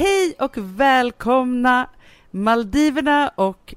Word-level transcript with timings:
Hej 0.00 0.34
och 0.38 0.52
välkomna 0.56 1.88
Maldiverna 2.30 3.32
och 3.34 3.74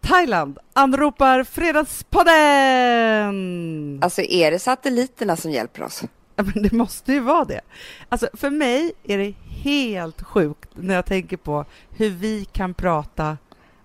Thailand 0.00 0.58
anropar 0.72 1.44
Fredagspodden! 1.44 3.98
Alltså 4.02 4.22
är 4.22 4.50
det 4.50 4.58
satelliterna 4.58 5.36
som 5.36 5.50
hjälper 5.50 5.82
oss? 5.82 6.02
Ja, 6.36 6.44
men 6.54 6.62
det 6.62 6.72
måste 6.72 7.12
ju 7.12 7.20
vara 7.20 7.44
det. 7.44 7.60
Alltså 8.08 8.28
för 8.34 8.50
mig 8.50 8.92
är 9.04 9.18
det 9.18 9.34
helt 9.62 10.22
sjukt 10.22 10.70
när 10.74 10.94
jag 10.94 11.06
tänker 11.06 11.36
på 11.36 11.64
hur 11.90 12.10
vi 12.10 12.44
kan 12.44 12.74
prata 12.74 13.38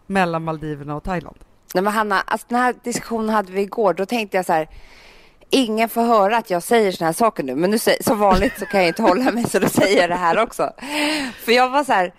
mellan 0.08 0.44
Maldiverna 0.44 0.96
och 0.96 1.04
Thailand. 1.04 1.38
Nej 1.74 1.84
men 1.84 1.94
Hanna, 1.94 2.22
alltså 2.22 2.48
den 2.50 2.60
här 2.60 2.76
diskussionen 2.84 3.30
hade 3.30 3.52
vi 3.52 3.62
igår. 3.62 3.94
Då 3.94 4.06
tänkte 4.06 4.38
jag 4.38 4.46
så 4.46 4.54
här, 4.54 4.70
ingen 5.50 5.90
får 5.90 6.02
höra 6.02 6.38
att 6.38 6.50
jag 6.50 6.64
säger 6.64 6.92
såna 6.92 7.06
här 7.06 7.14
saker 7.14 7.44
nu. 7.44 7.56
Men 7.56 7.72
nu 7.72 7.78
som 8.02 8.20
vanligt 8.20 8.60
så 8.60 8.66
kan 8.66 8.80
jag 8.80 8.88
inte 8.88 9.02
hålla 9.02 9.32
mig 9.32 9.50
så 9.50 9.60
då 9.60 9.70
säger 9.70 10.02
jag 10.02 10.10
det 10.10 10.16
här 10.16 10.38
också. 10.38 10.72
För 11.46 11.52
jag 11.52 11.70
var 11.70 11.84
så 11.84 11.94
här, 11.94 12.14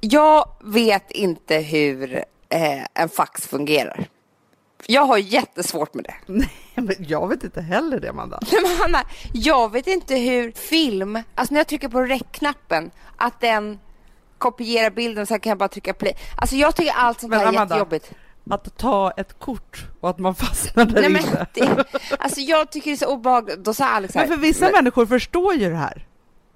jag 0.00 0.48
vet 0.64 1.10
inte 1.10 1.56
hur 1.56 2.24
eh, 2.48 2.84
en 2.94 3.08
fax 3.08 3.46
fungerar. 3.46 4.08
Jag 4.86 5.02
har 5.02 5.18
jättesvårt 5.18 5.94
med 5.94 6.04
det. 6.04 6.14
Nej, 6.26 6.50
men 6.74 6.96
jag 6.98 7.28
vet 7.28 7.44
inte 7.44 7.60
heller 7.60 8.00
det, 8.00 8.08
Amanda. 8.08 8.38
Nej, 8.52 8.62
men 8.62 8.76
Hanna, 8.76 9.08
jag 9.32 9.72
vet 9.72 9.86
inte 9.86 10.14
hur 10.16 10.52
film, 10.52 11.22
alltså 11.34 11.54
när 11.54 11.60
jag 11.60 11.66
trycker 11.66 11.88
på 11.88 12.00
rec-knappen, 12.00 12.90
att 13.16 13.40
den 13.40 13.78
kopierar 14.38 14.90
bilden 14.90 15.22
och 15.22 15.28
sen 15.28 15.40
kan 15.40 15.50
jag 15.50 15.58
bara 15.58 15.68
trycka 15.68 15.94
play. 15.94 16.16
Alltså 16.36 16.56
jag 16.56 16.76
tycker 16.76 16.92
allt 16.96 17.20
sånt 17.20 17.34
här 17.34 17.46
är 17.46 17.52
jättejobbigt. 17.52 18.12
Att 18.50 18.76
ta 18.76 19.10
ett 19.10 19.38
kort 19.38 19.86
och 20.00 20.10
att 20.10 20.18
man 20.18 20.34
fastnar 20.44 20.84
där 20.84 21.00
Nej, 21.00 21.10
men 21.10 21.46
det, 21.54 21.84
Alltså 22.18 22.40
jag 22.40 22.70
tycker 22.70 22.90
det 22.90 22.94
är 22.94 22.96
så 22.96 23.12
obehagligt. 23.12 23.64
Då 23.64 23.74
sa 23.74 23.84
Alex 23.84 24.14
här, 24.14 24.22
Men 24.26 24.36
för 24.36 24.42
vissa 24.42 24.64
men, 24.64 24.72
människor 24.72 25.06
förstår 25.06 25.54
ju 25.54 25.70
det 25.70 25.76
här. 25.76 26.06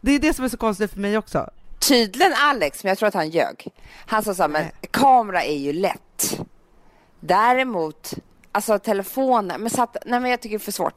Det 0.00 0.12
är 0.12 0.18
det 0.18 0.34
som 0.34 0.44
är 0.44 0.48
så 0.48 0.56
konstigt 0.56 0.92
för 0.92 1.00
mig 1.00 1.18
också. 1.18 1.50
Tydligen 1.88 2.32
Alex, 2.36 2.84
men 2.84 2.88
jag 2.88 2.98
tror 2.98 3.08
att 3.08 3.14
han 3.14 3.30
ljög. 3.30 3.66
Han 4.06 4.22
sa 4.22 4.34
så 4.34 4.42
här, 4.42 4.48
men 4.48 4.64
kamera 4.90 5.42
är 5.42 5.58
ju 5.58 5.72
lätt. 5.72 6.40
Däremot, 7.20 8.14
alltså 8.52 8.78
telefonen, 8.78 9.60
men 9.60 9.70
satt, 9.70 9.96
nej 10.06 10.20
men 10.20 10.30
jag 10.30 10.40
tycker 10.40 10.58
det 10.58 10.62
är 10.62 10.64
för 10.64 10.72
svårt. 10.72 10.94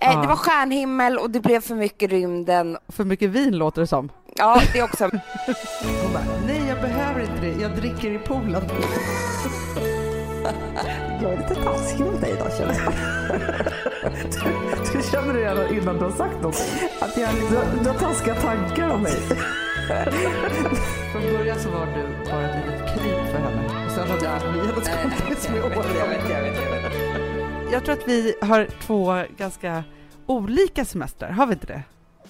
Eh, 0.00 0.12
ja. 0.12 0.20
Det 0.20 0.26
var 0.26 0.36
stjärnhimmel 0.36 1.18
och 1.18 1.30
det 1.30 1.40
blev 1.40 1.60
för 1.60 1.74
mycket 1.74 2.10
rymden. 2.10 2.78
För 2.88 3.04
mycket 3.04 3.30
vin 3.30 3.56
låter 3.56 3.80
det 3.80 3.86
som. 3.86 4.08
Ja, 4.36 4.62
det 4.72 4.82
också. 4.82 5.04
Hon 6.02 6.12
bara, 6.12 6.24
nej 6.46 6.62
jag 6.68 6.80
behöver 6.80 7.20
inte 7.20 7.40
det, 7.40 7.62
jag 7.62 7.76
dricker 7.76 8.10
i 8.10 8.18
poolen. 8.18 8.62
Jag 11.22 11.32
är 11.32 11.36
lite 11.36 11.54
taskig 11.54 12.04
mot 12.04 12.20
dig 12.20 12.30
idag 12.30 12.52
känner 12.58 12.74
jag. 12.74 12.92
Du, 14.92 14.98
du 14.98 15.02
känner 15.10 15.34
det 15.34 15.40
redan 15.40 15.74
innan 15.74 15.98
du 15.98 16.04
har 16.04 16.10
sagt 16.10 16.42
något. 16.42 16.62
Att 17.00 17.16
jag, 17.16 17.30
du, 17.34 17.82
du 17.82 17.88
har 17.90 17.98
taskiga 17.98 18.34
tankar 18.34 18.88
om 18.90 19.02
mig. 19.02 19.12
Från 21.12 21.22
början 21.22 21.58
så 21.58 21.70
var 21.70 21.86
du 21.86 22.30
bara 22.30 22.50
ett 22.50 22.66
litet 22.66 22.88
kryp 22.88 23.26
för 23.30 23.38
henne. 23.38 23.86
Och 23.86 23.92
sen 23.92 24.08
har 24.08 24.16
du 24.16 24.52
blivit 24.52 24.86
hennes 24.88 25.20
kompis 25.20 25.48
med 25.48 25.64
åren. 25.64 25.96
Jag 25.98 26.08
vet, 26.08 26.30
jag 26.30 26.42
vet, 26.42 26.56
jag 26.62 26.70
vet. 26.70 27.72
Jag 27.72 27.84
tror 27.84 27.92
att 27.92 28.08
vi 28.08 28.34
har 28.42 28.68
två 28.82 29.24
ganska 29.36 29.84
olika 30.26 30.84
semestrar, 30.84 31.30
har 31.30 31.46
vi 31.46 31.52
inte 31.52 31.66
det? 31.66 31.82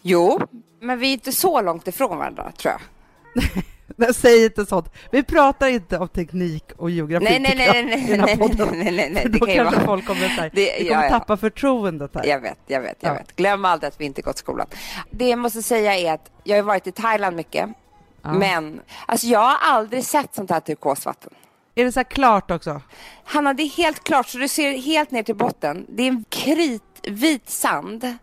Jo, 0.02 0.40
men 0.80 0.98
vi 0.98 1.08
är 1.08 1.12
inte 1.12 1.32
så 1.32 1.62
långt 1.62 1.88
ifrån 1.88 2.18
varandra 2.18 2.52
tror 2.56 2.74
jag. 2.74 3.44
Nej, 3.96 4.14
säg 4.14 4.44
inte 4.44 4.66
sånt. 4.66 4.92
Vi 5.10 5.22
pratar 5.22 5.68
inte 5.68 5.98
om 5.98 6.08
teknik 6.08 6.64
och 6.76 6.90
geografi 6.90 7.24
nej, 7.24 7.40
nej, 7.40 7.54
nej, 7.56 7.84
nej, 7.84 8.04
i 8.04 8.16
den 8.16 8.20
här 8.20 8.36
podden. 8.36 8.68
Nej, 8.72 8.84
nej, 8.84 8.92
nej, 8.92 8.94
nej, 8.94 9.10
nej. 9.10 9.24
nej, 9.24 9.38
då 9.40 9.46
det 9.46 9.54
kan 9.54 9.64
kanske 9.64 9.76
vara... 9.76 9.86
folk 9.86 10.06
kommer, 10.06 10.28
så 10.28 10.40
här, 10.40 10.50
det, 10.54 10.76
vi 10.78 10.88
kommer 10.88 11.02
ja, 11.02 11.04
ja. 11.04 11.18
tappa 11.18 11.36
förtroendet. 11.36 12.10
Här. 12.14 12.26
Jag 12.26 12.40
vet, 12.40 12.58
jag 12.66 12.80
vet, 12.80 12.96
jag 13.00 13.10
ja. 13.10 13.14
vet. 13.14 13.36
Glöm 13.36 13.64
aldrig 13.64 13.88
att 13.88 14.00
vi 14.00 14.04
inte 14.04 14.22
gått 14.22 14.38
skolan. 14.38 14.66
Det 15.10 15.28
jag 15.28 15.38
måste 15.38 15.62
säga 15.62 15.98
är 15.98 16.12
att 16.12 16.30
jag 16.44 16.56
har 16.56 16.62
varit 16.62 16.86
i 16.86 16.92
Thailand 16.92 17.36
mycket. 17.36 17.68
Ja. 18.22 18.32
Men 18.32 18.80
alltså 19.06 19.26
jag 19.26 19.40
har 19.40 19.56
aldrig 19.60 20.04
sett 20.04 20.34
sånt 20.34 20.50
här 20.50 20.60
turkosvatten. 20.60 21.30
Är 21.74 21.84
det 21.84 21.92
så 21.92 22.04
klart 22.04 22.50
också? 22.50 22.80
Hanna, 23.24 23.54
det 23.54 23.62
är 23.62 23.68
helt 23.68 24.04
klart. 24.04 24.28
Så 24.28 24.38
du 24.38 24.48
ser 24.48 24.78
helt 24.78 25.10
ner 25.10 25.22
till 25.22 25.36
botten. 25.36 25.86
Det 25.88 26.02
är 26.02 26.08
en 26.08 26.24
kritvit 26.28 27.50
sand. 27.50 28.16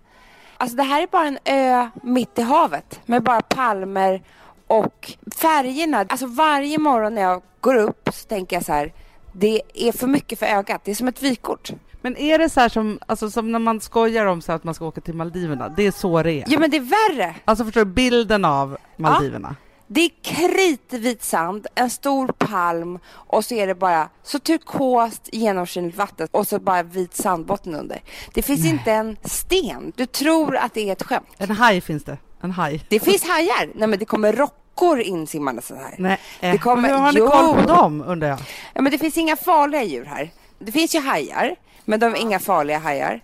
Alltså 0.58 0.78
det 0.78 0.84
här 0.84 1.02
är 1.02 1.08
bara 1.08 1.28
en 1.28 1.40
ö 1.46 1.90
mitt 2.03 2.40
i 2.40 2.42
havet 2.42 3.00
med 3.06 3.24
bara 3.24 3.42
palmer 3.42 4.22
och 4.68 5.14
färgerna. 5.36 6.06
Alltså 6.10 6.28
varje 6.28 6.78
morgon 6.78 7.16
när 7.16 7.22
jag 7.22 7.42
går 7.60 7.76
upp 7.76 8.10
så 8.14 8.28
tänker 8.28 8.56
jag 8.56 8.66
så 8.66 8.74
här, 8.74 8.94
det 9.34 9.62
är 9.74 9.92
för 9.92 10.08
mycket 10.08 10.40
för 10.40 10.46
ögat. 10.46 10.82
Det 10.84 10.92
är 10.92 10.96
som 10.96 11.08
ett 11.08 11.24
vykort. 11.24 11.72
Men 12.02 12.18
är 12.18 12.38
det 12.38 12.50
så 12.50 12.60
här 12.60 12.70
som, 12.70 13.00
alltså, 13.06 13.32
som 13.32 13.52
när 13.52 13.60
man 13.60 13.82
skojar 13.82 14.26
om 14.26 14.42
så 14.42 14.52
att 14.52 14.64
man 14.64 14.74
ska 14.74 14.86
åka 14.86 15.02
till 15.02 15.14
Maldiverna? 15.14 15.70
Det 15.70 15.84
är 15.84 15.92
så 15.92 16.24
det 16.24 16.32
är? 16.32 16.44
Ja, 16.48 16.60
men 16.60 16.70
det 16.70 16.78
är 16.78 17.12
värre. 17.12 17.36
Alltså 17.46 17.66
förstår 17.66 17.86
du 17.86 17.92
bilden 17.92 18.46
av 18.46 18.78
Maldiverna? 18.98 19.56
Ja. 19.60 19.64
Det 19.90 20.02
är 20.02 20.12
kritvit 20.22 21.24
sand, 21.24 21.68
en 21.76 21.90
stor 21.90 22.28
palm 22.28 23.00
och 23.10 23.46
så 23.46 23.54
är 23.54 23.68
det 23.68 23.76
bara 23.76 24.10
så 24.24 24.40
turkost 24.40 25.30
genomskinligt 25.32 25.98
vatten 25.98 26.28
och 26.32 26.48
så 26.48 26.60
bara 26.60 26.84
vit 26.84 27.16
sandbotten 27.16 27.76
under. 27.76 28.02
Det 28.34 28.42
finns 28.42 28.60
Nej. 28.60 28.70
inte 28.70 28.92
en 28.92 29.18
sten. 29.24 29.94
Du 29.96 30.06
tror 30.06 30.56
att 30.56 30.74
det 30.74 30.90
är 30.90 30.92
ett 30.92 31.04
skämt. 31.04 31.28
En 31.38 31.52
haj 31.52 31.82
finns 31.82 32.04
det. 32.04 32.18
En 32.42 32.52
haj. 32.52 32.86
Det 32.90 33.00
finns 33.00 33.24
hajar. 33.24 33.70
Nej, 33.75 33.88
men 33.88 34.00
det 34.00 34.06
kommer 34.06 34.34
rockor 34.34 35.00
insimmande 35.00 35.62
så 35.62 35.75
här. 35.75 35.96
Nej. 35.98 36.20
Det 36.40 36.58
kommer... 36.58 36.81
Men 36.81 36.92
hur 36.92 36.98
har 36.98 37.12
ni 37.12 37.20
jo. 37.20 37.28
koll 37.28 37.56
på 37.56 37.74
dem 37.74 38.03
undrar 38.08 38.28
jag? 38.28 38.40
Ja, 38.74 38.81
men 38.81 38.92
det 38.92 38.98
finns 38.98 39.18
inga 39.18 39.36
farliga 39.36 39.84
djur 39.84 40.06
här. 40.06 40.31
Det 40.59 40.72
finns 40.72 40.96
ju 40.96 41.00
hajar, 41.00 41.56
men 41.86 42.00
de 42.00 42.06
är 42.06 42.18
inga 42.18 42.40
farliga 42.40 42.78
hajar. 42.78 43.22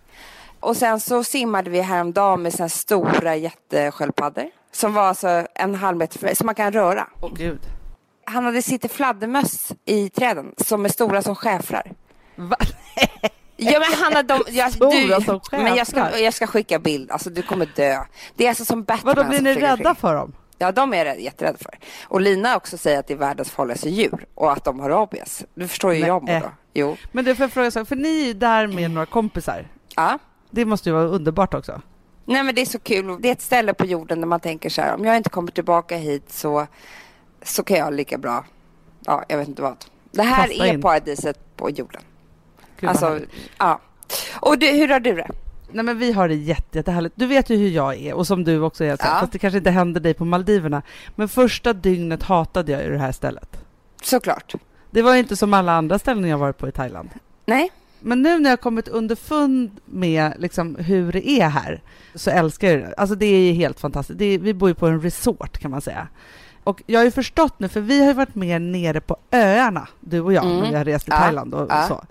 Och 0.60 0.78
sen 0.78 1.00
så 1.00 1.24
simmade 1.24 1.70
vi 1.70 1.82
häromdagen 1.82 2.42
med 2.42 2.54
såna 2.54 2.70
stora 2.70 3.36
jättesköldpaddor. 3.36 4.46
Som 4.72 4.94
var 4.94 5.04
alltså 5.04 5.48
en 5.56 5.76
halv 5.76 5.98
meter, 5.98 6.36
som 6.36 6.46
man 6.46 6.56
kan 6.56 6.72
röra. 6.72 7.08
Åh 7.22 7.32
gud. 7.34 7.60
Han 8.26 8.46
hade 8.46 8.62
sitter 8.62 8.90
fladdermöss 8.90 9.72
i 9.86 10.10
träden 10.10 10.54
som 10.58 10.86
är 10.86 10.90
stora 10.90 11.22
som 11.22 11.36
schäfrar. 11.36 11.92
Va? 12.36 12.58
Ja 13.72 13.80
men 13.80 14.04
Hanna, 14.04 14.24
de, 14.24 14.44
jag, 14.52 14.72
du, 14.72 15.58
men 15.58 15.76
jag 15.76 15.88
ska, 15.88 16.20
jag 16.20 16.34
ska 16.34 16.48
skicka 16.48 16.80
bild, 16.80 17.12
alltså 17.12 17.30
du 17.30 17.42
kommer 17.42 17.70
dö. 17.76 18.00
Det 18.36 18.46
är 18.46 18.50
alltså 18.50 18.66
som 18.66 18.84
Batman. 18.84 19.16
Vadå, 19.16 19.30
blir 19.30 19.42
ni 19.42 19.54
rädda 19.54 19.96
för 19.96 20.16
dem? 20.16 20.34
Ja, 20.58 20.72
de 20.72 20.94
är 20.94 21.06
jag 21.06 21.20
jätterädda 21.20 21.58
för. 21.58 21.80
Och 22.04 22.22
Lina 22.22 22.56
också 22.56 22.78
säger 22.78 23.00
att 23.00 23.08
det 23.08 23.14
är 23.14 23.18
världens 23.18 23.52
farligaste 23.52 23.90
djur 23.90 24.26
och 24.36 24.52
att 24.52 24.64
de 24.64 24.80
har 24.80 24.90
rabies. 24.90 25.44
Du 25.56 25.68
förstår 25.68 25.94
ju 25.94 26.00
Nej. 26.00 26.08
jag 26.08 26.24
mår 26.24 26.40
då. 26.40 26.52
Jo. 26.74 26.98
Men 27.12 27.26
det 27.26 27.36
får 27.36 27.48
fråga, 27.48 27.72
så, 27.72 27.86
för 27.86 27.96
ni 27.96 28.30
är 28.30 28.34
där 28.34 28.68
med 28.68 28.92
några 28.92 29.06
kompisar. 29.06 29.68
Ja. 29.96 30.20
Det 30.50 30.66
måste 30.66 30.90
ju 30.90 30.96
vara 30.96 31.06
underbart 31.06 31.54
också. 31.54 31.82
Nej 32.26 32.44
men 32.44 32.56
det 32.56 32.62
är 32.62 32.66
så 32.66 32.80
kul. 32.80 33.18
Det 33.22 33.28
är 33.28 33.32
ett 33.32 33.42
ställe 33.42 33.74
på 33.74 33.86
jorden 33.86 34.22
där 34.22 34.28
man 34.28 34.40
tänker 34.40 34.70
så 34.70 34.82
här, 34.82 34.94
om 34.94 35.06
jag 35.06 35.18
inte 35.18 35.30
kommer 35.30 35.52
tillbaka 35.52 35.98
hit 35.98 36.32
så, 36.32 36.68
så 37.42 37.64
kan 37.64 37.78
jag 37.78 37.94
lika 37.94 38.18
bra, 38.18 38.46
ja 39.06 39.24
jag 39.28 39.38
vet 39.38 39.48
inte 39.48 39.62
vad. 39.62 39.86
Det 40.12 40.24
här 40.24 40.48
Kasta 40.48 40.66
är 40.66 40.74
in. 40.74 40.82
paradiset 40.82 41.58
på 41.58 41.70
jorden. 41.70 42.02
Gud, 42.80 42.90
alltså, 42.90 43.20
ja. 43.58 43.80
Och 44.40 44.60
du, 44.60 44.68
hur 44.68 44.88
har 44.88 45.00
du 45.00 45.16
det? 45.16 45.28
Nej 45.72 45.86
men 45.86 45.98
vi 45.98 46.12
har 46.12 46.28
det 46.28 46.36
jätte, 46.36 46.78
jättehärligt. 46.78 47.16
Du 47.18 47.26
vet 47.26 47.50
ju 47.50 47.56
hur 47.56 47.70
jag 47.70 47.96
är 47.96 48.14
och 48.14 48.28
som 48.28 48.44
du 48.44 48.62
också 48.62 48.84
är, 48.84 48.90
ja. 48.90 48.98
fast 48.98 49.32
det 49.32 49.40
kanske 49.40 49.58
inte 49.58 49.72
hände 49.72 50.00
dig 50.00 50.14
på 50.14 50.26
Maldiverna. 50.26 50.82
Men 51.16 51.30
första 51.30 51.74
dygnet 51.74 52.24
hatade 52.24 52.72
jag 52.72 52.84
ju 52.84 52.92
det 52.92 52.98
här 52.98 53.12
stället. 53.12 53.58
Såklart. 54.02 54.54
Det 54.92 55.02
var 55.02 55.14
ju 55.14 55.20
inte 55.20 55.36
som 55.36 55.54
alla 55.54 55.72
andra 55.72 56.00
ställen 56.00 56.30
jag 56.30 56.38
varit 56.38 56.58
på 56.58 56.68
i 56.68 56.72
Thailand. 56.72 57.10
Nej. 57.46 57.72
Men 58.00 58.22
nu 58.22 58.40
när 58.40 58.50
jag 58.50 58.62
kommit 58.62 58.88
underfund 58.88 59.72
med 59.86 60.34
liksom 60.40 60.76
hur 60.76 61.12
det 61.12 61.30
är 61.30 61.50
här 61.50 61.82
så 62.16 62.30
älskar 62.30 62.68
jag 62.68 62.80
det. 62.80 62.94
Alltså 62.98 63.16
det 63.16 63.26
är 63.26 63.54
helt 63.54 63.80
fantastiskt. 63.80 64.22
Är, 64.22 64.38
vi 64.40 64.54
bor 64.54 64.70
ju 64.70 64.76
på 64.76 64.88
en 64.88 65.02
resort 65.02 65.58
kan 65.58 65.72
man 65.72 65.82
säga. 65.82 66.08
Och 66.64 66.84
jag 66.86 67.00
har 67.00 67.06
ju 67.06 67.12
förstått 67.12 67.60
nu, 67.60 67.70
för 67.70 67.82
vi 67.82 68.00
har 68.00 68.08
ju 68.08 68.14
varit 68.14 68.36
mer 68.36 68.60
nere 68.60 69.02
på 69.02 69.18
öarna, 69.32 69.88
du 70.00 70.22
och 70.22 70.34
jag, 70.34 70.46
mm. 70.46 70.60
när 70.60 70.70
vi 70.70 70.76
har 70.76 70.86
rest 70.86 71.08
i 71.08 71.12
Thailand 71.12 71.54
och, 71.54 71.68
ja. 71.70 71.88
så. 71.88 72.04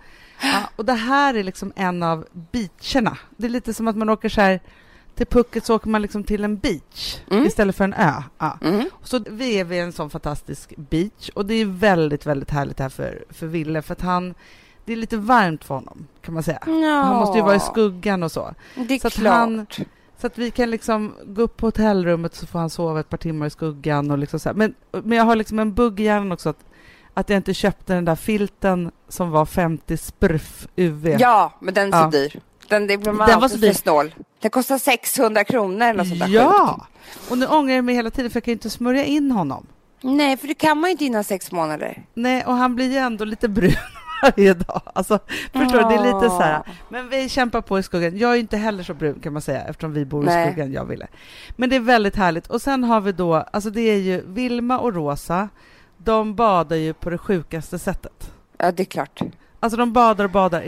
Ja, 0.42 0.70
och 0.76 0.84
det 0.84 0.92
här 0.92 1.34
är 1.34 1.44
liksom 1.44 1.72
en 1.76 2.03
av 2.03 2.26
beacherna. 2.32 3.19
Det 3.36 3.47
är 3.47 3.50
lite 3.50 3.75
som 3.75 3.88
att 3.88 3.97
man 3.97 4.08
åker 4.08 4.28
så 4.28 4.41
här 4.41 4.60
till 5.14 5.26
Phuket 5.26 5.64
så 5.64 5.75
åker 5.76 5.88
man 5.88 6.03
liksom 6.03 6.25
till 6.25 6.44
en 6.44 6.56
beach 6.58 7.20
mm. 7.30 7.47
istället 7.47 7.76
för 7.76 7.84
en 7.84 7.94
ö. 7.94 8.22
Ja. 8.38 8.58
Mm. 8.62 8.84
Så 9.02 9.25
vi 9.31 9.60
är 9.60 9.64
vid 9.64 9.81
en 9.81 9.92
sån 9.92 10.11
fantastisk 10.11 10.75
beach 10.76 11.28
och 11.34 11.46
det 11.46 11.55
är 11.55 11.66
väldigt, 11.66 12.26
väldigt 12.26 12.50
härligt 12.50 12.81
här 12.81 12.88
för, 12.88 13.25
för 13.31 13.46
Ville 13.46 13.82
för 13.82 13.93
att 13.93 14.00
han 14.00 14.34
det 14.84 14.93
är 14.93 14.96
lite 14.96 15.16
varmt 15.16 15.64
för 15.64 15.75
honom, 15.75 16.06
kan 16.22 16.34
man 16.34 16.43
säga. 16.43 16.58
Ja. 16.66 17.02
Han 17.02 17.16
måste 17.16 17.38
ju 17.38 17.44
vara 17.44 17.55
i 17.55 17.61
skuggan 17.61 18.22
och 18.22 18.32
så. 18.32 18.55
Det 18.75 18.94
är 18.94 18.99
så 18.99 19.11
klart. 19.11 19.34
Han, 19.34 19.66
så 20.20 20.26
att 20.26 20.38
vi 20.38 20.50
kan 20.50 20.70
liksom 20.70 21.14
gå 21.26 21.43
upp 21.43 21.56
på 21.56 21.66
hotellrummet 21.66 22.34
så 22.34 22.46
får 22.46 22.58
han 22.58 22.70
sova 22.70 23.00
ett 23.00 23.08
par 23.08 23.16
timmar 23.16 23.46
i 23.46 23.50
skuggan. 23.50 24.11
Och 24.11 24.19
liksom 24.19 24.40
så 24.40 24.49
här. 24.49 24.56
Men, 24.56 24.75
men 24.93 25.19
jag 25.19 25.25
har 25.25 25.37
liksom 25.37 25.58
en 25.58 25.75
bugg 25.75 26.00
i 26.00 26.02
hjärnan 26.02 26.32
också 26.32 26.49
att, 26.49 26.64
att 27.14 27.29
jag 27.31 27.37
inte 27.37 27.55
köpte 27.55 27.94
den 27.94 28.05
där 28.05 28.14
filten 28.17 28.91
som 29.09 29.31
var 29.31 29.47
50 29.47 29.97
sprf 29.97 30.67
UV. 30.76 31.17
Ja, 31.20 31.53
men 31.61 31.75
den 31.75 31.93
är 31.94 31.99
så 31.99 32.05
ja. 32.05 32.11
dyr. 32.11 32.41
Den, 32.69 32.87
det 32.87 32.97
blir 32.99 33.12
man 33.12 33.29
den 33.29 33.41
var 33.41 33.49
så 33.49 33.56
dyr. 33.56 33.73
snål. 33.73 34.14
Den 34.41 34.50
kostar 34.50 34.79
600 34.79 35.44
kronor 35.44 35.82
eller 35.82 35.94
något 35.99 36.09
sånt 36.09 36.20
där 36.20 36.29
Ja, 36.29 36.79
sjukt. 36.81 37.31
och 37.31 37.38
nu 37.38 37.47
ångrar 37.47 37.75
jag 37.75 37.85
mig 37.85 37.94
hela 37.94 38.11
tiden 38.11 38.31
för 38.31 38.37
jag 38.37 38.44
kan 38.44 38.53
inte 38.53 38.70
smörja 38.70 39.05
in 39.05 39.31
honom. 39.31 39.67
Nej, 40.00 40.37
för 40.37 40.49
det 40.49 40.55
kan 40.55 40.79
man 40.81 40.91
ju 40.91 40.93
inte 40.93 41.05
innan 41.05 41.25
sex 41.25 41.53
månader. 41.53 42.03
Nej, 42.14 42.44
och 42.47 42.55
han 42.55 42.75
blir 42.75 42.91
ju 42.91 42.97
ändå 42.97 43.25
lite 43.25 43.49
brun 43.49 43.73
varje 44.23 44.55
dag. 44.55 44.81
Alltså, 44.94 45.19
förstår 45.53 45.79
du? 45.79 45.88
Det 45.88 45.94
är 45.94 46.14
lite 46.14 46.29
så 46.29 46.41
här. 46.41 46.62
Men 46.88 47.09
vi 47.09 47.29
kämpar 47.29 47.61
på 47.61 47.79
i 47.79 47.82
skuggan. 47.82 48.19
Jag 48.19 48.32
är 48.32 48.37
inte 48.37 48.56
heller 48.56 48.82
så 48.82 48.94
brun 48.94 49.20
kan 49.20 49.32
man 49.32 49.43
säga 49.43 49.62
eftersom 49.64 49.93
vi 49.93 50.05
bor 50.05 50.23
i 50.23 50.26
Nej. 50.26 50.47
skuggan, 50.53 50.73
jag 50.73 50.85
ville. 50.85 51.06
Men 51.56 51.70
det 51.70 51.76
är 51.76 51.81
väldigt 51.81 52.17
härligt. 52.17 52.47
Och 52.47 52.62
sen 52.62 52.85
har 52.85 53.00
vi 53.00 53.12
då, 53.12 53.35
alltså 53.35 53.70
det 53.70 53.81
är 53.81 53.97
ju 53.99 54.23
Vilma 54.26 54.79
och 54.79 54.94
Rosa, 54.94 55.49
de 56.04 56.34
badar 56.34 56.76
ju 56.76 56.93
på 56.93 57.10
det 57.10 57.19
sjukaste 57.19 57.78
sättet. 57.78 58.32
Ja, 58.58 58.72
det 58.72 58.82
är 58.82 58.84
klart. 58.84 59.20
Alltså 59.60 59.76
de 59.76 59.93
badar 59.93 60.25
och 60.25 60.31
badar, 60.31 60.60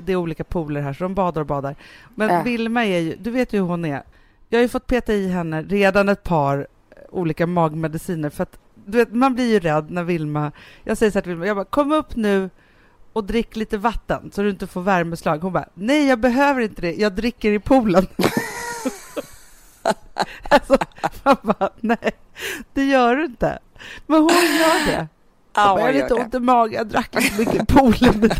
det 0.00 0.12
är 0.12 0.16
olika 0.16 0.44
pooler 0.44 0.80
här, 0.80 0.92
så 0.92 1.04
de 1.04 1.14
badar 1.14 1.40
och 1.40 1.46
badar. 1.46 1.74
Men 2.14 2.28
Ja. 2.34 2.42
Vilma 2.42 2.84
är 2.84 2.98
ju, 2.98 3.16
du 3.16 3.30
vet 3.30 3.52
ju 3.52 3.58
hur 3.58 3.66
hon 3.66 3.84
är. 3.84 4.02
Jag 4.48 4.58
har 4.58 4.62
ju 4.62 4.68
fått 4.68 4.86
peta 4.86 5.12
i 5.12 5.28
henne 5.28 5.62
redan 5.62 6.08
ett 6.08 6.22
par 6.22 6.66
olika 7.10 7.46
magmediciner 7.46 8.30
för 8.30 8.42
att 8.42 8.58
du 8.86 8.98
vet, 8.98 9.12
man 9.12 9.34
blir 9.34 9.52
ju 9.52 9.58
rädd 9.60 9.90
när 9.90 10.02
Vilma, 10.02 10.52
jag 10.84 10.98
säger 10.98 11.12
så 11.12 11.16
här 11.18 11.22
till 11.22 11.30
Vilma, 11.30 11.46
jag 11.46 11.56
bara 11.56 11.64
kom 11.64 11.92
upp 11.92 12.16
nu 12.16 12.50
och 13.12 13.24
drick 13.24 13.56
lite 13.56 13.78
vatten 13.78 14.30
så 14.34 14.42
du 14.42 14.50
inte 14.50 14.66
får 14.66 14.82
värmeslag. 14.82 15.38
Hon 15.38 15.52
bara, 15.52 15.68
nej 15.74 16.06
jag 16.08 16.20
behöver 16.20 16.60
inte 16.60 16.82
det, 16.82 16.94
jag 16.94 17.12
dricker 17.12 17.52
i 17.52 17.58
poolen. 17.58 18.06
alltså, 20.48 20.76
man 21.22 21.36
bara, 21.42 21.70
nej 21.80 22.10
det 22.72 22.84
gör 22.84 23.16
du 23.16 23.24
inte. 23.24 23.58
Men 24.06 24.20
hon 24.20 24.28
gör 24.30 24.86
det. 24.86 25.08
Ja, 25.54 25.78
jag 25.78 25.86
har 25.86 25.92
lite 25.92 26.08
det. 26.08 26.14
ont 26.14 26.34
i 26.34 26.40
magen, 26.40 26.74
jag 26.74 26.86
drack 26.86 27.14
lite 27.14 27.38
mycket 27.38 27.68
poolen. 27.68 28.24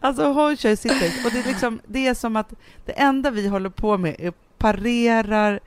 alltså 0.00 0.32
hon 0.32 0.56
kör 0.56 0.76
sitt 0.76 1.24
och 1.26 1.30
det 1.32 1.38
är 1.38 1.48
liksom, 1.48 1.80
det 1.86 2.06
är 2.06 2.14
som 2.14 2.36
att 2.36 2.52
det 2.84 2.92
enda 2.92 3.30
vi 3.30 3.48
håller 3.48 3.70
på 3.70 3.98
med 3.98 4.16
är 4.18 4.32
parerar, 4.58 5.60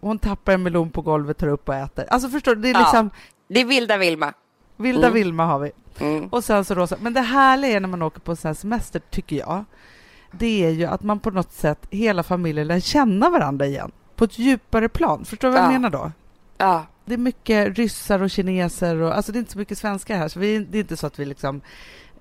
hon 0.00 0.18
tappar 0.18 0.52
en 0.52 0.62
melon 0.62 0.90
på 0.90 1.02
golvet, 1.02 1.38
tar 1.38 1.46
upp 1.46 1.68
och 1.68 1.74
äter. 1.74 2.04
Alltså 2.10 2.28
förstår 2.28 2.54
du, 2.54 2.62
det 2.62 2.68
är 2.68 2.72
Ja. 2.74 2.80
liksom 2.80 3.10
Det 3.48 3.60
är 3.60 3.64
vilda 3.64 3.96
Vilma. 3.96 4.32
vilda 4.76 5.06
Mm. 5.06 5.14
Vilma 5.14 5.46
har 5.46 5.58
vi. 5.58 5.70
Mm. 6.00 6.28
Och 6.28 6.44
sen 6.44 6.64
så 6.64 6.74
rosa. 6.74 6.96
Men 7.00 7.12
det 7.14 7.20
härliga 7.20 7.76
är 7.76 7.80
när 7.80 7.88
man 7.88 8.02
åker 8.02 8.20
på 8.20 8.36
sån 8.36 8.48
här 8.48 8.54
semester, 8.54 9.00
tycker 9.10 9.36
jag, 9.36 9.64
det 10.30 10.64
är 10.66 10.70
ju 10.70 10.84
att 10.84 11.02
man 11.02 11.20
på 11.20 11.30
något 11.30 11.52
sätt, 11.52 11.78
hela 11.90 12.22
familjen 12.22 12.66
lär 12.66 12.80
känna 12.80 13.30
varandra 13.30 13.66
igen 13.66 13.90
på 14.16 14.24
ett 14.24 14.38
djupare 14.38 14.88
plan. 14.88 15.24
Förstår 15.24 15.48
du 15.48 15.54
vad 15.54 15.62
jag 15.62 15.68
Ja. 15.68 15.72
menar 15.72 15.90
då? 15.90 16.12
Ja. 16.58 16.86
Det 17.04 17.14
är 17.14 17.18
mycket 17.18 17.78
ryssar 17.78 18.22
och 18.22 18.30
kineser 18.30 18.96
och 18.96 19.16
alltså 19.16 19.32
det 19.32 19.38
är 19.38 19.40
inte 19.40 19.52
så 19.52 19.58
mycket 19.58 19.78
svenskar 19.78 20.16
här 20.16 20.28
så 20.28 20.38
vi, 20.38 20.58
det 20.58 20.78
är 20.78 20.80
inte 20.80 20.96
så 20.96 21.06
att 21.06 21.18
vi 21.18 21.24
liksom 21.24 21.60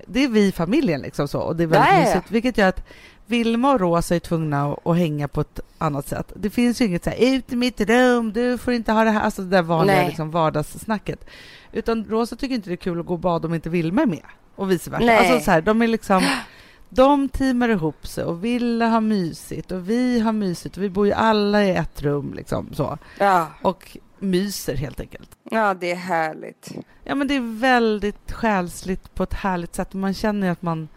det 0.07 0.23
är 0.23 0.27
vi 0.27 0.51
familjen 0.51 1.01
liksom 1.01 1.27
så 1.27 1.39
och 1.39 1.55
det 1.55 1.63
är 1.63 1.67
väldigt 1.67 1.91
Nej. 1.91 2.05
mysigt 2.05 2.31
vilket 2.31 2.57
gör 2.57 2.67
att 2.67 2.85
Vilma 3.25 3.71
och 3.73 3.79
Rosa 3.79 4.15
är 4.15 4.19
tvungna 4.19 4.71
att, 4.71 4.87
att 4.87 4.97
hänga 4.97 5.27
på 5.27 5.41
ett 5.41 5.59
annat 5.77 6.07
sätt. 6.07 6.33
Det 6.35 6.49
finns 6.49 6.81
ju 6.81 6.85
inget 6.85 7.03
så 7.03 7.09
här 7.09 7.35
ut 7.35 7.53
i 7.53 7.55
mitt 7.55 7.81
rum, 7.81 8.33
du 8.33 8.57
får 8.57 8.73
inte 8.73 8.91
ha 8.91 9.03
det 9.03 9.11
här, 9.11 9.21
alltså 9.21 9.41
det 9.41 9.49
där 9.49 9.61
vanliga 9.61 9.95
Nej. 9.97 10.07
liksom 10.07 10.31
vardagssnacket. 10.31 11.25
Utan 11.71 12.05
Rosa 12.05 12.35
tycker 12.35 12.55
inte 12.55 12.69
det 12.69 12.73
är 12.73 12.77
kul 12.77 12.99
att 12.99 13.05
gå 13.05 13.13
och 13.13 13.19
bada 13.19 13.47
om 13.47 13.53
inte 13.53 13.69
Vilma 13.69 14.01
är 14.01 14.05
med 14.05 14.25
och 14.55 14.71
vice 14.71 14.89
versa. 14.89 15.05
Nej. 15.05 15.17
Alltså 15.17 15.45
så 15.45 15.51
här, 15.51 15.61
de 15.61 15.81
är 15.81 15.87
liksom 15.87 16.23
de 16.89 17.29
teamar 17.29 17.69
ihop 17.69 18.07
sig 18.07 18.23
och 18.23 18.43
vill 18.43 18.81
ha 18.81 18.99
mysigt 18.99 19.71
och 19.71 19.89
vi 19.89 20.19
har 20.19 20.31
mysigt 20.33 20.77
och 20.77 20.83
vi 20.83 20.89
bor 20.89 21.07
ju 21.07 21.13
alla 21.13 21.63
i 21.65 21.75
ett 21.75 22.01
rum 22.01 22.33
liksom 22.33 22.69
så 22.73 22.97
Ja. 23.19 23.47
och 23.61 23.97
myser 24.19 24.75
helt 24.75 24.99
enkelt. 24.99 25.29
ja, 25.51 25.73
det 25.73 25.91
är 25.91 25.95
härligt. 25.95 26.71
Ja, 27.03 27.15
men 27.15 27.27
det 27.27 27.35
är 27.35 27.59
väldigt 27.59 28.31
själsligt 28.31 29.15
på 29.15 29.23
ett 29.23 29.33
härligt 29.33 29.75
sätt. 29.75 29.93
Man 29.93 30.13
känner 30.13 30.47
ju 30.47 30.51
att 30.53 30.61
man, 30.61 30.87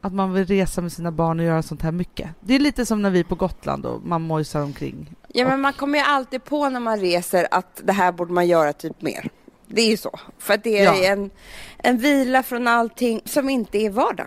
att 0.00 0.12
man 0.12 0.32
vill 0.32 0.46
resa 0.46 0.80
med 0.80 0.92
sina 0.92 1.12
barn 1.12 1.40
och 1.40 1.46
göra 1.46 1.62
sånt 1.62 1.82
här 1.82 1.92
mycket. 1.92 2.30
Det 2.40 2.54
är 2.54 2.58
lite 2.58 2.86
som 2.86 3.02
när 3.02 3.10
vi 3.10 3.20
är 3.20 3.24
på 3.24 3.34
Gotland 3.34 3.86
och 3.86 4.02
man 4.06 4.22
mojsar 4.22 4.60
omkring. 4.62 5.14
Ja, 5.28 5.48
men 5.48 5.60
man 5.60 5.72
kommer 5.72 5.98
ju 5.98 6.04
alltid 6.04 6.44
på 6.44 6.68
när 6.68 6.80
man 6.80 7.00
reser 7.00 7.46
att 7.50 7.80
det 7.84 7.92
här 7.92 8.12
borde 8.12 8.32
man 8.32 8.46
göra 8.46 8.72
typ 8.72 9.02
mer. 9.02 9.28
Det 9.66 9.82
är 9.82 9.90
ju 9.90 9.96
så. 9.96 10.18
För 10.38 10.54
att 10.54 10.64
det 10.64 10.78
är 10.78 10.84
Ja. 10.84 11.12
en, 11.12 11.30
en 11.78 11.98
vila 11.98 12.42
från 12.42 12.68
allting 12.68 13.20
som 13.24 13.48
inte 13.48 13.78
är 13.78 13.90
vardag. 13.90 14.26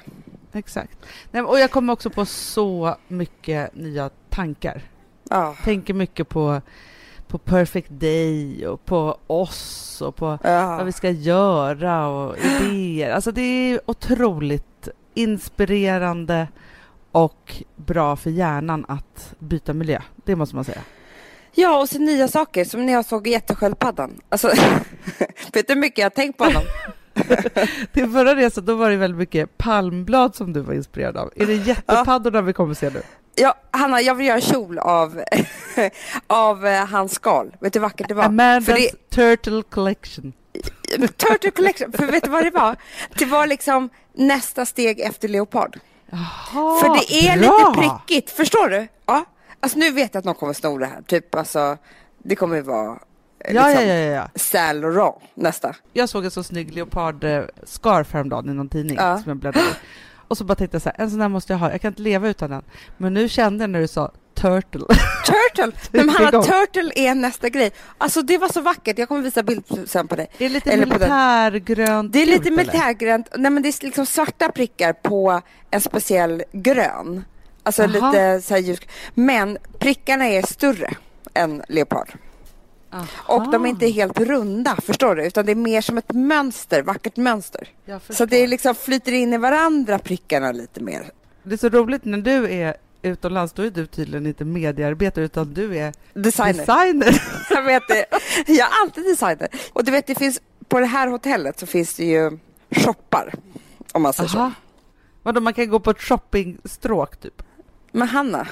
Exakt. 0.54 0.98
Nej, 1.32 1.42
och 1.42 1.60
jag 1.60 1.72
kommer 1.72 1.94
också 1.94 2.10
på 2.10 2.26
så 2.26 2.96
mycket 3.08 3.76
nya 3.76 4.10
tankar. 4.30 4.82
Ja. 5.30 5.56
Tänker 5.64 5.94
mycket 5.94 6.30
på, 6.30 6.62
på 7.28 7.38
Perfect 7.38 7.90
Day 7.90 8.68
och 8.68 8.86
på 8.86 9.18
oss 9.28 10.02
och 10.02 10.16
på 10.16 10.26
vad 10.26 10.40
Ja. 10.44 10.84
vi 10.84 10.92
ska 10.92 11.10
göra 11.10 12.08
och 12.08 12.36
idéer. 12.38 13.12
Alltså 13.12 13.32
det 13.32 13.42
är 13.42 13.80
otroligt 13.86 14.88
inspirerande 15.14 16.48
och 17.12 17.64
bra 17.76 18.16
för 18.16 18.30
hjärnan 18.30 18.86
att 18.88 19.34
byta 19.40 19.74
miljö. 19.74 20.02
Det 20.16 20.36
måste 20.36 20.56
man 20.56 20.66
säga. 20.66 20.82
ja, 21.54 21.80
och 21.82 21.90
så 21.90 22.00
nya 22.00 22.28
saker 22.28 22.66
som 22.66 22.86
när 22.86 22.94
jag 22.94 23.06
såg 23.06 23.28
jättesköldpaddan. 23.28 24.22
Alltså, 24.30 24.48
vet 25.54 25.68
du 25.68 25.74
hur 25.74 25.82
mycket 25.82 25.98
jag 25.98 26.06
har 26.06 26.10
tänkt 26.10 26.38
på 26.38 26.44
honom? 26.44 26.64
Till 27.94 28.12
förra 28.12 28.36
resan 28.36 28.66
då 28.66 28.76
var 28.76 28.90
det 28.90 28.98
väldigt 28.98 29.20
mycket 29.20 29.58
palmblad 29.58 30.36
som 30.36 30.54
du 30.54 30.60
var 30.60 30.74
inspirerad 30.74 31.18
av. 31.18 31.32
Är 31.36 31.46
det 31.46 31.54
jättepaddorna 31.54 32.42
vi 32.42 32.54
kommer 32.54 32.74
se 32.74 32.90
nu? 32.90 33.02
Ja, 33.36 33.56
Hanna, 33.72 34.02
jag 34.02 34.16
vill 34.16 34.28
göra 34.28 34.42
kjol 34.42 34.80
av, 34.80 35.22
av 36.28 36.66
eh, 36.68 36.86
hans 36.86 37.14
skal. 37.14 37.56
Vet 37.60 37.74
du 37.74 37.80
hur 37.80 37.82
vackert 37.82 38.08
det 38.08 38.14
var? 38.14 38.24
Amandas 38.24 38.66
För 38.66 38.74
det, 38.74 39.10
Turtle 39.10 39.64
Collection. 39.70 40.34
Turtle 41.18 41.52
Collection, 41.52 41.92
för 41.92 42.06
vet 42.06 42.24
du 42.24 42.30
vad 42.30 42.44
det 42.44 42.50
var? 42.52 42.76
Det 43.18 43.26
var 43.26 43.48
liksom 43.48 43.90
nästa 44.14 44.66
steg 44.66 45.00
efter 45.00 45.28
leopard. 45.28 45.80
Jaha, 46.12 46.80
För 46.80 46.88
det 46.88 47.28
är 47.28 47.40
bra! 47.40 47.74
lite 47.76 47.90
prickigt, 47.90 48.30
förstår 48.30 48.70
du? 48.70 48.88
Ja. 49.06 49.26
Alltså 49.60 49.80
nu 49.80 49.92
vet 49.92 50.14
jag 50.14 50.20
att 50.20 50.26
någon 50.26 50.36
kommer 50.36 50.54
sno 50.54 50.78
det 50.78 50.86
här. 50.86 51.02
Typ 51.02 51.36
alltså, 51.36 51.78
det 52.24 52.36
kommer 52.36 52.56
ju 52.56 52.62
vara 52.62 53.00
Ja, 53.46 53.68
liksom, 53.68 53.88
ja, 53.88 53.94
ja, 53.94 54.12
ja. 54.14 54.30
Saint 54.36 54.82
Laurent 54.82 55.16
nästa. 55.34 55.76
Jag 55.94 56.10
såg 56.10 56.26
en 56.26 56.32
så 56.32 56.44
snygg 56.44 56.74
leopardscarf 56.74 58.14
häromdagen 58.14 58.50
i 58.50 58.54
någon 58.54 58.70
tidning 58.70 58.98
Ja. 59.00 59.18
som 59.18 59.30
jag 59.30 59.38
bläddrade 59.38 59.68
i. 59.68 59.72
Och 60.28 60.38
så 60.38 60.44
bara 60.44 60.56
tänkte 60.56 60.76
jag 60.76 60.82
så 60.82 60.90
här, 60.90 61.02
en 61.04 61.12
sån 61.12 61.22
här 61.22 61.30
måste 61.30 61.54
jag 61.54 61.58
ha. 61.58 61.72
Jag 61.72 61.82
kan 61.82 61.92
inte 61.92 62.02
leva 62.02 62.28
utan 62.28 62.50
den. 62.50 62.64
Men 62.98 63.14
nu 63.14 63.30
kände 63.30 63.64
jag 63.64 63.70
när 63.70 63.80
du 63.80 63.88
sa 63.88 64.12
turtle. 64.34 64.86
Turtle! 65.26 65.72
Men 65.92 66.10
Hanna. 66.10 66.44
Turtle 66.44 66.92
är 66.96 67.16
nästa 67.16 67.50
grej. 67.50 67.72
Alltså 67.98 68.22
det 68.22 68.38
var 68.38 68.48
så 68.50 68.62
vackert. 68.62 68.98
Jag 68.98 69.08
kommer 69.08 69.22
visa 69.22 69.44
bild 69.44 69.64
sen 69.88 70.08
på 70.08 70.16
dig. 70.16 70.28
Det 70.38 70.46
är 70.46 70.50
lite 70.50 70.72
Eller 70.72 70.86
militärgrönt 70.86 72.14
Det 72.14 72.22
är 72.22 72.26
lite 72.26 72.52
militärgrönt. 72.52 73.28
Nej 73.38 73.52
men 73.52 73.64
det 73.64 73.70
är 73.70 73.86
liksom 73.86 74.06
svarta 74.06 74.50
prickar 74.52 74.94
på 74.94 75.42
en 75.72 75.82
speciell 75.82 76.44
grön. 76.52 77.26
Alltså 77.64 77.84
Jaha. 77.84 78.12
lite 78.12 78.42
så 78.48 78.54
här 78.54 78.62
ljus. 78.62 78.80
Men 79.14 79.58
prickarna 79.80 80.26
är 80.28 80.42
större 80.42 80.90
än 81.34 81.64
leopard. 81.68 82.10
Och 83.16 83.52
de 83.52 83.66
är 83.66 83.70
inte 83.70 83.88
helt 83.88 84.20
runda, 84.20 84.76
förstår 84.84 85.16
du? 85.16 85.26
Utan 85.26 85.46
det 85.46 85.52
är 85.52 85.56
mer 85.56 85.82
som 85.82 85.98
ett 85.98 86.14
mönster, 86.14 86.82
vackert 86.84 87.18
mönster. 87.18 87.68
Så 88.10 88.26
det 88.26 88.48
liksom 88.48 88.76
flyter 88.76 89.12
in 89.12 89.34
i 89.34 89.38
varandra 89.38 90.00
prickarna 90.00 90.52
lite 90.52 90.84
mer. 90.84 91.12
Det 91.44 91.56
är 91.56 91.58
så 91.58 91.70
roligt 91.70 92.06
när 92.06 92.18
du 92.18 92.52
är 92.54 92.76
utomlands, 93.02 93.54
då 93.54 93.62
är 93.62 93.70
du 93.70 93.86
tydligen 93.86 94.26
inte 94.26 94.46
mediearbetare 94.46 95.26
utan 95.26 95.54
du 95.54 95.78
är 95.78 95.94
Designer. 96.14 96.54
designer. 96.54 97.22
Jag 97.50 97.64
vet 97.64 97.88
det. 97.88 98.06
Jag 98.48 98.58
är 98.68 98.82
alltid 98.82 99.04
designer. 99.06 99.48
Och 99.74 99.84
du 99.84 99.92
vet, 99.92 100.08
det 100.08 100.16
finns, 100.16 100.42
på 100.68 100.80
det 100.80 100.86
här 100.86 101.08
hotellet 101.08 101.60
så 101.60 101.66
finns 101.66 101.94
det 101.96 102.06
ju 102.06 102.40
shoppar. 102.72 103.34
Om 103.92 104.02
man 104.02 104.14
säger 104.14 104.30
så. 104.30 104.38
Aha. 104.38 104.52
Vadå, 105.24 105.42
man 105.42 105.54
kan 105.54 105.70
gå 105.70 105.80
på 105.80 105.92
ett 105.92 106.02
shoppingstråk 106.02 107.18
typ? 107.18 107.44
Men 107.92 108.08
Hanna, 108.08 108.48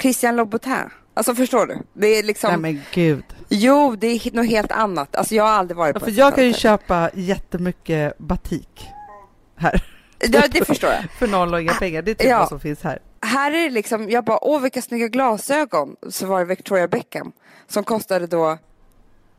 Christian 0.00 0.36
Louboutin. 0.36 0.90
Alltså 1.14 1.34
förstår 1.34 1.66
du? 1.66 1.78
Det 1.92 2.06
är 2.06 2.22
liksom, 2.22 2.50
Nej 2.50 2.58
men 2.58 2.82
gud. 2.92 3.24
Jo 3.48 3.96
det 3.96 4.06
är 4.06 4.36
något 4.36 4.46
helt 4.46 4.72
annat. 4.72 5.16
Alltså 5.16 5.34
jag 5.34 5.44
har 5.44 5.50
aldrig 5.50 5.76
varit 5.76 5.94
Ja, 5.96 6.00
på 6.00 6.04
för 6.06 6.12
ett 6.12 6.18
jag 6.18 6.34
kan 6.34 6.44
ju 6.44 6.52
köpa 6.52 7.10
jättemycket 7.14 8.18
batik 8.18 8.86
här. 9.56 9.84
Ja, 10.18 10.42
det 10.50 10.64
förstår 10.64 10.90
jag. 10.90 11.10
För 11.18 11.26
noll 11.28 11.54
och 11.54 11.60
inga 11.62 11.74
pengar. 11.74 12.02
Det 12.02 12.10
är 12.10 12.14
typ 12.14 12.28
Ja. 12.28 12.38
vad 12.38 12.48
som 12.48 12.60
finns 12.60 12.82
här. 12.82 12.98
Här 13.22 13.52
är 13.52 13.62
det 13.62 13.70
liksom, 13.70 14.10
jag 14.10 14.24
bara, 14.24 14.44
åh 14.44 14.60
vilka 14.60 14.82
snygga 14.82 15.08
glasögon. 15.08 15.96
Så 16.08 16.26
var 16.26 16.38
det 16.38 16.44
Victoria 16.44 16.88
Beckham 16.88 17.32
som 17.68 17.84
kostade 17.84 18.26
då 18.26 18.58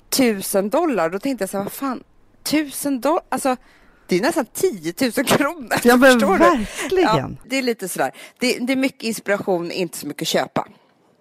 tusen 0.10 0.70
dollar. 0.70 1.10
Då 1.10 1.20
tänkte 1.20 1.42
jag 1.44 1.50
så 1.50 1.58
här, 1.58 1.64
vad 1.64 1.74
fan, 1.74 2.04
tusen 2.44 3.02
dollar? 3.02 3.24
Alltså, 3.30 3.56
det 4.08 4.16
är 4.18 4.22
nästan 4.22 4.46
10 4.54 4.94
000 5.02 5.12
kronor. 5.12 5.76
Ja 5.84 5.96
men 5.98 6.12
förstår 6.20 6.34
du? 6.38 6.38
verkligen. 6.38 7.06
Ja, 7.18 7.30
det 7.50 7.58
är 7.58 7.62
lite 7.62 7.88
sådär. 7.90 8.12
Det, 8.40 8.58
det 8.60 8.74
är 8.74 8.78
mycket 8.78 9.04
inspiration, 9.04 9.72
inte 9.72 9.98
så 9.98 10.08
mycket 10.08 10.28
köpa. 10.28 10.68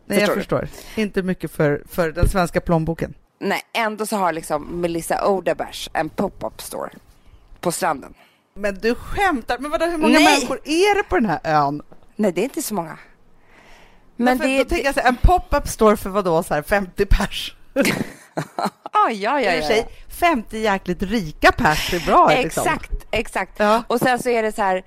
Nej, 0.08 0.18
jag 0.20 0.34
förstår 0.34 0.60
förstår. 0.60 1.00
Inte 1.02 1.22
mycket 1.22 1.50
för, 1.50 1.82
för 1.90 2.12
den 2.12 2.28
svenska 2.28 2.60
plånboken. 2.60 3.14
Nej, 3.38 3.60
ändå 3.72 4.06
så 4.06 4.16
har 4.16 4.32
liksom 4.32 4.80
Melissa 4.80 5.28
Odeberg 5.28 5.74
en 5.92 6.08
pop-up 6.08 6.60
store 6.62 6.90
på 7.60 7.72
stranden. 7.72 8.14
Men 8.54 8.74
du 8.74 8.94
skämtar? 8.94 9.58
Men 9.58 9.70
vadå, 9.70 9.86
hur 9.86 9.98
många 9.98 10.12
Nej. 10.18 10.24
människor 10.24 10.60
är 10.64 10.94
det 10.94 11.02
på 11.02 11.14
den 11.16 11.26
här 11.26 11.40
ön? 11.44 11.82
Nej, 12.16 12.32
det 12.32 12.40
är 12.40 12.44
inte 12.44 12.62
så 12.62 12.74
många. 12.74 12.98
Men 14.16 14.24
Men 14.24 14.38
för, 14.38 14.44
det, 14.48 14.58
då 14.58 14.64
tänker 14.64 14.84
jag 14.84 14.94
så 14.94 15.00
här, 15.00 15.08
en 15.08 15.16
pop-up 15.16 15.68
store 15.68 15.96
för 15.96 16.10
vadå, 16.10 16.42
så 16.42 16.54
här 16.54 16.62
50 16.62 17.06
pers? 17.06 17.56
Ah, 18.92 19.10
ja, 19.10 19.40
ja, 19.40 19.52
ja, 19.52 19.66
sig, 19.66 19.88
50 20.08 20.58
jäkligt 20.58 21.02
rika 21.02 21.52
pers 21.52 21.94
är 21.94 22.06
bra. 22.06 22.28
Liksom. 22.28 22.62
Exakt, 22.66 23.06
exakt. 23.10 23.52
Ja. 23.56 23.82
Och 23.86 23.98
sen 23.98 24.18
så 24.18 24.28
är 24.28 24.42
det 24.42 24.52
så 24.52 24.62
här, 24.62 24.84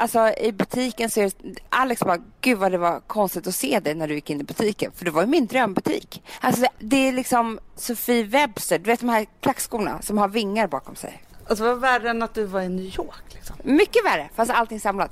alltså 0.00 0.28
i 0.38 0.52
butiken 0.52 1.10
så 1.10 1.20
är 1.20 1.24
det, 1.24 1.54
Alex 1.68 2.00
bara, 2.00 2.18
gud 2.40 2.58
vad 2.58 2.72
det 2.72 2.78
var 2.78 3.00
konstigt 3.00 3.46
att 3.46 3.54
se 3.54 3.80
dig 3.80 3.94
när 3.94 4.08
du 4.08 4.14
gick 4.14 4.30
in 4.30 4.40
i 4.40 4.44
butiken, 4.44 4.92
för 4.94 5.04
det 5.04 5.10
var 5.10 5.22
ju 5.22 5.28
min 5.28 5.46
drömbutik. 5.46 6.22
Alltså 6.40 6.66
det 6.78 7.08
är 7.08 7.12
liksom 7.12 7.60
Sofie 7.76 8.24
Webster, 8.24 8.78
du 8.78 8.84
vet 8.84 9.00
de 9.00 9.08
här 9.08 9.26
klackskorna 9.40 10.02
som 10.02 10.18
har 10.18 10.28
vingar 10.28 10.66
bakom 10.66 10.96
sig. 10.96 11.22
Alltså 11.48 11.64
det 11.64 11.70
var 11.70 11.80
värre 11.80 12.10
än 12.10 12.22
att 12.22 12.34
du 12.34 12.44
var 12.44 12.60
i 12.60 12.68
New 12.68 12.84
York 12.84 13.24
liksom. 13.28 13.56
Mycket 13.62 14.04
värre, 14.04 14.30
fast 14.34 14.50
allting 14.50 14.80
samlat. 14.80 15.10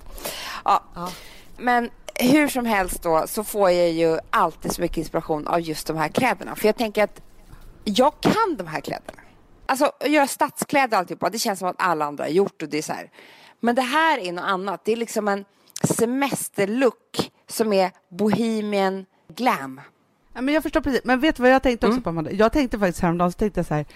Ja. 0.65 0.85
Ja. 0.95 1.13
Men 1.57 1.91
hur 2.15 2.49
som 2.49 2.67
helst 2.67 3.03
då 3.03 3.25
så 3.27 3.45
får 3.45 3.71
jag 3.71 3.91
ju 3.91 4.19
alltid 4.31 4.73
så 4.73 4.81
mycket 4.81 4.97
inspiration 4.97 5.47
av 5.47 5.61
just 5.61 5.87
de 5.87 5.97
här 5.97 6.09
kläderna. 6.09 6.57
För 6.57 6.67
jag 6.67 6.77
tänker 6.77 7.05
att 7.05 7.21
jag 7.85 8.21
kan 8.21 8.57
de 8.57 8.67
här 8.67 8.81
kläderna. 8.81 9.19
Alltså 9.67 9.93
att 10.01 10.11
göra 10.11 10.27
stadskläder 10.27 10.97
och 10.97 10.99
alltihopa, 10.99 11.31
det 11.31 11.39
känns 11.39 11.59
som 11.59 11.69
att 11.69 11.77
alla 11.79 12.05
andra 12.05 12.25
har 12.25 12.31
gjort 12.31 12.63
och 12.63 12.69
det 12.69 12.79
är 12.79 12.83
så 12.83 12.93
här. 12.93 13.11
Men 13.61 13.75
det 13.75 13.83
här 13.83 14.19
är 14.19 14.33
något 14.33 14.45
annat. 14.45 14.85
Det 14.85 14.93
är 14.93 14.97
liksom 14.97 15.29
en 15.29 15.45
semesterlook 15.85 17.31
som 17.47 17.73
är 17.73 17.91
bohemian 18.09 19.07
glam. 19.37 19.81
Ja, 20.35 20.41
men 20.41 20.55
jag 20.55 20.63
förstår 20.63 20.81
precis. 20.81 21.01
Men 21.05 21.21
vet 21.21 21.37
du 21.37 21.43
vad 21.43 21.53
jag 21.53 21.63
tänkte 21.63 21.87
också 21.87 21.95
Mm. 21.95 22.03
på, 22.03 22.11
Amanda? 22.11 22.31
Jag 22.33 22.53
tänkte 22.53 22.79
faktiskt 22.79 23.01
häromdagen, 23.01 23.33
så 23.33 23.39
tänkte 23.39 23.59
jag 23.61 23.67
så 23.67 23.75
här, 23.75 23.87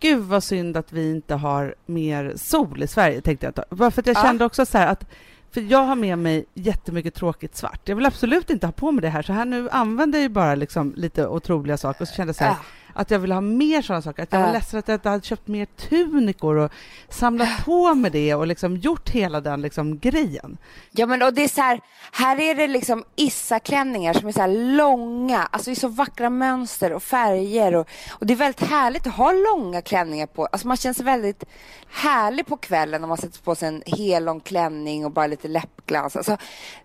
gud 0.00 0.22
vad 0.24 0.42
synd 0.44 0.76
att 0.76 0.92
vi 0.92 1.10
inte 1.10 1.34
har 1.34 1.74
mer 1.86 2.32
sol 2.36 2.82
i 2.82 2.86
Sverige, 2.86 3.20
tänkte 3.20 3.52
jag. 3.56 3.78
Bara 3.78 3.90
för 3.90 4.02
att 4.02 4.06
jag 4.06 4.16
Ja. 4.16 4.22
kände 4.22 4.44
också 4.44 4.66
så 4.66 4.78
här 4.78 4.86
att, 4.86 5.04
för 5.50 5.60
jag 5.60 5.78
har 5.78 5.94
med 5.96 6.18
mig 6.18 6.44
jättemycket 6.54 7.14
tråkigt 7.14 7.56
svart. 7.56 7.88
Jag 7.88 7.96
vill 7.96 8.06
absolut 8.06 8.50
inte 8.50 8.66
ha 8.66 8.72
på 8.72 8.92
mig 8.92 9.02
det 9.02 9.08
här, 9.08 9.22
så 9.22 9.32
här 9.32 9.44
nu 9.44 9.68
använder 9.70 10.18
jag 10.18 10.22
ju 10.22 10.28
bara 10.28 10.54
liksom 10.54 10.92
lite 10.96 11.26
otroliga 11.28 11.76
saker 11.76 12.02
och 12.02 12.08
så 12.08 12.14
kände 12.14 12.28
jag 12.28 12.36
så 12.36 12.44
här, 12.44 12.50
Ja. 12.50 12.85
Att 12.96 13.10
jag 13.10 13.18
vill 13.18 13.32
ha 13.32 13.40
mer 13.40 13.82
sådana 13.82 14.02
saker. 14.02 14.22
Att 14.22 14.32
jag 14.32 14.40
var 14.40 14.46
Ja. 14.46 14.52
ledsen 14.52 14.78
att 14.78 14.88
jag 14.88 14.94
inte 14.94 15.08
hade 15.08 15.22
köpt 15.24 15.48
mer 15.48 15.66
tunikor 15.66 16.56
och 16.56 16.72
samlat 17.08 17.64
på 17.64 17.94
mig 17.94 18.10
det 18.10 18.34
och 18.34 18.46
liksom 18.46 18.76
gjort 18.76 19.08
hela 19.10 19.40
den 19.40 19.62
liksom 19.62 19.98
grejen. 19.98 20.58
Ja 20.90 21.06
men 21.06 21.22
och 21.22 21.34
det 21.34 21.44
är 21.44 21.48
så 21.48 21.60
här, 21.60 21.80
här 22.12 22.40
är 22.40 22.54
det 22.54 22.66
liksom 22.68 23.04
Issa-klänningar 23.16 24.12
som 24.14 24.28
är 24.28 24.32
så 24.32 24.40
här 24.40 24.76
långa, 24.76 25.42
alltså 25.50 25.70
i 25.70 25.74
så 25.74 25.88
vackra 25.88 26.30
mönster 26.30 26.92
och 26.92 27.02
färger 27.02 27.74
och, 27.74 27.88
och 28.10 28.26
det 28.26 28.34
är 28.34 28.36
väldigt 28.36 28.68
härligt 28.68 29.06
att 29.06 29.14
ha 29.16 29.32
långa 29.32 29.82
klänningar 29.82 30.26
på, 30.26 30.46
alltså 30.46 30.68
man 30.68 30.76
känner 30.76 30.94
sig 30.94 31.04
väldigt 31.04 31.44
härlig 31.90 32.46
på 32.46 32.56
kvällen 32.56 33.02
om 33.02 33.08
man 33.08 33.18
sätter 33.18 33.42
på 33.42 33.54
sig 33.54 33.68
en 33.68 33.82
hel 33.86 34.24
lång 34.24 34.40
klänning 34.40 35.04
och 35.04 35.10
bara 35.12 35.26
lite 35.26 35.48
läppglans. 35.48 36.16
Alltså, 36.16 36.36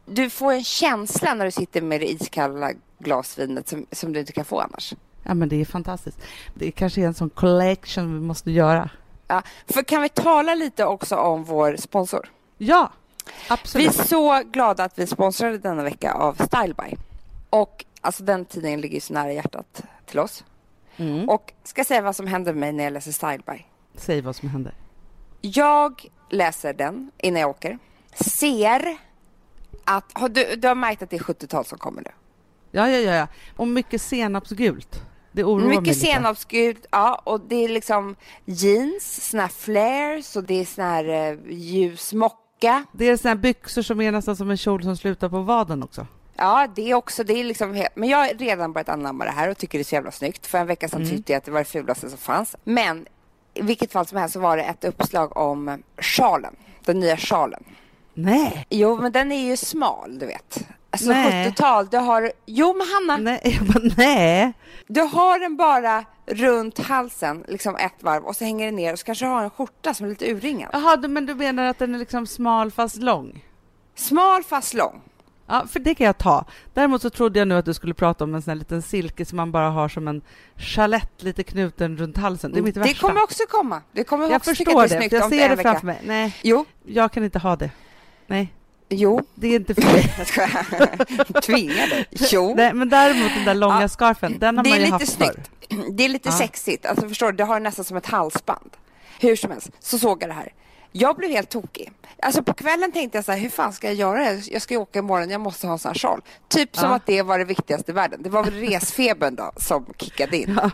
du 0.06 0.30
får 0.30 0.52
en 0.54 0.64
känsla 0.64 1.34
när 1.34 1.46
du 1.46 1.52
sitter 1.52 1.82
med 1.82 2.02
det 2.02 2.12
iskalla 2.12 2.72
glasvinet 3.00 3.68
som, 3.68 3.86
som 3.92 4.14
du 4.14 4.20
inte 4.20 4.32
kan 4.32 4.46
få 4.46 4.60
annars. 4.60 4.94
Ja, 5.24 5.34
men 5.34 5.50
det 5.50 5.62
är 5.62 5.66
fantastiskt. 5.66 6.18
Det 6.54 6.72
kanske 6.72 7.02
är 7.02 7.06
en 7.06 7.14
sån 7.14 7.30
collection 7.30 8.14
vi 8.14 8.20
måste 8.20 8.52
göra. 8.52 8.90
Ja, 9.28 9.42
för 9.68 9.84
kan 9.84 10.02
vi 10.02 10.10
tala 10.10 10.56
lite 10.56 10.86
också 10.86 11.16
om 11.16 11.44
vår 11.44 11.76
sponsor? 11.76 12.30
Ja, 12.58 12.92
Vi 13.26 13.32
absolut. 13.54 13.88
är 14.00 14.04
så 14.04 14.42
glada 14.52 14.84
att 14.84 15.00
vi 15.00 15.08
sponsrade 15.08 15.58
denna 15.58 15.84
vecka 15.84 16.14
av 16.14 16.34
Styleby. 16.34 16.96
Och 17.50 17.86
alltså 18.02 18.24
den 18.24 18.46
tidningen 18.46 18.82
ligger 18.82 18.96
ju 18.96 19.02
så 19.02 19.14
nära 19.14 19.34
hjärtat 19.34 19.84
till 20.06 20.20
oss. 20.20 20.44
Mm. 20.98 21.30
Och 21.30 21.54
ska 21.64 21.84
säga 21.84 22.02
vad 22.02 22.16
som 22.16 22.28
händer 22.28 22.54
med 22.54 22.60
mig 22.60 22.72
när 22.74 22.84
jag 22.84 22.94
läser 22.94 23.12
Styleby. 23.12 23.66
Säg 23.96 24.22
vad 24.22 24.36
som 24.36 24.50
händer. 24.50 24.74
Jag 25.42 26.06
läser 26.30 26.74
den 26.74 27.12
innan 27.18 27.42
jag 27.42 27.50
åker. 27.50 27.80
Ser 28.14 28.98
att, 29.84 30.06
har 30.14 30.30
du, 30.30 30.56
du 30.56 30.68
har 30.68 30.76
märkt 30.76 31.02
att 31.02 31.10
det 31.10 31.16
är 31.16 31.20
70-tal 31.20 31.66
som 31.66 31.78
kommer 31.78 32.02
nu? 32.02 32.12
Ja, 32.72 32.90
ja, 32.90 32.98
ja, 32.98 33.16
ja. 33.16 33.28
Och 33.58 33.68
mycket 33.68 34.02
senapsgult. 34.02 35.04
Det 35.32 35.44
oroar 35.44 35.60
mig 35.60 35.68
Mycket 35.68 35.88
lite. 35.88 36.00
senapsgult, 36.00 36.86
ja, 36.92 37.22
och 37.24 37.42
det 37.42 37.56
är 37.56 37.70
liksom 37.70 38.16
jeans, 38.46 39.30
såna 39.30 39.44
här 39.44 39.50
flares 39.50 40.36
och 40.36 40.44
det 40.44 40.60
är 40.62 40.66
såna 40.66 40.88
här 40.88 41.32
eh, 41.32 41.38
ljus 41.50 42.14
mocka. 42.14 42.84
Det 42.92 43.10
är 43.10 43.18
såna 43.18 43.30
här 43.30 43.36
byxor 43.42 43.82
som 43.82 44.02
är 44.02 44.12
nästan 44.12 44.36
som 44.36 44.50
en 44.52 44.58
kjol 44.58 44.84
som 44.84 44.98
slutar 44.98 45.30
på 45.30 45.40
vaden 45.40 45.84
också. 45.84 46.08
Ja, 46.36 46.68
det 46.76 46.92
är 46.92 46.94
också, 46.96 47.24
det 47.24 47.34
är 47.34 47.44
liksom, 47.44 47.86
men 47.96 48.10
jag 48.10 48.18
har 48.18 48.28
redan 48.28 48.74
börjat 48.74 48.90
anamma 48.90 49.26
det 49.26 49.32
här 49.32 49.50
och 49.50 49.58
tycker 49.58 49.78
det 49.78 49.82
är 49.82 49.84
så 49.84 49.96
jävla 49.96 50.12
snyggt. 50.12 50.48
För 50.48 50.58
en 50.58 50.68
vecka 50.68 50.88
sedan 50.90 51.10
tyckte 51.10 51.32
jag 51.32 51.38
att 51.38 51.46
det 51.46 51.52
var 51.52 51.60
det 51.60 51.66
fulaste 51.66 52.10
som 52.10 52.18
fanns. 52.18 52.56
Men 52.64 53.06
i 53.54 53.62
vilket 53.62 53.92
fall 53.92 54.06
som 54.06 54.18
helst 54.18 54.34
så 54.34 54.40
var 54.40 54.58
det 54.58 54.64
ett 54.64 54.84
uppslag 54.84 55.38
om 55.38 55.84
sjalen, 55.98 56.56
den 56.86 57.00
nya 57.00 57.18
sjalen. 57.18 57.64
Nej, 58.14 58.66
Jo, 58.70 58.98
men 59.02 59.12
den 59.12 59.32
är 59.32 59.46
ju 59.50 59.58
smal, 59.58 60.20
du 60.20 60.26
vet. 60.26 60.68
Alltså 60.90 61.10
Nej. 61.10 61.50
70-tal, 61.50 61.88
du 61.88 61.98
har, 61.98 62.32
jo 62.46 62.74
men 62.78 62.88
Hanna, 62.94 63.18
nej, 63.32 63.40
jag 63.60 63.68
bara, 63.68 63.94
nej. 63.98 64.54
du 64.88 65.02
har 65.02 65.40
den 65.40 65.58
bara 65.58 66.06
runt 66.26 66.80
halsen, 66.80 67.44
liksom 67.48 67.76
ett 67.76 68.04
varv 68.04 68.24
och 68.24 68.36
så 68.36 68.44
hänger 68.44 68.66
den 68.66 68.76
ner 68.76 68.94
och 68.94 69.00
så 69.00 69.06
kanske 69.06 69.26
du 69.26 69.30
har 69.30 69.44
en 69.44 69.50
skjorta 69.50 69.94
som 69.94 70.06
är 70.06 70.10
lite 70.10 70.32
urringad. 70.32 70.70
Jaha, 70.74 70.96
du- 70.98 71.08
men 71.08 71.26
du 71.26 71.36
menar 71.36 71.64
att 71.66 71.80
den 71.80 71.96
är 71.96 72.00
liksom 72.00 72.28
smal 72.28 72.72
fast 72.72 72.96
lång? 72.98 73.46
Smal 73.96 74.44
fast 74.44 74.74
lång. 74.74 75.02
Ja, 75.48 75.66
för 75.72 75.80
det 75.80 75.96
kan 75.96 76.06
jag 76.06 76.18
ta. 76.18 76.46
Däremot 76.74 77.02
så 77.02 77.10
trodde 77.10 77.40
jag 77.40 77.48
nu 77.48 77.56
att 77.58 77.66
du 77.66 77.74
skulle 77.74 77.94
prata 77.94 78.24
om 78.24 78.36
en 78.36 78.42
sån 78.42 78.52
här 78.52 78.56
liten 78.56 78.82
silke 78.82 79.26
som 79.26 79.36
man 79.38 79.52
bara 79.52 79.70
har 79.70 79.90
som 79.90 80.08
en 80.08 80.22
chalett 80.58 81.24
lite 81.24 81.44
knuten 81.44 81.98
runt 81.98 82.18
halsen. 82.18 82.52
Det 82.52 82.60
är 82.60 82.64
mitt 82.64 82.76
Det 82.76 82.80
värsta. 82.82 83.08
kommer 83.08 83.24
också 83.24 83.44
komma. 83.50 83.82
Det 83.92 84.04
kommer 84.04 84.26
jag 84.26 84.36
också 84.36 84.50
förstår 84.56 84.66
det, 84.66 84.74
det 84.74 84.84
är 84.84 84.88
för 84.90 84.98
snyggt 84.98 85.14
jag 85.14 85.30
ser 85.30 85.50
det 85.50 85.56
vecka. 85.56 85.70
framför 85.72 85.86
mig. 85.86 86.02
Nej, 86.06 86.36
Jo, 86.44 86.66
jag 86.86 87.12
kan 87.12 87.24
inte 87.24 87.40
ha 87.40 87.56
det. 87.56 87.72
Nej, 88.32 88.54
jo. 88.90 89.22
det 89.36 89.48
är 89.48 89.56
inte 89.56 89.76
för 89.76 89.82
skojar. 90.26 91.42
Tvingar 91.42 91.88
dig. 91.90 92.08
Jo. 92.12 92.54
Nej, 92.56 92.74
men 92.74 92.90
däremot 92.90 93.32
den 93.36 93.46
där 93.46 93.54
långa 93.56 93.82
Ja, 93.82 93.88
scarfen, 93.88 94.40
den 94.40 94.58
har 94.58 94.64
det 94.64 94.70
man 94.70 94.80
ju 94.80 94.86
haft 94.92 95.14
förr. 95.14 95.26
snyggt. 95.26 95.52
Det 95.98 96.06
är 96.06 96.10
lite 96.10 96.30
Ja. 96.30 96.38
sexigt. 96.38 96.86
Alltså 96.86 97.08
förstår 97.10 97.32
du, 97.32 97.38
det 97.38 97.44
har 97.44 97.60
nästan 97.60 97.86
som 97.86 97.98
ett 97.98 98.06
halsband. 98.06 98.70
Hur 99.20 99.36
som 99.36 99.52
helst, 99.52 99.70
så 99.80 100.00
såg 100.00 100.24
jag 100.24 100.30
det 100.30 100.34
här. 100.34 100.54
Jag 100.92 101.16
blev 101.16 101.32
helt 101.32 101.50
tokig. 101.50 101.92
Alltså 102.22 102.44
på 102.44 102.54
kvällen 102.54 102.92
tänkte 102.92 103.18
jag 103.18 103.26
så 103.26 103.32
här, 103.32 103.40
hur 103.40 103.50
fan 103.50 103.74
ska 103.74 103.88
jag 103.88 103.96
göra 103.96 104.18
det? 104.24 104.48
Jag 104.52 104.62
ska 104.62 104.74
ju 104.74 104.80
åka 104.80 105.00
imorgon, 105.00 105.30
jag 105.30 105.42
måste 105.42 105.68
ha 105.68 105.74
en 105.74 105.80
sån 105.80 105.90
här 105.90 106.00
sjal. 106.00 106.22
Typ 106.48 106.76
som 106.76 106.90
Ja. 106.90 106.96
att 106.96 107.06
det 107.06 107.22
var 107.22 107.40
det 107.40 107.46
viktigaste 107.46 107.92
i 107.92 107.94
världen. 107.94 108.24
Det 108.24 108.30
var 108.30 108.44
väl 108.44 108.54
resfebern 108.54 109.36
då 109.36 109.52
som 109.58 109.86
kickade 109.98 110.38
in. 110.38 110.60
Ja. 110.62 110.72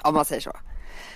Om 0.00 0.14
man 0.14 0.24
säger 0.24 0.40
så. 0.40 0.52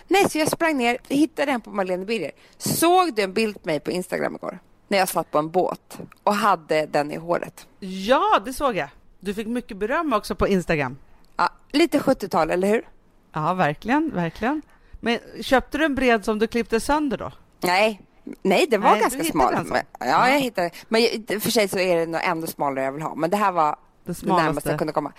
Nej, 0.09 0.31
så 0.31 0.39
jag 0.39 0.49
sprang 0.51 0.77
ner, 0.77 0.99
hittade 1.09 1.53
den 1.53 1.61
på 1.61 1.71
Marlene 1.71 2.05
Birger. 2.05 2.31
Såg 2.59 3.15
du 3.15 3.23
en 3.23 3.33
bild 3.33 3.63
på 3.63 3.67
mig 3.69 3.81
på 3.81 3.91
Instagram 3.91 4.35
igår? 4.35 4.59
När 4.89 4.99
jag 4.99 5.09
satt 5.09 5.31
på 5.31 5.39
en 5.39 5.51
båt 5.51 5.99
och 6.23 6.35
hade 6.35 6.87
den 6.87 7.13
i 7.13 7.17
håret. 7.17 7.67
Ja, 7.81 8.41
det 8.45 8.53
såg 8.53 8.77
jag. 8.77 8.89
Du 9.21 9.35
fick 9.35 9.47
mycket 9.47 9.77
beröm 9.77 10.13
också 10.13 10.35
på 10.35 10.49
Instagram. 10.49 10.99
Ja, 11.37 11.49
lite 11.73 11.99
70-tal, 11.99 12.51
eller 12.51 12.69
hur? 12.69 12.89
Ja, 13.33 13.55
verkligen, 13.55 14.11
verkligen. 14.15 14.63
Men 15.01 15.19
köpte 15.41 15.79
du 15.79 15.85
en 15.85 15.95
bred 15.95 16.25
som 16.25 16.39
du 16.39 16.47
klippte 16.47 16.81
sönder 16.81 17.19
då? 17.19 17.33
Nej, 17.61 18.01
nej 18.43 18.67
det 18.71 18.79
var 18.79 18.91
Nej, 18.91 19.01
ganska 19.01 19.25
smal. 19.25 19.55
en 19.55 19.65
sån. 19.65 19.73
Men, 19.73 20.09
ja, 20.09 20.29
jag 20.31 20.41
hittade. 20.41 20.71
Men 20.89 21.01
för 21.41 21.51
sig 21.51 21.69
så 21.69 21.79
är 21.79 21.97
det 21.97 22.07
nog 22.07 22.21
ännu 22.25 22.47
smalare 22.47 22.85
jag 22.85 22.93
vill 22.93 23.03
ha. 23.03 23.15
Men 23.15 23.31
det 23.31 23.37
här 23.37 23.53
var 23.53 23.77
Det 24.05 24.21
det 24.21 24.27
närmaste 24.27 24.71
jag 24.71 24.79
kunde 24.79 24.93
komma. 24.93 25.13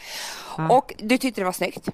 Ja. 0.57 0.77
Och 0.77 0.93
du 0.97 1.17
tyckte 1.17 1.41
det 1.41 1.45
var 1.45 1.51
snyggt? 1.51 1.89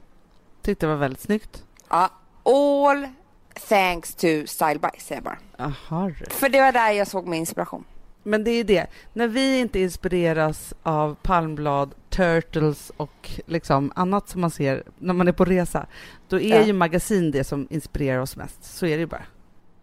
Tyckte 0.61 0.85
det 0.85 0.89
var 0.89 0.99
väldigt 0.99 1.21
snyggt. 1.21 1.63
Ja, 1.89 2.09
all 2.43 3.07
thanks 3.53 4.15
to 4.15 4.27
Style 4.45 4.79
By, 4.79 4.99
säger 4.99 5.21
jag 5.21 5.23
bara. 5.23 5.37
Jaha. 5.57 6.11
du. 6.19 6.25
För 6.29 6.49
det 6.49 6.61
var 6.61 6.71
där 6.71 6.91
jag 6.91 7.07
såg 7.07 7.27
min 7.27 7.39
inspiration. 7.39 7.83
Men 8.25 8.43
det 8.43 8.51
är 8.51 8.55
ju 8.55 8.63
det, 8.63 8.87
när 9.13 9.27
vi 9.27 9.59
inte 9.59 9.79
inspireras 9.79 10.73
av 10.83 11.15
palmblad, 11.21 11.95
turtles 12.09 12.91
och 12.97 13.31
liksom 13.45 13.91
annat 13.95 14.29
som 14.29 14.41
man 14.41 14.51
ser 14.51 14.83
när 14.99 15.13
man 15.13 15.27
är 15.27 15.31
på 15.31 15.45
resa, 15.45 15.85
då 16.27 16.39
är 16.39 16.59
Ja. 16.59 16.65
ju 16.65 16.73
magasin 16.73 17.31
det 17.31 17.43
som 17.43 17.67
inspirerar 17.69 18.19
oss 18.19 18.37
mest. 18.37 18.63
Så 18.63 18.85
är 18.85 18.89
det 18.97 18.99
ju 19.01 19.05
bara. 19.07 19.23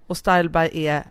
Och 0.07 0.17
Style 0.17 0.49
By 0.49 0.87
är 0.87 1.05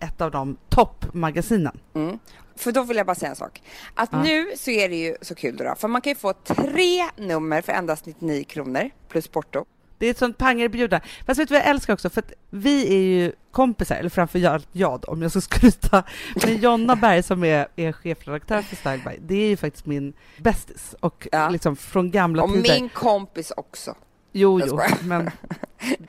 ett 0.00 0.20
av 0.20 0.30
de 0.30 0.56
toppmagasinen. 0.68 1.78
Mm. 1.94 2.18
För 2.56 2.72
då 2.72 2.82
vill 2.82 2.96
jag 2.96 3.06
bara 3.06 3.14
säga 3.14 3.30
en 3.30 3.36
sak. 3.36 3.62
Att 3.94 4.08
Ja. 4.12 4.22
nu 4.22 4.52
så 4.56 4.70
är 4.70 4.88
det 4.88 4.96
ju 4.96 5.16
så 5.22 5.34
kul 5.34 5.56
då, 5.56 5.74
för 5.78 5.88
man 5.88 6.00
kan 6.00 6.10
ju 6.10 6.16
få 6.16 6.32
tre 6.32 7.04
nummer 7.16 7.62
för 7.62 7.72
endast 7.72 8.06
99 8.06 8.44
kronor 8.44 8.90
plus 9.08 9.28
porto. 9.28 9.64
Det 10.00 10.06
är 10.06 10.10
ett 10.10 10.18
sånt 10.18 10.38
pangerbjudande. 10.38 11.06
Fast 11.26 11.40
vet 11.40 11.48
du 11.48 11.54
vad 11.54 11.62
jag 11.62 11.68
älskar 11.70 11.92
också? 11.94 12.10
För 12.10 12.20
att 12.20 12.32
vi 12.50 12.94
är 12.94 13.00
ju 13.02 13.32
kompisar, 13.52 13.96
eller 13.96 14.10
framför 14.10 14.38
jag 14.38 14.62
då, 15.00 15.12
om 15.12 15.22
jag 15.22 15.30
ska 15.30 15.40
skryta. 15.40 16.04
Men 16.46 16.56
Jonna 16.56 16.96
Berg 16.96 17.22
som 17.22 17.44
är, 17.44 17.68
är 17.76 17.92
chefredaktör 17.92 18.62
för 18.62 18.76
Style 18.76 19.00
By, 19.06 19.16
det 19.20 19.34
är 19.44 19.48
ju 19.48 19.56
faktiskt 19.56 19.86
min 19.86 20.12
bästis. 20.38 20.94
Och 21.00 21.28
Ja. 21.32 21.48
liksom 21.48 21.76
från 21.76 22.10
gamla 22.10 22.42
Och 22.42 22.52
tider. 22.52 22.80
min 22.80 22.88
kompis 22.88 23.52
också. 23.56 23.94
Jo, 24.32 24.60
jo, 24.66 24.80
men 25.02 25.30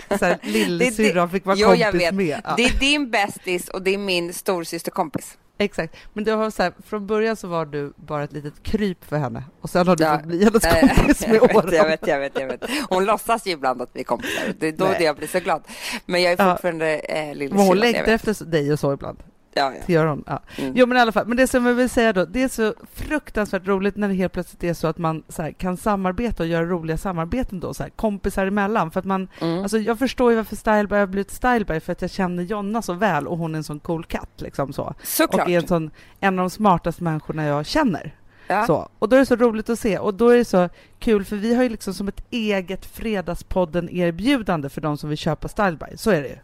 lillsyrran 0.41 1.29
fick 1.29 1.45
vara 1.45 1.55
Jo, 1.57 1.67
kompis 1.67 2.11
med. 2.11 2.41
Ja, 2.43 2.53
Det 2.57 2.63
är 2.65 2.79
din 2.79 3.09
bästis 3.11 3.69
och 3.69 3.81
det 3.81 3.93
är 3.93 3.97
min 3.97 4.33
storsysterkompis. 4.33 5.37
Exakt. 5.63 5.95
Men 6.13 6.23
du 6.23 6.31
har 6.31 6.49
så 6.49 6.63
här, 6.63 6.73
från 6.85 7.07
början 7.07 7.35
så 7.35 7.47
var 7.47 7.65
du 7.65 7.93
bara 7.95 8.23
ett 8.23 8.33
litet 8.33 8.63
kryp 8.63 9.05
för 9.05 9.17
henne 9.17 9.43
och 9.61 9.69
sen 9.69 9.87
har 9.87 9.95
du 9.95 10.03
Ja. 10.03 10.17
fått 10.17 10.27
bli 10.27 10.43
hennes 10.43 10.63
kompis 10.95 11.27
med 11.27 11.41
åren. 11.41 11.69
jag 11.73 11.85
vet, 11.85 12.07
jag 12.07 12.19
vet, 12.19 12.39
jag 12.39 12.47
vet. 12.47 12.63
Hon 12.89 13.05
låtsas 13.05 13.47
ju 13.47 13.51
ibland 13.51 13.81
att 13.81 13.89
vi 13.93 13.99
är 13.99 14.03
kompisar. 14.03 14.43
Det 14.59 14.67
är 14.67 14.71
då 14.71 14.85
Nej. 14.85 14.95
det 14.97 15.03
jag 15.03 15.15
blir 15.15 15.27
så 15.27 15.39
glad. 15.39 15.63
Men 16.05 16.21
jag 16.21 16.31
är 16.33 16.45
Ja. 16.45 16.53
fortfarande 16.53 16.93
eh, 16.99 17.15
Men 17.17 17.27
hon 17.27 17.37
lillsyrran. 17.37 17.67
jag 17.67 17.77
längtar 17.77 18.11
efter 18.11 18.45
dig 18.45 18.73
och 18.73 18.79
så 18.79 18.93
ibland. 18.93 19.17
Ja, 19.53 19.73
Det 19.85 19.93
gör 19.93 20.05
hon. 20.05 20.23
Ja. 20.27 20.41
ja. 20.57 20.63
Mm. 20.63 20.73
Jo 20.75 20.85
men 20.85 20.97
i 20.97 20.99
alla 20.99 21.11
fall, 21.11 21.27
men 21.27 21.37
det 21.37 21.47
som 21.47 21.65
jag 21.65 21.73
vill 21.73 21.89
säga 21.89 22.13
då, 22.13 22.25
det 22.25 22.43
är 22.43 22.47
så 22.47 22.73
fruktansvärt 22.93 23.67
roligt 23.67 23.95
när 23.95 24.07
det 24.07 24.13
helt 24.13 24.33
plötsligt 24.33 24.63
är 24.63 24.73
så 24.73 24.87
att 24.87 24.97
man 24.97 25.23
så 25.29 25.41
här, 25.41 25.51
kan 25.51 25.77
samarbeta 25.77 26.43
och 26.43 26.49
göra 26.49 26.65
roliga 26.65 26.97
samarbeten 26.97 27.59
då, 27.59 27.73
så 27.73 27.83
här, 27.83 27.89
kompisar 27.89 28.45
emellan. 28.47 28.91
För 28.91 28.99
att 28.99 29.05
man, 29.05 29.27
Mm. 29.41 29.59
alltså 29.63 29.77
jag 29.77 29.99
förstår 29.99 30.31
ju 30.31 30.37
varför 30.37 30.55
Styleby 30.55 30.95
har 30.95 31.05
blivit 31.07 31.31
Styleby, 31.31 31.79
för 31.79 31.91
att 31.91 32.01
jag 32.01 32.11
känner 32.11 32.43
Jonna 32.43 32.81
så 32.81 32.93
väl 32.93 33.27
och 33.27 33.37
hon 33.37 33.55
är 33.55 33.57
en 33.57 33.63
sån 33.63 33.79
cool 33.79 34.03
katt 34.05 34.29
liksom 34.41 34.73
så. 34.73 34.93
Såklart. 35.03 35.45
Och 35.45 35.51
är 35.51 35.59
en, 35.61 35.67
sån, 35.67 35.91
en 36.19 36.39
av 36.39 36.43
de 36.43 36.49
smartaste 36.49 37.03
människorna 37.03 37.45
jag 37.45 37.65
känner. 37.65 38.15
ja. 38.47 38.65
Så. 38.67 38.89
Och 38.99 39.09
då 39.09 39.15
är 39.15 39.19
det 39.19 39.25
så 39.25 39.35
roligt 39.35 39.69
att 39.69 39.79
se 39.79 39.97
och 39.99 40.13
då 40.13 40.29
är 40.29 40.37
det 40.37 40.45
så 40.45 40.69
kul 40.99 41.25
för 41.25 41.35
vi 41.35 41.55
har 41.55 41.63
ju 41.63 41.69
liksom 41.69 41.93
som 41.93 42.07
ett 42.07 42.23
eget 42.29 42.85
Fredagspodden-erbjudande 42.85 44.69
för 44.69 44.81
de 44.81 44.97
som 44.97 45.09
vill 45.09 45.17
köpa 45.17 45.47
Styleby. 45.47 45.85
Så 45.95 46.11
är 46.11 46.21
det 46.21 46.27
ju. 46.27 46.35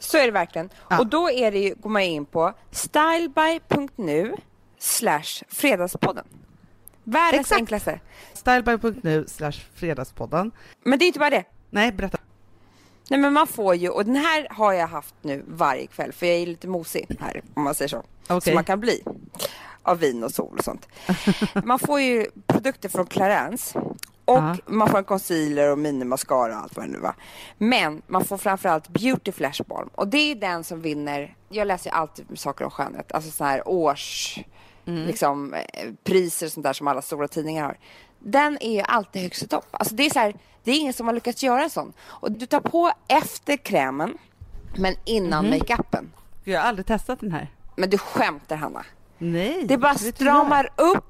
Så 0.00 0.18
är 0.18 0.26
det 0.26 0.30
verkligen. 0.30 0.70
Ja. 0.88 0.98
Och 0.98 1.06
då 1.06 1.30
är 1.30 1.52
det 1.52 1.58
ju, 1.58 1.74
går 1.74 1.90
man 1.90 2.02
in 2.02 2.26
på 2.26 2.52
styleby.nu 2.70 4.34
slash 4.78 5.42
fredagspodden. 5.48 6.24
Världens 7.04 7.40
Exakt. 7.40 7.60
enklaste. 7.60 8.00
Styleby.nu 8.32 9.24
slash 9.28 9.52
fredagspodden. 9.74 10.50
Men 10.84 10.98
det 10.98 11.04
är 11.04 11.06
inte 11.06 11.18
bara 11.18 11.30
det. 11.30 11.44
Nej, 11.70 11.92
berätta. 11.92 12.18
Nej 13.10 13.20
men 13.20 13.32
man 13.32 13.46
får 13.46 13.74
ju, 13.74 13.88
och 13.88 14.04
den 14.04 14.16
här 14.16 14.46
har 14.50 14.72
jag 14.72 14.86
haft 14.86 15.14
nu 15.22 15.44
varje 15.48 15.86
kväll 15.86 16.12
för 16.12 16.26
jag 16.26 16.36
är 16.36 16.46
lite 16.46 16.68
mosig 16.68 17.16
här 17.20 17.42
om 17.54 17.62
man 17.62 17.74
säger 17.74 17.88
så. 17.88 18.04
Okej. 18.28 18.40
Som 18.40 18.54
man 18.54 18.64
kan 18.64 18.80
bli. 18.80 19.02
Av 19.82 19.98
vin 19.98 20.24
och 20.24 20.30
sol 20.30 20.58
och 20.58 20.64
sånt. 20.64 20.88
man 21.64 21.78
får 21.78 22.00
ju 22.00 22.26
produkter 22.46 22.88
från 22.88 23.06
Clarence. 23.06 23.80
Och 24.24 24.36
Ja. 24.38 24.56
man 24.66 24.88
får 24.88 24.98
en 24.98 25.04
concealer 25.04 25.70
och 25.72 25.78
minimascara 25.78 26.56
och 26.56 26.62
allt 26.62 26.76
vad 26.76 26.86
det 26.86 26.90
nu 26.92 26.98
var. 26.98 27.14
Men 27.58 28.02
man 28.06 28.24
får 28.24 28.36
framförallt 28.38 28.88
Beauty 28.88 29.32
Flash 29.32 29.62
Balm. 29.68 29.88
Och 29.94 30.08
det 30.08 30.18
är 30.18 30.34
den 30.34 30.64
som 30.64 30.80
vinner, 30.82 31.34
jag 31.48 31.66
läser 31.66 31.90
ju 31.90 31.96
alltid 31.96 32.38
saker 32.38 32.64
om 32.64 32.70
skönhet. 32.70 33.12
Alltså 33.12 33.30
så 33.30 33.44
här 33.44 33.68
års, 33.68 34.38
liksom 34.84 35.54
eh, 35.54 35.90
priser 36.04 36.46
och 36.46 36.52
sånt 36.52 36.64
där 36.64 36.72
som 36.72 36.88
alla 36.88 37.02
stora 37.02 37.28
tidningar 37.28 37.64
har. 37.64 37.78
Den 38.18 38.58
är 38.60 38.72
ju 38.72 38.80
alltid 38.80 39.22
högst 39.22 39.42
i 39.42 39.48
topp. 39.48 39.66
Alltså 39.70 39.94
det 39.94 40.06
är 40.06 40.10
så 40.10 40.18
här, 40.18 40.34
det 40.64 40.70
är 40.70 40.78
ingen 40.78 40.92
som 40.92 41.06
har 41.06 41.14
lyckats 41.14 41.42
göra 41.42 41.62
en 41.62 41.70
sån. 41.70 41.92
Och 42.02 42.32
du 42.32 42.46
tar 42.46 42.60
på 42.60 42.92
efter 43.08 43.56
krämen, 43.56 44.18
men 44.76 44.94
innan 45.04 45.50
makeupen. 45.50 46.12
Jag 46.44 46.60
har 46.60 46.68
aldrig 46.68 46.86
testat 46.86 47.20
den 47.20 47.32
här. 47.32 47.50
Men 47.76 47.90
du 47.90 47.98
skämtar 47.98 48.56
Hanna. 48.56 48.84
Nej. 49.18 49.64
Det 49.66 49.78
bara 49.78 49.94
stramar 49.94 50.68
upp 50.76 51.04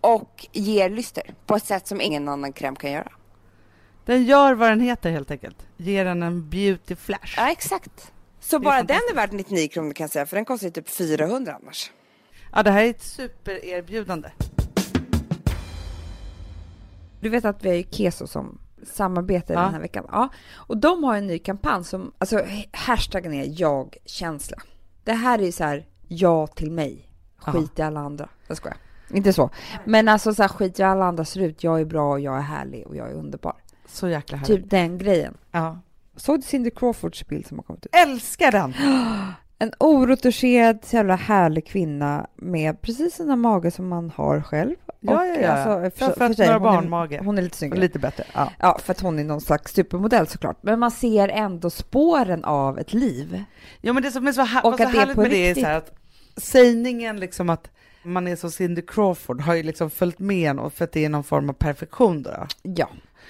och 0.00 0.46
ger 0.52 0.90
lyster 0.90 1.34
på 1.46 1.56
ett 1.56 1.64
sätt 1.66 1.86
som 1.86 2.00
ingen 2.00 2.28
annan 2.28 2.52
kräm 2.52 2.76
kan 2.76 2.92
göra. 2.92 3.12
Den 4.04 4.24
gör 4.24 4.54
vad 4.54 4.70
den 4.70 4.80
heter 4.80 5.10
helt 5.10 5.30
enkelt. 5.30 5.66
Ger 5.76 6.04
den 6.04 6.22
en 6.22 6.48
beauty 6.48 6.96
flash. 6.96 7.34
Ja, 7.36 7.50
exakt. 7.50 8.12
Så 8.40 8.58
bara 8.58 8.82
den 8.82 8.96
är 9.10 9.14
värd 9.14 9.32
99 9.32 9.68
kronor 9.68 9.92
kan 9.92 10.04
jag 10.04 10.10
säga, 10.10 10.26
för 10.26 10.36
den 10.36 10.44
kostar 10.44 10.66
ju 10.66 10.70
typ 10.72 10.88
400 10.88 11.58
annars. 11.62 11.90
Ja, 12.52 12.62
det 12.62 12.70
här 12.70 12.84
är 12.84 12.90
ett 12.90 13.02
supererbjudande. 13.02 14.30
Du 17.20 17.28
vet 17.28 17.44
att 17.44 17.64
vi 17.64 17.68
har 17.68 17.76
ju 17.76 17.82
Keso 17.90 18.26
som 18.26 18.58
samarbetar 18.86 19.54
Ja. 19.54 19.60
den 19.60 19.72
här 19.74 19.80
veckan. 19.80 20.06
Ja. 20.12 20.28
Och 20.54 20.76
de 20.76 21.04
har 21.04 21.16
en 21.16 21.26
ny 21.26 21.38
kampanj 21.38 21.84
som, 21.84 22.12
alltså 22.18 22.46
hashtaggen 22.72 23.34
är 23.34 23.60
jag-känsla. 23.60 24.56
Det 25.04 25.12
här 25.12 25.38
är 25.38 25.42
ju 25.42 25.52
så 25.52 25.64
här, 25.64 25.86
ja 26.08 26.46
till 26.46 26.70
mig, 26.70 27.10
skit 27.36 27.78
i 27.78 27.82
alla 27.82 28.00
andra. 28.00 28.28
Jag 28.46 28.56
skojar. 28.56 28.76
Inte 29.12 29.32
så. 29.32 29.50
Men 29.84 30.08
alltså 30.08 30.34
så 30.34 30.42
här, 30.42 30.48
skit 30.48 30.78
i 30.78 30.82
alla 30.82 31.04
andra 31.04 31.24
ser 31.24 31.40
ut, 31.40 31.64
jag 31.64 31.80
är 31.80 31.84
bra, 31.84 32.18
jag 32.18 32.36
är 32.36 32.40
härlig 32.42 32.86
och 32.86 32.96
jag 32.96 33.10
är 33.10 33.14
underbar. 33.14 33.54
Så 33.86 34.08
jäkla 34.08 34.36
härligt. 34.38 34.62
Typ 34.62 34.70
den 34.70 34.98
grejen. 34.98 35.36
Ja. 35.52 35.78
Såg 36.16 36.38
du 36.38 36.42
Cindy 36.42 36.70
Crawfords 36.70 37.26
bild 37.26 37.46
som 37.46 37.58
har 37.58 37.62
kommit 37.62 37.86
ut? 37.86 37.94
Älskar 37.94 38.52
den! 38.52 38.74
En 39.62 39.72
oretuscherad, 39.78 40.78
jävla 40.90 41.16
härlig 41.16 41.66
kvinna 41.66 42.26
med 42.36 42.82
precis 42.82 43.16
där 43.16 43.36
mage 43.36 43.70
som 43.70 43.88
man 43.88 44.10
har 44.16 44.42
själv. 44.42 44.74
Ja, 45.00 45.26
ja, 45.26 45.40
ja. 45.40 45.48
Alltså, 45.48 45.98
för, 45.98 46.12
för 46.12 46.18
fött 46.28 46.36
sig, 46.36 46.46
några 46.46 46.60
barnmage. 46.60 47.20
Hon 47.24 47.38
är 47.38 47.42
lite 47.42 47.56
snyggare. 47.56 47.80
Lite 47.80 47.98
bättre. 47.98 48.24
Ja. 48.34 48.52
Ja, 48.58 48.78
för 48.84 48.92
att 48.92 49.00
hon 49.00 49.18
är 49.18 49.24
någon 49.24 49.40
slags 49.40 49.72
supermodell 49.72 50.26
såklart. 50.26 50.58
Men 50.62 50.78
man 50.78 50.90
ser 50.90 51.28
ändå 51.28 51.70
spåren 51.70 52.44
av 52.44 52.78
ett 52.78 52.92
liv. 52.92 53.44
ja, 53.80 53.92
men 53.92 54.02
det 54.02 54.10
som 54.10 54.26
är 54.26 54.32
så, 54.32 54.42
här, 54.42 54.66
Och 54.66 54.76
så 54.76 54.84
härligt 54.84 55.14
på 55.14 55.20
med 55.20 55.30
det 55.30 55.36
är 55.36 55.48
riktigt. 55.48 55.64
så 55.64 55.68
här 55.68 55.76
att 55.76 55.92
sägningen 56.36 57.20
liksom 57.20 57.50
att 57.50 57.70
man 58.02 58.28
är 58.28 58.36
som 58.36 58.50
Cindy 58.50 58.82
Crawford 58.82 59.40
har 59.40 59.54
ju 59.54 59.62
liksom 59.62 59.90
följt 59.90 60.18
med 60.18 60.50
en 60.50 60.58
och 60.58 60.72
för 60.72 60.84
att 60.84 60.92
det 60.92 61.04
är 61.04 61.08
någon 61.08 61.24
form 61.24 61.48
av 61.48 61.52
perfektion 61.54 62.22
då. 62.22 62.46
Ja. 62.62 62.88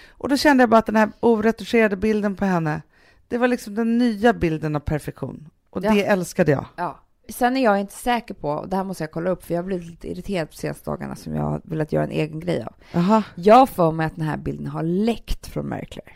Och 0.08 0.28
då 0.28 0.36
kände 0.36 0.62
jag 0.62 0.70
bara 0.70 0.78
att 0.78 0.86
den 0.86 0.96
här 0.96 1.10
oretuscherade 1.20 1.96
bilden 1.96 2.36
på 2.36 2.44
henne, 2.44 2.82
det 3.28 3.38
var 3.38 3.48
liksom 3.48 3.74
den 3.74 3.98
nya 3.98 4.32
bilden 4.32 4.76
av 4.76 4.80
perfektion. 4.80 5.48
Och 5.70 5.84
Ja. 5.84 5.92
det 5.94 6.04
älskade 6.04 6.52
jag. 6.52 6.64
ja. 6.76 7.00
Sen 7.28 7.56
är 7.56 7.64
jag 7.64 7.80
inte 7.80 7.94
säker 7.94 8.34
på, 8.34 8.50
och 8.50 8.68
det 8.68 8.76
här 8.76 8.84
måste 8.84 9.02
jag 9.02 9.10
kolla 9.10 9.30
upp, 9.30 9.44
för 9.44 9.54
jag 9.54 9.58
har 9.62 9.66
blivit 9.66 9.86
lite 9.90 10.10
irriterad 10.10 10.50
på 10.50 10.56
senaste 10.56 10.90
dagarna 10.90 11.16
som 11.16 11.34
jag 11.34 11.42
har 11.42 11.60
velat 11.64 11.92
göra 11.92 12.04
en 12.04 12.10
egen 12.10 12.40
grej 12.40 12.62
av. 12.62 12.72
Jaha. 12.92 13.22
Jag 13.34 13.68
för 13.68 13.90
mig 13.92 14.06
att 14.06 14.16
den 14.16 14.24
här 14.24 14.36
bilden 14.36 14.66
har 14.66 14.82
läckt 14.82 15.46
från 15.46 15.64
Claire. 15.90 16.12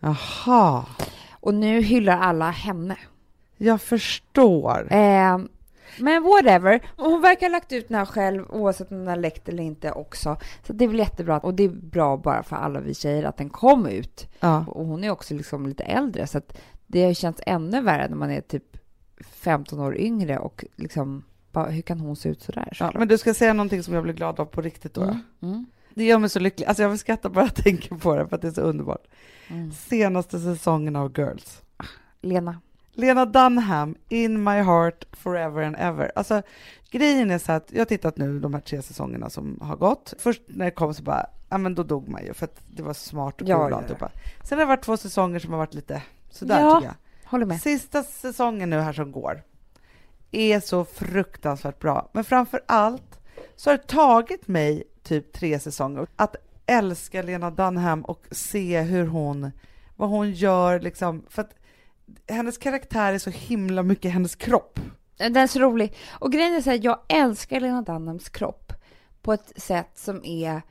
Jaha. 0.00 0.84
Och 1.30 1.54
nu 1.54 1.80
hyllar 1.80 2.18
alla 2.18 2.50
henne. 2.50 2.96
Jag 3.56 3.80
förstår. 3.80 4.92
Eh, 4.92 5.38
men 5.98 6.22
whatever. 6.22 6.80
Hon 6.96 7.20
verkar 7.20 7.46
ha 7.46 7.52
lagt 7.52 7.72
ut 7.72 7.88
den 7.88 7.98
här 7.98 8.04
själv 8.04 8.44
oavsett 8.50 8.90
om 8.90 8.98
den 8.98 9.06
har 9.06 9.16
läckt 9.16 9.48
eller 9.48 9.62
inte 9.62 9.92
också. 9.92 10.36
Så 10.66 10.72
det 10.72 10.84
är 10.84 10.88
väl 10.88 10.98
jättebra. 10.98 11.38
Och 11.38 11.54
det 11.54 11.64
är 11.64 11.68
bra 11.68 12.16
bara 12.16 12.42
för 12.42 12.56
alla 12.56 12.80
vi 12.80 12.94
tjejer 12.94 13.24
att 13.24 13.36
den 13.36 13.50
kom 13.50 13.86
ut. 13.86 14.28
Ja. 14.40 14.64
Och 14.68 14.86
hon 14.86 15.04
är 15.04 15.10
också 15.10 15.34
liksom 15.34 15.66
lite 15.66 15.82
äldre 15.82 16.26
så 16.26 16.38
att 16.38 16.58
det 16.86 17.14
känts 17.16 17.40
ännu 17.46 17.80
värre 17.80 18.08
när 18.08 18.16
man 18.16 18.30
är 18.30 18.40
typ 18.40 18.76
15 19.20 19.80
år 19.80 19.96
yngre 19.96 20.38
och 20.38 20.64
liksom 20.76 21.24
bara, 21.52 21.66
hur 21.66 21.82
kan 21.82 22.00
hon 22.00 22.16
se 22.16 22.28
ut 22.28 22.42
sådär? 22.42 22.64
Ja, 22.66 22.74
såklart? 22.74 22.94
men 22.94 23.08
du 23.08 23.18
ska 23.18 23.34
säga 23.34 23.52
någonting 23.52 23.82
som 23.82 23.94
jag 23.94 24.02
blir 24.02 24.14
glad 24.14 24.40
av 24.40 24.44
på 24.44 24.60
riktigt 24.62 24.94
då. 24.94 25.02
mm. 25.02 25.18
Mm. 25.42 25.66
Det 25.94 26.04
gör 26.04 26.18
mig 26.18 26.30
så 26.30 26.38
lycklig. 26.38 26.66
Alltså 26.66 26.82
jag 26.82 26.90
vill 26.90 26.98
skratta 26.98 27.28
bara 27.28 27.44
jag 27.44 27.54
tänker 27.54 27.94
på 27.94 28.16
det 28.16 28.28
för 28.28 28.36
att 28.36 28.42
det 28.42 28.48
är 28.48 28.52
så 28.52 28.60
underbart. 28.60 29.06
Mm. 29.48 29.72
Senaste 29.72 30.40
säsongen 30.40 30.96
av 30.96 31.18
Girls. 31.18 31.62
Lena. 32.20 32.60
Lena 32.96 33.26
Dunham, 33.26 33.96
In 34.08 34.44
My 34.44 34.50
Heart 34.62 35.04
Forever 35.12 35.62
and 35.62 35.76
Ever. 35.78 36.12
Alltså 36.14 36.42
grejen 36.90 37.30
är 37.30 37.38
så 37.38 37.52
att 37.52 37.72
jag 37.72 37.80
har 37.80 37.84
tittat 37.84 38.16
nu 38.16 38.40
de 38.40 38.54
här 38.54 38.60
tre 38.60 38.82
säsongerna 38.82 39.30
som 39.30 39.58
har 39.62 39.76
gått. 39.76 40.14
Först 40.18 40.42
när 40.46 40.64
det 40.64 40.70
kom 40.70 40.94
så 40.94 41.02
bara, 41.02 41.26
ja 41.48 41.58
men 41.58 41.74
då 41.74 41.82
dog 41.82 42.08
man 42.08 42.24
ju 42.24 42.34
för 42.34 42.44
att 42.44 42.60
det 42.66 42.82
var 42.82 42.94
smart 42.94 43.42
och 43.42 43.48
Ja, 43.48 43.56
och 43.56 43.70
ja. 43.70 44.10
Sen 44.44 44.58
har 44.58 44.64
det 44.66 44.68
varit 44.68 44.82
två 44.84 44.96
säsonger 44.96 45.38
som 45.38 45.50
har 45.50 45.58
varit 45.58 45.74
lite 45.74 46.02
sådär 46.30 46.60
Ja. 46.60 46.74
tycker 46.74 46.86
jag. 46.86 47.30
Håller 47.30 47.46
med. 47.46 47.60
Sista 47.60 48.02
säsongen 48.02 48.70
nu 48.70 48.78
här 48.80 48.92
som 48.92 49.12
går 49.12 49.42
är 50.30 50.60
så 50.60 50.84
fruktansvärt 50.84 51.78
bra. 51.78 52.10
Men 52.12 52.24
framför 52.24 52.60
allt 52.66 53.20
så 53.56 53.70
har 53.70 53.76
det 53.76 53.86
tagit 53.86 54.48
mig 54.48 54.84
typ 55.02 55.32
tre 55.32 55.58
säsonger 55.58 56.06
att 56.16 56.36
älska 56.66 57.22
Lena 57.22 57.50
Dunham 57.50 58.04
och 58.04 58.26
se 58.30 58.80
hur 58.80 59.06
hon, 59.06 59.50
vad 59.96 60.08
hon 60.08 60.32
gör 60.32 60.80
liksom. 60.80 61.24
För 61.28 61.42
att 61.42 61.54
hennes 62.28 62.58
karaktär 62.58 63.12
är 63.12 63.18
så 63.18 63.30
himla 63.30 63.82
mycket 63.82 64.12
hennes 64.12 64.34
kropp. 64.36 64.80
Den 65.16 65.36
är 65.36 65.46
så 65.46 65.58
rolig. 65.58 65.96
Och 66.10 66.32
grejen 66.32 66.54
är 66.54 66.60
så 66.60 66.70
här, 66.70 66.80
jag 66.82 66.98
älskar 67.08 67.60
Lena 67.60 67.82
Dunhams 67.82 68.28
kropp 68.28 68.72
på 69.22 69.32
ett 69.32 69.52
sätt 69.56 69.90
som 69.94 70.24
är 70.24 70.62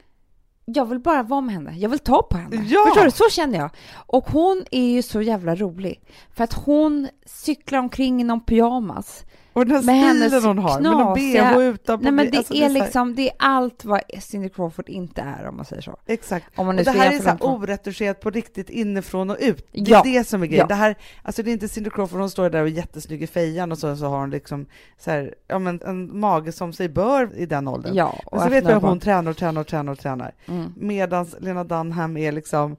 jag 0.65 0.85
vill 0.85 0.99
bara 0.99 1.23
vara 1.23 1.41
med 1.41 1.55
henne. 1.55 1.77
Jag 1.77 1.89
vill 1.89 1.99
ta 1.99 2.23
på 2.23 2.37
henne. 2.37 2.55
Ja! 2.55 2.85
Förstår 2.85 3.05
du? 3.05 3.11
Så 3.11 3.29
känner 3.29 3.59
jag. 3.59 3.69
Och 3.95 4.29
hon 4.29 4.65
är 4.71 4.87
ju 4.87 5.01
så 5.01 5.21
jävla 5.21 5.55
rolig. 5.55 6.01
För 6.35 6.43
att 6.43 6.53
hon 6.53 7.07
cyklar 7.25 7.79
omkring 7.79 8.21
i 8.21 8.23
någon 8.23 8.45
pyjamas. 8.45 9.23
Och 9.55 9.65
den 9.65 9.75
här 9.75 9.83
Med 9.83 9.95
hennes 9.95 10.27
stilen 10.33 10.43
hon 10.47 10.57
har, 10.57 10.79
med 10.81 10.91
någon 10.91 11.15
knasiga- 11.17 11.53
bh 11.57 11.63
utanpå. 11.63 12.03
Nej 12.03 12.11
men 12.11 12.31
det 12.31 12.37
alltså, 12.37 12.53
är 12.53 12.57
så 12.57 12.63
här- 12.63 12.83
liksom, 12.85 13.15
det 13.15 13.21
är 13.29 13.35
allt 13.39 13.85
vad 13.85 14.01
Cindy 14.19 14.49
Crawford 14.49 14.89
inte 14.89 15.21
är 15.21 15.47
om 15.47 15.55
man 15.55 15.65
säger 15.65 15.81
så. 15.81 15.97
Exakt. 16.05 16.45
Om 16.55 16.65
man 16.65 16.75
nu 16.75 16.79
Och 16.81 16.85
det 16.85 16.91
här 16.91 17.11
är 17.13 17.19
så 17.19 17.29
här 17.29 17.37
oretuscherat 17.41 18.19
på 18.19 18.29
riktigt 18.29 18.69
inifrån 18.69 19.29
och 19.29 19.37
ut. 19.39 19.67
Det 19.71 19.79
är 19.79 19.89
Ja. 19.91 20.01
det 20.05 20.27
som 20.27 20.43
är 20.43 20.47
grejen. 20.47 20.61
Ja. 20.63 20.67
Det, 20.67 20.75
här, 20.75 20.95
alltså 21.23 21.43
det 21.43 21.51
är 21.51 21.53
inte 21.53 21.67
Cindy 21.67 21.89
Crawford, 21.89 22.19
hon 22.19 22.29
står 22.29 22.49
där 22.49 22.61
och 22.61 22.67
är 22.67 22.71
jättesnygg 22.71 23.23
i 23.23 23.27
fejan 23.27 23.71
och 23.71 23.77
så, 23.77 23.95
så 23.95 24.05
har 24.05 24.19
hon 24.19 24.29
liksom 24.29 24.65
så 24.97 25.11
här, 25.11 25.33
ja, 25.47 25.59
men 25.59 25.81
en 25.85 26.19
mage 26.19 26.51
som 26.51 26.73
sig 26.73 26.89
bör 26.89 27.29
i 27.35 27.45
den 27.45 27.67
åldern. 27.67 27.95
Ja, 27.95 28.15
och 28.25 28.37
Men 28.37 28.43
så 28.43 28.49
vet 28.49 28.65
vi 28.67 28.71
att 28.71 28.81
hon 28.83 28.99
tränar 28.99 29.31
och 29.31 29.37
tränar 29.37 29.61
och 29.61 29.67
tränar 29.67 29.91
och 29.91 29.99
tränar. 29.99 30.31
Mm. 30.45 30.73
Medan 30.77 31.27
Lena 31.39 31.63
Dunham 31.63 32.17
är 32.17 32.31
liksom, 32.31 32.75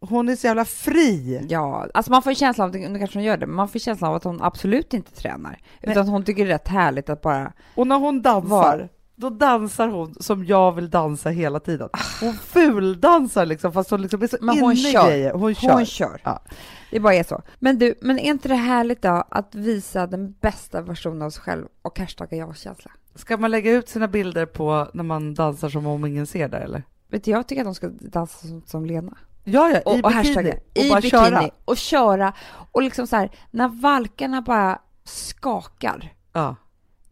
hon 0.00 0.28
är 0.28 0.36
så 0.36 0.46
jävla 0.46 0.64
fri. 0.64 1.46
Ja, 1.48 1.86
alltså 1.94 2.12
man 2.12 2.22
får 2.22 2.32
ju 2.32 2.36
känslan 2.36 2.68
av, 2.68 2.74
nu 2.76 2.98
kanske 2.98 3.18
hon 3.18 3.24
gör 3.24 3.36
det, 3.36 3.46
men 3.46 3.56
man 3.56 3.68
får 3.68 3.78
känslan 3.78 4.10
av 4.10 4.16
att 4.16 4.24
hon 4.24 4.42
absolut 4.42 4.94
inte 4.94 5.12
tränar. 5.12 5.58
Utan 5.82 6.08
hon 6.08 6.24
tycker 6.24 6.44
det 6.44 6.50
är 6.50 6.54
rätt 6.54 6.68
härligt 6.68 7.08
att 7.10 7.22
bara, 7.22 7.52
Och 7.74 7.86
när 7.86 7.98
hon 7.98 8.22
dansar, 8.22 8.48
Var? 8.48 8.88
då 9.16 9.30
dansar 9.30 9.88
hon 9.88 10.14
som 10.20 10.44
jag 10.44 10.72
vill 10.72 10.90
dansa 10.90 11.30
hela 11.30 11.60
tiden. 11.60 11.88
Hon 12.20 12.34
fuldansar 12.34 13.46
liksom, 13.46 13.72
fast 13.72 13.90
hon 13.90 14.02
liksom 14.02 14.22
är 14.22 14.26
så 14.26 14.36
Men 14.40 14.54
inne 14.54 14.64
hon 14.64 14.72
i 14.72 14.76
kör. 14.92 15.06
grejer. 15.08 15.32
Hon 15.32 15.54
kör. 15.54 15.72
hon 15.72 15.86
kör. 15.86 16.20
Ja. 16.24 16.42
Det 16.90 17.00
bara 17.00 17.14
är 17.14 17.22
så. 17.24 17.42
Men 17.58 17.78
du, 17.78 17.94
men 18.00 18.18
är 18.18 18.30
inte 18.30 18.48
det 18.48 18.54
härligt 18.54 19.02
då 19.02 19.24
att 19.28 19.54
visa 19.54 20.06
den 20.06 20.32
bästa 20.40 20.80
versionen 20.82 21.22
av 21.22 21.30
sig 21.30 21.42
själv 21.42 21.66
och 21.82 21.98
hashtagga 21.98 22.36
jag-känsla? 22.36 22.90
Ska 23.14 23.36
man 23.36 23.50
lägga 23.50 23.70
ut 23.72 23.88
sina 23.88 24.08
bilder 24.08 24.46
på 24.46 24.88
när 24.94 25.04
man 25.04 25.34
dansar 25.34 25.68
som 25.68 25.86
om 25.86 26.04
ingen 26.04 26.26
ser 26.26 26.48
där 26.48 26.60
eller? 26.60 26.82
Vet 27.10 27.24
du, 27.24 27.30
jag 27.30 27.48
tycker 27.48 27.62
att 27.62 27.66
de 27.66 27.74
ska 27.74 27.88
dansa 27.88 28.48
som, 28.48 28.62
som 28.66 28.86
Lena. 28.86 29.16
Ja, 29.48 29.70
ja, 29.70 29.80
Och, 29.84 29.98
i 29.98 30.02
och 30.02 30.10
bikini. 30.22 30.50
och 30.74 30.84
i 30.84 30.88
bara 30.90 31.00
bikini. 31.00 31.10
köra. 31.10 31.50
Och 31.64 31.76
köra. 31.76 32.32
Och 32.72 32.82
liksom 32.82 33.06
så 33.06 33.16
här, 33.16 33.30
när 33.50 33.68
valkarna 33.68 34.42
bara 34.42 34.78
skakar, 35.04 36.12
Ja. 36.32 36.56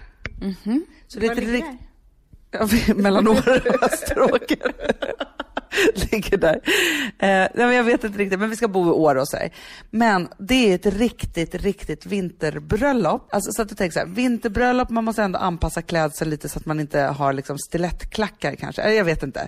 Så 1.07 1.19
det 1.19 1.27
är 1.27 1.35
vi- 1.35 2.93
mellan 2.95 3.27
Åre 3.27 3.59
och 3.59 3.83
Österåker. 3.83 4.73
Ligger 6.11 6.37
där. 6.37 6.61
Eh, 7.19 7.61
jag 7.75 7.83
vet 7.83 8.03
inte 8.03 8.17
riktigt, 8.17 8.39
men 8.39 8.49
vi 8.49 8.55
ska 8.55 8.67
bo 8.67 8.87
i 8.87 8.91
Åre 8.91 9.21
och 9.21 9.27
så 9.27 9.37
här. 9.37 9.49
Men 9.89 10.27
det 10.37 10.71
är 10.71 10.75
ett 10.75 10.85
riktigt, 10.85 11.55
riktigt 11.55 12.05
vinterbröllop. 12.05 13.33
Alltså, 13.33 13.51
så 13.51 13.61
att 13.61 13.69
du 13.69 13.75
tänker 13.75 13.93
så 13.93 13.99
här, 13.99 14.07
vinterbröllop, 14.07 14.89
man 14.89 15.03
måste 15.03 15.23
ändå 15.23 15.39
anpassa 15.39 15.81
klädseln 15.81 16.29
lite 16.31 16.49
så 16.49 16.59
att 16.59 16.65
man 16.65 16.79
inte 16.79 16.99
har 16.99 17.33
liksom 17.33 17.57
stilettklackar 17.57 18.55
kanske. 18.55 18.81
Eh, 18.81 18.93
Jag 18.93 19.05
vet 19.05 19.23
inte. 19.23 19.47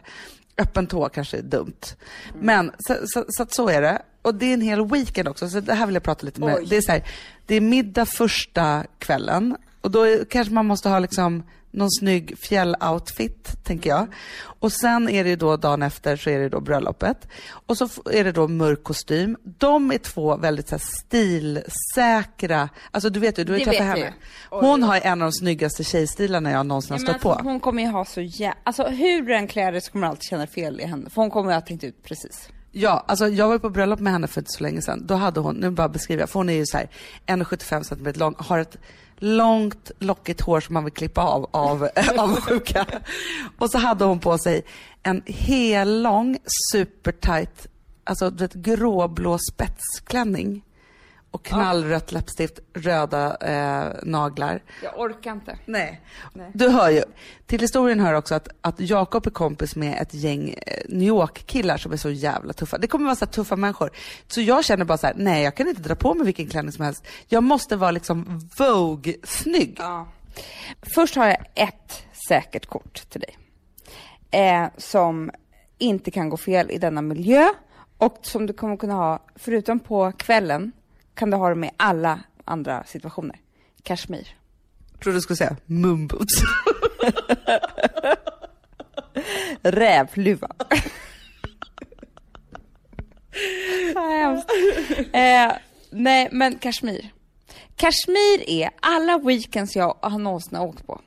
Öppen 0.58 0.88
tå 0.88 1.10
kanske 1.10 1.38
är 1.38 1.42
dumt. 1.42 1.96
Men 2.40 2.72
så, 2.80 2.96
så, 3.06 3.26
så 3.28 3.44
att 3.44 3.54
så 3.54 3.70
är 3.70 3.82
det. 3.82 4.02
Och 4.22 4.36
det 4.36 4.46
är 4.46 4.54
en 4.54 4.62
hel 4.62 4.86
weekend 4.90 5.28
också, 5.28 5.50
så 5.50 5.60
det 5.60 5.74
här 5.74 5.86
vill 5.86 5.96
jag 5.96 6.04
prata 6.04 6.26
lite 6.26 6.40
med. 6.40 6.56
Oj. 6.56 6.66
Det 6.70 6.78
är, 6.78 6.82
så 6.82 6.92
här, 6.92 7.04
det 7.46 7.56
är 7.56 7.62
middag 7.62 8.06
första 8.06 8.84
kvällen 9.00 9.58
och 9.82 9.92
då 9.92 10.04
är, 10.04 10.26
kanske 10.26 10.54
man 10.54 10.66
måste 10.66 10.90
ha 10.90 11.00
liksom 11.00 11.44
någon 11.72 11.92
snygg 11.92 12.38
fjälloutfit, 12.40 13.64
tänker 13.64 13.90
jag. 13.90 14.08
Och 14.44 14.72
sen 14.72 15.10
är 15.10 15.24
det 15.24 15.30
ju 15.30 15.36
då 15.36 15.58
dagen 15.58 15.82
efter 15.84 16.16
så 16.18 16.30
är 16.30 16.40
det 16.40 16.50
då 16.50 16.60
bröllopet. 16.60 17.28
Och 17.66 17.78
så 17.78 17.90
är 18.12 18.24
det 18.24 18.32
då 18.32 18.48
mörk 18.48 18.84
kostym. 18.84 19.38
De 19.44 19.92
är 19.92 19.98
två 19.98 20.38
väldigt 20.38 20.68
så 20.70 20.76
här, 20.76 20.84
stilsäkra, 21.06 22.70
alltså 22.92 23.10
du 23.10 23.20
vet 23.20 23.38
ju, 23.40 23.44
du 23.44 23.52
har 23.54 23.60
träffat 23.60 23.86
henne. 23.86 24.14
Hon 24.50 24.84
har 24.84 25.00
en 25.04 25.22
av 25.22 25.26
de 25.26 25.32
snyggaste 25.32 25.84
tjejstilarna 25.84 26.52
jag 26.52 26.66
någonsin 26.66 26.92
har 26.92 27.00
Ja, 27.00 27.06
stött 27.06 27.22
på. 27.22 27.32
alltså, 27.32 27.46
hon 27.46 27.60
kommer 27.60 27.84
ju 27.84 27.90
ha 27.90 28.06
så 28.06 28.22
jä... 28.22 28.54
Alltså 28.64 28.84
hur 28.84 29.22
du 29.22 29.36
än 29.36 29.48
klär 29.48 29.72
dig 29.72 29.82
så 29.82 29.92
kommer 29.92 30.08
du 30.08 30.10
alltid 30.10 30.24
känna 30.30 30.48
fel 30.48 30.80
i 30.82 30.86
henne. 30.86 31.10
För 31.10 31.22
hon 31.22 31.32
kommer 31.32 31.50
ju 31.52 31.54
ha 31.54 31.62
tänkt 31.62 31.84
ut 31.84 32.04
precis. 32.04 32.50
Ja, 32.72 33.06
alltså 33.08 33.28
jag 33.28 33.48
var 33.48 33.60
på 33.60 33.70
bröllop 33.70 34.00
med 34.00 34.14
henne 34.14 34.28
för 34.28 34.42
inte 34.42 34.52
så 34.52 34.64
länge 34.64 34.82
sedan. 34.82 35.06
Då 35.08 35.14
hade 35.14 35.40
hon, 35.40 35.56
nu 35.56 35.70
bara 35.72 35.90
beskriver 35.90 36.22
jag, 36.22 36.30
för 36.30 36.40
hon 36.40 36.50
är 36.50 36.54
ju 36.54 36.66
så 36.66 36.78
här 36.78 36.90
1,75 37.28 37.84
cm 37.84 38.14
lång, 38.16 38.36
har 38.38 38.60
ett 38.60 38.78
långt 39.22 39.92
lockigt 40.00 40.42
hår 40.42 40.60
som 40.60 40.74
man 40.74 40.84
vill 40.84 40.94
klippa 40.94 41.22
av 41.22 41.50
av, 41.52 41.90
av 42.18 42.42
sjuka. 42.42 42.86
Och 43.58 43.72
så 43.72 43.78
hade 43.78 44.06
hon 44.06 44.20
på 44.20 44.38
sig 44.38 44.64
en 45.04 45.24
hellång 45.28 46.38
supertight, 46.72 47.68
alltså 48.04 48.30
du 48.30 48.38
vet 48.38 48.54
gråblå 48.54 49.38
spetsklänning. 49.52 50.64
Och 51.32 51.44
knallrött 51.44 52.12
läppstift, 52.12 52.60
röda 52.74 53.38
eh, 53.38 53.94
naglar. 54.04 54.64
Jag 54.84 55.00
orkar 55.00 55.32
inte. 55.32 55.58
Nej. 55.66 56.02
Du 56.54 56.70
hör 56.70 56.90
ju. 56.90 57.04
Till 57.46 57.60
historien 57.62 58.00
hör 58.00 58.14
också 58.14 58.36
att, 58.36 58.48
att 58.62 58.80
Jakob 58.80 59.28
är 59.28 59.32
kompis 59.32 59.76
med 59.76 60.02
ett 60.02 60.14
gäng 60.14 60.50
eh, 60.50 60.82
New 60.90 61.08
York-killar 61.08 61.78
som 61.78 61.92
är 61.92 61.98
så 61.98 62.10
jävla 62.10 62.54
tuffa. 62.54 62.78
Det 62.78 62.88
kommer 62.88 63.06
vara 63.06 63.16
så 63.16 63.26
tuffa 63.26 63.56
människor. 63.56 63.92
Så 64.28 64.42
jag 64.42 64.66
känner 64.66 64.86
bara 64.86 64.98
så 64.98 65.08
här, 65.08 65.14
nej 65.18 65.44
jag 65.44 65.56
kan 65.56 65.68
inte 65.68 65.82
dra 65.82 65.96
på 65.96 66.14
mig 66.14 66.26
vilken 66.26 66.48
klänning 66.48 66.72
som 66.72 66.86
helst. 66.86 67.08
Jag 67.28 67.44
måste 67.44 67.76
vara 67.76 67.92
liksom 67.92 68.50
Vogue-snygg. 68.58 69.76
Ja. 69.80 70.08
Först 70.96 71.16
har 71.16 71.28
jag 71.28 71.38
ett 71.56 72.04
säkert 72.28 72.66
kort 72.66 73.10
till 73.10 73.22
dig. 73.22 73.38
Eh, 74.32 74.68
som 74.78 75.32
inte 75.78 76.12
kan 76.12 76.30
gå 76.30 76.38
fel 76.38 76.72
i 76.72 76.78
denna 76.78 77.02
miljö 77.02 77.48
och 77.98 78.20
som 78.22 78.46
du 78.46 78.54
kommer 78.54 78.78
kunna 78.78 78.94
ha, 78.94 79.20
förutom 79.36 79.80
på 79.80 80.12
kvällen, 80.12 80.72
kan 81.22 81.30
du 81.30 81.38
ha 81.38 81.50
det 81.50 81.56
med 81.56 81.72
alla 81.78 82.20
andra 82.46 82.84
situationer. 82.84 83.36
Kashmir. 83.84 84.28
Jag 84.92 85.02
trodde 85.02 85.18
du 85.18 85.22
skulle 85.22 85.38
säga 85.38 85.58
mumboots. 85.66 86.34
Rävluva. 89.62 90.52
Hemskt. 93.96 94.50
eh, 95.14 95.52
nej, 95.90 96.30
men 96.32 96.60
Kashmir. 96.60 97.10
Kashmir 97.76 98.50
är 98.50 98.70
alla 98.80 99.18
weekends 99.18 99.76
jag 99.76 99.98
har 100.02 100.20
någonsin 100.20 100.58
har 100.58 100.66
åkt 100.66 100.88
på. 100.88 101.02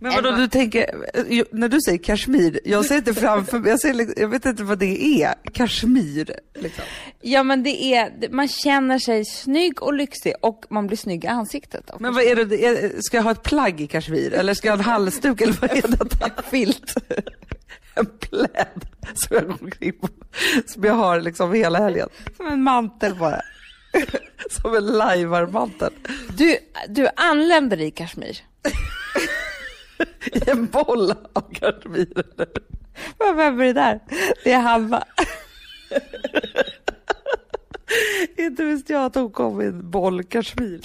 Men 0.00 0.14
vadå, 0.14 0.30
du 0.30 0.48
tänker, 0.48 1.06
eh, 1.14 1.44
när 1.50 1.68
du 1.68 1.80
säger 1.80 1.98
kashmir, 1.98 2.60
jag 2.64 2.84
ser 2.84 2.96
inte 2.96 3.14
framför 3.14 3.68
jag, 3.68 3.80
ser, 3.80 3.94
liksom- 3.94 4.14
jag 4.22 4.28
vet 4.28 4.46
inte 4.46 4.62
vad 4.62 4.78
det 4.78 5.22
är. 5.22 5.34
Kashmir, 5.52 6.40
liksom. 6.54 6.84
Ja 7.20 7.42
men 7.42 7.62
det 7.62 7.94
är, 7.94 8.28
man 8.30 8.48
känner 8.48 8.98
sig 8.98 9.24
snygg 9.24 9.82
och 9.82 9.94
lyxig 9.94 10.34
och 10.42 10.64
man 10.70 10.86
blir 10.86 10.96
snygg 10.96 11.24
i 11.24 11.26
ansiktet. 11.26 11.90
av 11.90 12.00
Men 12.02 12.14
vad 12.14 12.24
är 12.24 12.36
det, 12.44 13.04
ska 13.04 13.16
jag 13.16 13.24
ha 13.24 13.30
ett 13.30 13.42
plagg 13.42 13.80
i 13.80 13.86
kashmir 13.86 14.32
eller 14.32 14.54
ska 14.54 14.68
jag 14.68 14.72
ha 14.76 14.78
en 14.78 14.90
halsduk 14.90 15.40
eller 15.40 15.54
vad 15.60 15.70
är 15.70 15.88
detta? 15.88 16.42
Filt. 16.50 16.94
En 17.94 18.06
pläd 18.06 18.86
som 19.14 19.36
jag 19.36 19.46
går 19.46 19.56
omkring 19.62 19.92
på, 19.92 20.08
som 20.66 20.84
jag 20.84 20.94
har 20.94 21.20
liksom 21.20 21.52
hela 21.52 21.78
helgen. 21.78 22.08
Som 22.36 22.46
en 22.46 22.62
mantel 22.62 23.14
bara. 23.14 23.40
Som 24.50 24.76
en 24.76 24.86
lajvarmantel. 24.86 25.92
Du, 26.36 26.56
du 26.88 27.08
anländer 27.16 27.80
i 27.80 27.90
Kashmir. 27.90 28.38
I 30.32 30.50
en 30.50 30.66
boll 30.66 31.10
av. 31.10 31.44
Vad- 33.18 33.36
Vem 33.36 33.60
är 33.60 33.64
det 33.64 33.72
där? 33.72 34.00
Det 34.44 34.52
är 34.52 34.58
Halva. 34.60 35.04
Inte 38.36 38.64
visste 38.64 38.92
jag 38.92 39.04
att 39.04 39.14
hon 39.14 39.30
kom 39.30 39.60
i 39.62 39.64
en 39.66 39.90
boll 39.90 40.24
kashmir. 40.24 40.80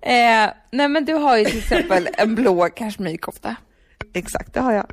Eh, 0.00 0.50
nej 0.70 0.88
men 0.88 1.04
du 1.04 1.14
har 1.14 1.36
ju 1.36 1.44
till 1.44 1.58
exempel 1.58 2.08
en 2.12 2.34
blå 2.34 2.68
kashmirkofta. 2.68 3.56
Exakt, 4.12 4.54
det 4.54 4.60
har 4.60 4.72
jag. 4.72 4.86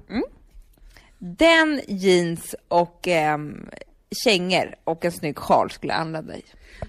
Den, 1.20 1.82
jeans 1.88 2.56
och 2.68 3.08
ehm, 3.08 3.70
kängor 4.24 4.76
och 4.84 5.06
en 5.06 5.12
snygg 5.12 5.38
sjal 5.38 5.72
skulle 5.72 5.94
jag 5.94 6.00
använda 6.02 6.36
i. 6.36 6.44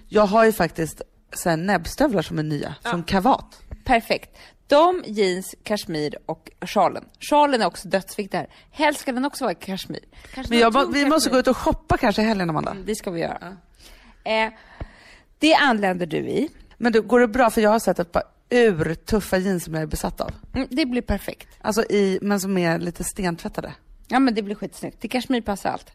Jag 0.07 0.25
har 0.25 0.45
ju 0.45 0.51
faktiskt 0.51 1.01
så 1.33 1.49
här 1.49 1.57
näbbstövlar 1.57 2.21
som 2.21 2.39
är 2.39 2.43
nya, 2.43 2.75
från 2.83 3.03
Kavat. 3.03 3.61
Perfekt. 3.85 4.37
De, 4.69 5.03
jeans, 5.07 5.55
kashmir 5.63 6.15
och 6.25 6.49
sjalen. 6.61 7.05
Sjalen 7.29 7.61
är 7.61 7.65
också 7.65 7.87
dödsviktig 7.87 8.37
här. 8.37 8.47
Helst 8.71 8.99
ska 9.01 9.11
den 9.11 9.25
också 9.25 9.43
vara 9.43 9.53
kashmir. 9.53 9.99
Kanske 10.33 10.53
Men 10.53 10.59
jag, 10.59 10.73
må- 10.73 10.85
vi 10.85 11.05
måste 11.05 11.29
kashmir. 11.29 11.31
gå 11.33 11.39
ut 11.39 11.47
och 11.47 11.57
shoppa 11.57 11.97
kanske 11.97 12.21
i 12.21 12.25
helgen, 12.25 12.49
Amanda. 12.49 12.75
Det 12.85 12.95
ska 12.95 13.11
vi 13.11 13.21
göra. 13.21 13.57
Eh, 14.23 14.49
det 15.39 15.53
anländer 15.53 16.05
du 16.05 16.17
i. 16.17 16.49
Men 16.77 16.91
du, 16.91 17.01
går 17.01 17.19
det 17.19 17.27
bra? 17.27 17.49
För 17.49 17.61
jag 17.61 17.69
har 17.69 17.79
sett 17.79 17.99
ett 17.99 18.11
par 18.11 18.23
urtuffa 18.49 19.37
jeans 19.37 19.63
som 19.63 19.73
jag 19.73 19.83
är 19.83 19.87
besatt 19.87 20.21
av. 20.21 20.31
Mm, 20.55 20.67
det 20.71 20.85
blir 20.85 21.01
perfekt. 21.01 21.47
Alltså 21.61 21.83
i, 21.83 22.19
men 22.21 22.39
som 22.39 22.57
är 22.57 22.79
lite 22.79 23.03
stentvättade. 23.03 23.73
Ja 24.07 24.19
men 24.19 24.35
det 24.35 24.41
blir 24.41 24.55
skitsnyggt. 24.55 25.01
Till 25.01 25.09
kashmir 25.09 25.41
passar 25.41 25.69
allt. 25.69 25.91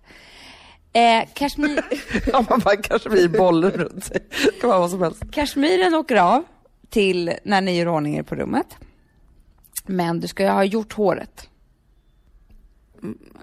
Eh, 0.93 1.29
kashmir, 1.35 1.85
Om 2.35 2.47
man 2.51 2.61
bara 2.61 2.77
kashmirbollen 2.77 3.71
runt 3.71 4.05
sig. 4.05 4.19
Det 4.45 4.61
kan 4.61 4.69
vara 4.71 4.79
vad 4.81 4.91
som 4.91 5.03
helst. 5.03 5.23
kashmiren 5.33 5.95
åker 5.95 6.17
av 6.17 6.45
till 6.91 7.33
när 7.45 7.61
ni 7.61 7.79
gör 7.79 7.89
ordning 7.89 8.17
er 8.17 8.23
på 8.23 8.35
rummet. 8.35 8.67
Men 9.87 10.21
du 10.21 10.29
ska 10.29 10.43
ju 10.43 10.49
ha 10.49 10.65
gjort 10.65 10.93
håret. 10.93 11.49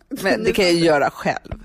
Men 0.10 0.44
det 0.44 0.54
kan 0.54 0.66
jag 0.66 0.74
ju 0.74 0.86
göra 0.86 1.10
själv. 1.10 1.64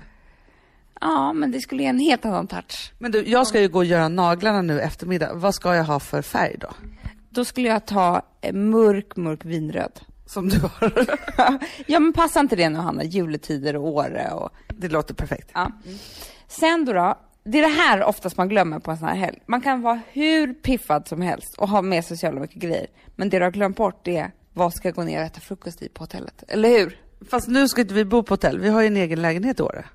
Ja, 1.01 1.33
men 1.33 1.51
det 1.51 1.61
skulle 1.61 1.83
ge 1.83 1.89
en 1.89 1.99
helt 1.99 2.25
annan 2.25 2.47
touch. 2.47 2.93
Men 2.97 3.11
du, 3.11 3.27
jag 3.27 3.47
ska 3.47 3.61
ju 3.61 3.67
gå 3.67 3.79
och 3.79 3.85
göra 3.85 4.09
naglarna 4.09 4.61
nu 4.61 4.81
eftermiddag. 4.81 5.33
Vad 5.33 5.55
ska 5.55 5.75
jag 5.75 5.83
ha 5.83 5.99
för 5.99 6.21
färg 6.21 6.55
då? 6.59 6.69
Då 7.29 7.45
skulle 7.45 7.67
jag 7.67 7.85
ta 7.85 8.21
mörk, 8.53 9.15
mörk 9.15 9.45
vinröd. 9.45 9.99
Som 10.25 10.49
du 10.49 10.59
har. 10.59 11.07
ja, 11.85 11.99
men 11.99 12.13
passar 12.13 12.39
inte 12.39 12.55
det 12.55 12.69
nu 12.69 12.79
Hanna? 12.79 13.03
Juletider 13.03 13.75
och 13.75 13.87
Åre 13.87 14.31
och... 14.31 14.49
Det 14.67 14.89
låter 14.89 15.13
perfekt. 15.13 15.49
Ja. 15.53 15.71
Sen 16.47 16.85
då, 16.85 16.93
då, 16.93 17.17
det 17.47 17.57
är 17.57 17.61
det 17.61 17.67
här 17.81 18.03
oftast 18.03 18.37
man 18.37 18.49
glömmer 18.49 18.79
på 18.79 18.91
en 18.91 18.97
sån 18.97 19.07
här 19.07 19.15
helg. 19.15 19.39
Man 19.45 19.61
kan 19.61 19.81
vara 19.81 19.99
hur 20.11 20.53
piffad 20.53 21.07
som 21.07 21.21
helst 21.21 21.57
och 21.57 21.69
ha 21.69 21.81
med 21.81 22.05
sig 22.05 22.17
så 22.17 22.25
jävla 22.25 22.41
mycket 22.41 22.61
grejer. 22.61 22.87
Men 23.15 23.29
det 23.29 23.39
du 23.39 23.43
har 23.45 23.51
glömt 23.51 23.77
bort 23.77 23.99
det 24.05 24.17
är 24.17 24.31
vad 24.53 24.73
ska 24.73 24.87
jag 24.87 24.95
gå 24.95 25.03
ner 25.03 25.19
och 25.19 25.25
äta 25.25 25.39
frukost 25.39 25.81
i 25.81 25.89
på 25.89 26.03
hotellet? 26.03 26.43
Eller 26.47 26.69
hur? 26.69 27.01
Fast 27.29 27.47
nu 27.47 27.67
ska 27.67 27.81
inte 27.81 27.93
vi 27.93 28.05
bo 28.05 28.23
på 28.23 28.33
hotell. 28.33 28.59
Vi 28.59 28.69
har 28.69 28.81
ju 28.81 28.87
en 28.87 28.97
egen 28.97 29.21
lägenhet 29.21 29.59
i 29.59 29.63
Åre. 29.63 29.85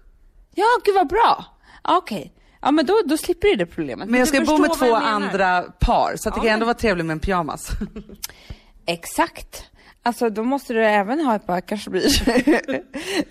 Ja, 0.55 0.67
gud 0.85 0.95
vad 0.95 1.09
bra! 1.09 1.45
Okej. 1.83 2.33
Ja, 2.61 2.71
men 2.71 2.87
då, 2.87 2.95
då 3.07 3.17
slipper 3.17 3.49
du 3.49 3.55
det 3.57 3.67
problemet. 3.67 4.09
Men 4.09 4.19
jag 4.19 4.29
ska 4.29 4.41
bo 4.41 4.59
med 4.59 4.73
två 4.79 4.95
andra 4.95 5.63
par. 5.63 6.13
Så 6.17 6.29
att 6.29 6.35
det 6.35 6.39
Ja, 6.39 6.43
kan 6.43 6.53
ändå 6.53 6.59
men- 6.59 6.67
vara 6.67 6.75
trevligt 6.79 7.07
med 7.07 7.15
en 7.15 7.21
pyjamas. 7.21 7.71
Exakt. 8.87 9.65
Alltså 10.03 10.31
då 10.31 10.45
måste 10.45 10.73
du 10.73 10.85
även 10.87 11.21
ha 11.21 11.35
ett 11.37 11.47
par 11.47 11.61
kashmir. 11.61 12.23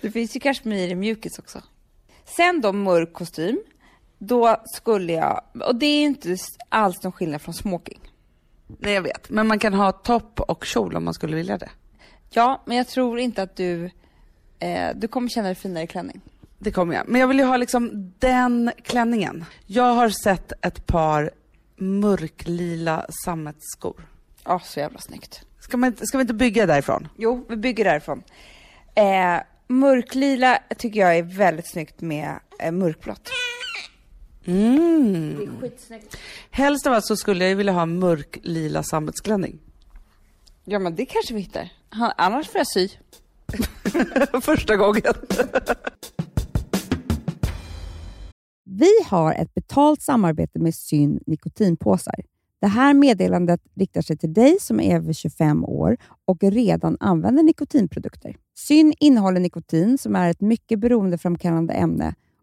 det 0.02 0.10
finns 0.10 0.36
ju 0.36 0.40
kashmir 0.40 0.88
i 0.88 0.94
mjukis 0.94 1.38
också. 1.38 1.62
Sen 2.36 2.60
då 2.60 2.72
mörk 2.72 3.12
kostym. 3.12 3.58
Då 4.24 4.56
skulle 4.64 5.12
jag, 5.12 5.40
och 5.64 5.76
det 5.76 5.86
är 5.86 6.02
inte 6.02 6.36
alls 6.68 7.02
någon 7.02 7.12
skillnad 7.12 7.42
från 7.42 7.54
smoking. 7.54 8.00
Nej, 8.66 8.94
jag 8.94 9.02
vet. 9.02 9.30
Men 9.30 9.46
man 9.46 9.58
kan 9.58 9.74
ha 9.74 9.92
topp 9.92 10.40
och 10.40 10.64
kjol 10.64 10.96
om 10.96 11.04
man 11.04 11.14
skulle 11.14 11.36
vilja 11.36 11.58
det. 11.58 11.70
Ja, 12.30 12.62
men 12.64 12.76
jag 12.76 12.88
tror 12.88 13.18
inte 13.18 13.42
att 13.42 13.56
du, 13.56 13.90
eh, 14.58 14.90
du 14.94 15.08
kommer 15.08 15.28
känna 15.28 15.46
dig 15.46 15.54
finare 15.54 15.84
i 15.84 15.86
klänning. 15.86 16.20
Det 16.58 16.70
kommer 16.70 16.94
jag. 16.94 17.08
Men 17.08 17.20
jag 17.20 17.28
vill 17.28 17.38
ju 17.38 17.44
ha 17.44 17.56
liksom 17.56 18.12
den 18.18 18.72
klänningen. 18.82 19.44
Jag 19.66 19.94
har 19.94 20.08
sett 20.08 20.52
ett 20.66 20.86
par 20.86 21.30
mörklila 21.76 23.06
sammetsskor. 23.24 24.08
Ja, 24.44 24.60
så 24.64 24.80
jävla 24.80 24.98
snyggt. 24.98 25.44
Ska, 25.60 25.76
man, 25.76 25.96
ska 26.00 26.18
vi 26.18 26.22
inte 26.22 26.34
bygga 26.34 26.66
därifrån? 26.66 27.08
Jo, 27.16 27.46
vi 27.48 27.56
bygger 27.56 27.84
därifrån. 27.84 28.22
Eh, 28.94 29.42
mörklila 29.68 30.58
tycker 30.78 31.00
jag 31.00 31.16
är 31.16 31.22
väldigt 31.22 31.70
snyggt 31.70 32.00
med 32.00 32.40
eh, 32.60 32.72
mörkblått. 32.72 33.30
Mm. 34.44 35.36
Det 35.36 35.44
är 35.44 35.60
skitsnyggt. 35.60 36.16
Helst 36.50 36.86
av 36.86 36.92
allt 36.92 37.04
så 37.04 37.16
skulle 37.16 37.48
jag 37.48 37.56
vilja 37.56 37.72
ha 37.72 37.86
mörklila 37.86 38.82
sammetsklänning. 38.82 39.58
Ja, 40.64 40.78
men 40.78 40.94
det 40.94 41.04
kanske 41.04 41.34
vi 41.34 41.40
hittar. 41.40 41.72
Han, 41.88 42.12
annars 42.16 42.48
får 42.48 42.58
jag 42.58 42.66
sy. 42.66 42.88
Första 44.42 44.76
gången. 44.76 45.12
Vi 48.64 48.90
har 49.06 49.34
ett 49.34 49.54
betalt 49.54 50.02
samarbete 50.02 50.58
med 50.58 50.74
Syn 50.74 51.20
nikotinpåsar. 51.26 52.14
Det 52.60 52.66
här 52.66 52.94
meddelandet 52.94 53.60
riktar 53.74 54.02
sig 54.02 54.18
till 54.18 54.32
dig 54.32 54.56
som 54.60 54.80
är 54.80 54.96
över 54.96 55.12
25 55.12 55.64
år 55.64 55.96
och 56.24 56.42
redan 56.42 56.96
använder 57.00 57.42
nikotinprodukter. 57.42 58.36
Syn 58.54 58.94
innehåller 59.00 59.40
nikotin 59.40 59.98
som 59.98 60.16
är 60.16 60.30
ett 60.30 60.40
mycket 60.40 60.78
beroendeframkallande 60.78 61.74
ämne 61.74 62.14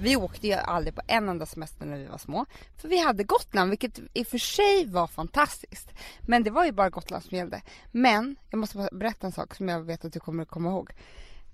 Vi 0.00 0.16
åkte 0.16 0.46
ju 0.46 0.52
aldrig 0.52 0.94
på 0.94 1.02
en 1.06 1.28
enda 1.28 1.46
semester 1.46 1.86
när 1.86 1.98
vi 1.98 2.06
var 2.06 2.18
små. 2.18 2.46
För 2.76 2.88
vi 2.88 2.98
hade 2.98 3.24
Gotland, 3.24 3.70
vilket 3.70 3.98
i 4.14 4.22
och 4.22 4.26
för 4.26 4.38
sig 4.38 4.86
var 4.86 5.06
fantastiskt. 5.06 5.88
Men 6.20 6.42
det 6.42 6.50
var 6.50 6.64
ju 6.64 6.72
bara 6.72 6.90
Gotland 6.90 7.24
som 7.24 7.36
gällde. 7.36 7.62
Men, 7.92 8.36
jag 8.50 8.58
måste 8.58 8.88
berätta 8.92 9.26
en 9.26 9.32
sak 9.32 9.54
som 9.54 9.68
jag 9.68 9.80
vet 9.80 10.04
att 10.04 10.12
du 10.12 10.20
kommer 10.20 10.42
att 10.42 10.48
komma 10.48 10.68
ihåg. 10.68 10.90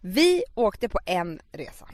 Vi 0.00 0.44
åkte 0.54 0.88
på 0.88 0.98
en 1.07 1.40
resa. 1.52 1.88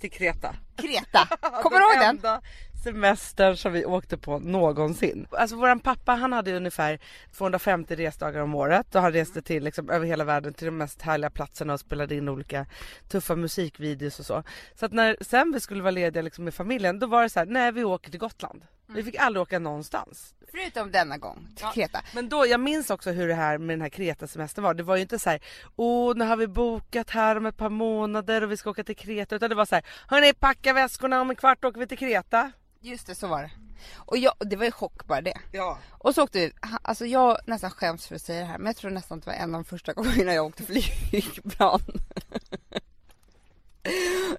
Till 0.00 0.10
Kreta. 0.10 0.54
Kreta. 0.76 1.28
Kommer 1.62 1.78
du 1.78 2.06
ihåg 2.06 2.20
den? 2.22 2.40
Semestern 2.82 3.56
som 3.56 3.72
vi 3.72 3.84
åkte 3.84 4.18
på 4.18 4.38
någonsin. 4.38 5.26
Alltså 5.30 5.56
våran 5.56 5.80
pappa 5.80 6.12
han 6.12 6.32
hade 6.32 6.56
ungefär 6.56 6.98
250 7.32 7.96
resdagar 7.96 8.40
om 8.40 8.54
året 8.54 8.94
och 8.94 9.02
han 9.02 9.12
reste 9.12 9.42
till 9.42 9.64
liksom 9.64 9.90
över 9.90 10.06
hela 10.06 10.24
världen 10.24 10.54
till 10.54 10.66
de 10.66 10.76
mest 10.76 11.02
härliga 11.02 11.30
platserna 11.30 11.72
och 11.72 11.80
spelade 11.80 12.14
in 12.14 12.28
olika 12.28 12.66
tuffa 13.08 13.36
musikvideos 13.36 14.18
och 14.18 14.26
så. 14.26 14.42
Så 14.74 14.86
att 14.86 14.92
när 14.92 15.16
sen 15.20 15.52
vi 15.52 15.60
skulle 15.60 15.82
vara 15.82 15.90
lediga 15.90 16.22
liksom 16.22 16.44
med 16.44 16.54
familjen 16.54 16.98
då 16.98 17.06
var 17.06 17.22
det 17.22 17.28
så 17.28 17.38
här: 17.38 17.46
nej 17.46 17.72
vi 17.72 17.84
åker 17.84 18.10
till 18.10 18.20
Gotland. 18.20 18.62
Vi 18.94 19.02
fick 19.02 19.16
aldrig 19.16 19.42
åka 19.42 19.58
någonstans. 19.58 20.34
Förutom 20.50 20.90
denna 20.90 21.18
gång 21.18 21.48
till 21.56 21.66
Kreta. 21.74 22.00
Men 22.14 22.28
då, 22.28 22.46
jag 22.46 22.60
minns 22.60 22.90
också 22.90 23.10
hur 23.10 23.28
det 23.28 23.34
här 23.34 23.58
med 23.58 23.68
den 23.68 23.82
här 23.82 23.88
Kreta-semestern 23.88 24.64
var. 24.64 24.74
Det 24.74 24.82
var 24.82 24.96
ju 24.96 25.02
inte 25.02 25.18
så 25.18 25.30
här, 25.30 25.40
åh 25.76 26.16
nu 26.16 26.24
har 26.24 26.36
vi 26.36 26.46
bokat 26.46 27.10
här 27.10 27.36
om 27.36 27.46
ett 27.46 27.56
par 27.56 27.68
månader 27.68 28.42
och 28.42 28.52
vi 28.52 28.56
ska 28.56 28.70
åka 28.70 28.84
till 28.84 28.96
Kreta. 28.96 29.36
Utan 29.36 29.48
det 29.48 29.54
var 29.54 29.64
så 29.64 29.74
här, 29.74 29.84
hörni 30.08 30.32
packa 30.32 30.72
väskorna 30.72 31.20
om 31.20 31.30
en 31.30 31.36
kvart 31.36 31.64
åker 31.64 31.80
vi 31.80 31.86
till 31.86 31.98
Kreta. 31.98 32.52
Just 32.82 33.06
det, 33.06 33.14
så 33.14 33.26
var 33.26 33.42
det. 33.42 33.50
Och 33.96 34.18
jag, 34.18 34.34
det 34.38 34.56
var 34.56 34.64
ju 34.64 34.70
chock 34.70 35.06
bara 35.06 35.20
det. 35.20 35.38
Ja. 35.52 35.78
Och 35.90 36.14
så 36.14 36.22
åkte 36.22 36.38
vi, 36.38 36.52
alltså 36.82 37.06
jag 37.06 37.38
nästan 37.46 37.70
skäms 37.70 38.06
för 38.06 38.14
att 38.14 38.22
säga 38.22 38.40
det 38.40 38.46
här 38.46 38.58
men 38.58 38.66
jag 38.66 38.76
tror 38.76 38.90
nästan 38.90 39.18
att 39.18 39.24
det 39.24 39.30
var 39.30 39.36
en 39.36 39.54
av 39.54 39.62
de 39.62 39.64
första 39.64 39.92
gångerna 39.92 40.34
jag 40.34 40.46
åkte 40.46 40.62
flygplan. 40.62 41.80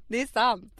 det 0.07 0.21
är 0.21 0.27
sant. 0.27 0.73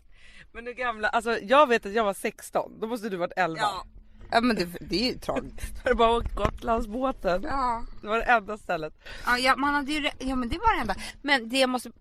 Men 0.51 0.65
du 0.65 0.73
gamla, 0.73 1.07
alltså 1.07 1.39
jag 1.39 1.67
vet 1.67 1.85
att 1.85 1.93
jag 1.93 2.03
var 2.03 2.13
16, 2.13 2.79
då 2.79 2.87
måste 2.87 3.09
du 3.09 3.17
varit 3.17 3.33
11. 3.35 3.57
Ja. 3.61 3.85
Ja 4.31 4.41
men 4.41 4.55
det, 4.55 4.65
det 4.81 4.95
är 4.95 5.13
ju 5.13 5.19
tragiskt. 5.19 5.77
Har 5.83 5.89
du 5.89 5.95
bara 5.95 6.17
åkt 6.17 6.35
Gotlandsbåten? 6.35 7.43
Ja. 7.43 7.85
Det 8.01 8.07
var 8.07 8.17
det 8.17 8.23
enda 8.23 8.57
stället. 8.57 8.93
Ja, 9.25 9.37
ja, 9.37 9.55
man 9.55 9.73
hade 9.73 9.91
ju, 9.91 10.09
ja 10.19 10.35
men 10.35 10.49
det 10.49 10.57
var 10.57 10.75
det 10.75 10.81
enda. 10.81 10.95
Men 11.21 11.49
det 11.49 11.59
jag 11.59 11.69
måste, 11.69 11.91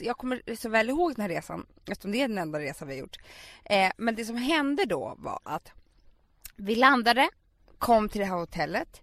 jag 0.00 0.18
kommer 0.18 0.56
så 0.56 0.68
väl 0.68 0.88
ihåg 0.88 1.14
den 1.14 1.22
här 1.22 1.28
resan 1.28 1.66
eftersom 1.90 2.12
det 2.12 2.22
är 2.22 2.28
den 2.28 2.38
enda 2.38 2.60
resan 2.60 2.88
vi 2.88 2.94
har 2.94 3.00
gjort. 3.00 3.16
Eh, 3.64 3.90
men 3.96 4.14
det 4.14 4.24
som 4.24 4.36
hände 4.36 4.84
då 4.84 5.14
var 5.18 5.40
att 5.44 5.72
vi 6.56 6.74
landade, 6.74 7.28
kom 7.78 8.08
till 8.08 8.20
det 8.20 8.26
här 8.26 8.36
hotellet, 8.36 9.02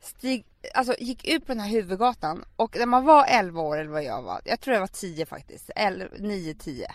stig, 0.00 0.46
alltså 0.74 0.94
gick 0.98 1.28
ut 1.28 1.46
på 1.46 1.52
den 1.52 1.60
här 1.60 1.70
huvudgatan 1.70 2.44
och 2.56 2.76
när 2.78 2.86
man 2.86 3.04
var 3.04 3.26
11 3.28 3.60
år 3.60 3.78
eller 3.78 3.90
vad 3.90 4.04
jag 4.04 4.22
var, 4.22 4.40
jag 4.44 4.60
tror 4.60 4.74
jag 4.74 4.80
var 4.80 4.86
10 4.86 5.26
faktiskt, 5.26 5.70
9, 6.18 6.54
10. 6.54 6.90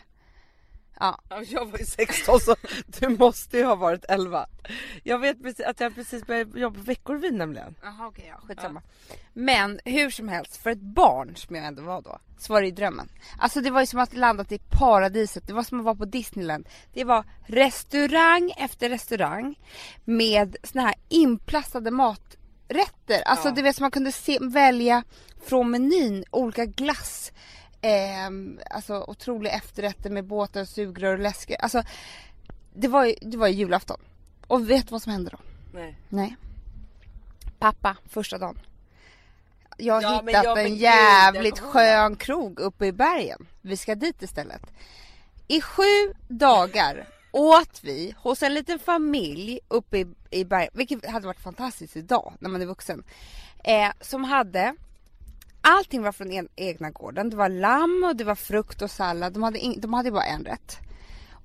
Ja, 0.99 1.21
Ja, 1.29 1.43
jag 1.43 1.65
var 1.65 1.79
ju 1.79 1.85
16 1.85 2.39
så 2.39 2.55
du 2.85 3.09
måste 3.09 3.57
ju 3.57 3.63
ha 3.63 3.75
varit 3.75 4.05
11. 4.09 4.45
Jag 5.03 5.19
vet 5.19 5.43
precis 5.43 5.65
att 5.65 5.79
jag 5.79 5.95
precis 5.95 6.25
började 6.25 6.59
jobba 6.59 6.75
på 6.75 6.81
Veckorevyn 6.83 7.37
nämligen. 7.37 7.75
Jaha 7.83 8.07
okej, 8.07 8.25
ja, 8.27 8.47
skitsamma. 8.47 8.81
Men 9.33 9.79
hur 9.85 10.09
som 10.09 10.27
helst, 10.27 10.57
för 10.57 10.69
ett 10.69 10.81
barn 10.81 11.35
som 11.35 11.55
jag 11.55 11.65
ändå 11.65 11.81
var 11.81 12.01
då, 12.01 12.19
så 12.39 12.53
var 12.53 12.61
det 12.61 12.67
ju 12.67 12.73
drömmen. 12.73 13.09
Alltså 13.39 13.61
det 13.61 13.71
var 13.71 13.79
ju 13.79 13.85
som 13.85 13.99
att 13.99 14.13
landat 14.13 14.51
i 14.51 14.59
paradiset, 14.59 15.47
det 15.47 15.53
var 15.53 15.63
som 15.63 15.79
att 15.79 15.85
vara 15.85 15.95
på 15.95 16.05
Disneyland. 16.05 16.69
Det 16.93 17.03
var 17.03 17.25
restaurang 17.45 18.53
efter 18.57 18.89
restaurang 18.89 19.59
med 20.03 20.55
såna 20.63 20.85
här 20.85 20.95
inplastade 21.09 21.91
maträtter. 21.91 23.21
Alltså 23.25 23.51
du 23.51 23.61
vet 23.61 23.75
som 23.75 23.83
man 23.83 23.91
kunde 23.91 24.11
se, 24.11 24.39
välja 24.41 25.03
från 25.45 25.71
menyn 25.71 26.23
olika 26.31 26.65
glass. 26.65 27.31
Ehm, 27.83 28.59
alltså 28.69 29.05
otroliga 29.07 29.53
efterrätter 29.53 30.09
med 30.09 30.25
båtar, 30.25 30.65
sugrör 30.65 31.13
och 31.13 31.19
läsker. 31.19 31.55
Alltså 31.61 31.83
det 32.73 32.87
var 32.87 33.05
ju, 33.05 33.15
det 33.21 33.37
var 33.37 33.47
ju 33.47 33.53
julafton. 33.53 33.99
Och 34.47 34.69
vet 34.69 34.87
du 34.87 34.91
vad 34.91 35.01
som 35.01 35.11
hände 35.11 35.29
då? 35.31 35.37
Nej. 35.73 35.97
Nej. 36.09 36.35
Pappa, 37.59 37.97
första 38.09 38.37
dagen. 38.37 38.59
Jag 39.77 39.93
har 39.93 40.01
Ja, 40.01 40.23
hittat 40.27 40.43
ja, 40.43 40.55
men 40.55 40.65
en 40.65 40.71
gud, 40.71 40.81
jag 40.81 40.95
jävligt 40.95 41.59
skön 41.59 42.15
krog 42.15 42.59
uppe 42.59 42.85
i 42.85 42.91
bergen. 42.91 43.47
Vi 43.61 43.77
ska 43.77 43.95
dit 43.95 44.21
istället. 44.21 44.61
I 45.47 45.61
sju 45.61 46.13
dagar 46.27 47.07
åt 47.31 47.83
vi 47.83 48.15
hos 48.17 48.43
en 48.43 48.53
liten 48.53 48.79
familj 48.79 49.59
uppe 49.67 49.97
i, 49.97 50.07
i 50.29 50.45
bergen, 50.45 50.71
vilket 50.73 51.09
hade 51.09 51.27
varit 51.27 51.39
fantastiskt 51.39 51.95
idag 51.95 52.33
när 52.39 52.49
man 52.49 52.61
är 52.61 52.65
vuxen. 52.65 53.03
Eh, 53.63 53.91
som 54.01 54.23
hade 54.23 54.75
Allting 55.65 56.01
var 56.03 56.11
från 56.11 56.31
en, 56.31 56.47
egna 56.55 56.89
gården. 56.89 57.29
Det 57.29 57.35
var 57.35 57.49
lamm 57.49 58.03
och 58.09 58.15
det 58.15 58.23
var 58.23 58.35
frukt 58.35 58.81
och 58.81 58.91
sallad. 58.91 59.33
De 59.33 59.43
hade, 59.43 59.59
ing, 59.59 59.81
de 59.81 59.93
hade 59.93 60.11
bara 60.11 60.23
en 60.25 60.45
rätt. 60.45 60.77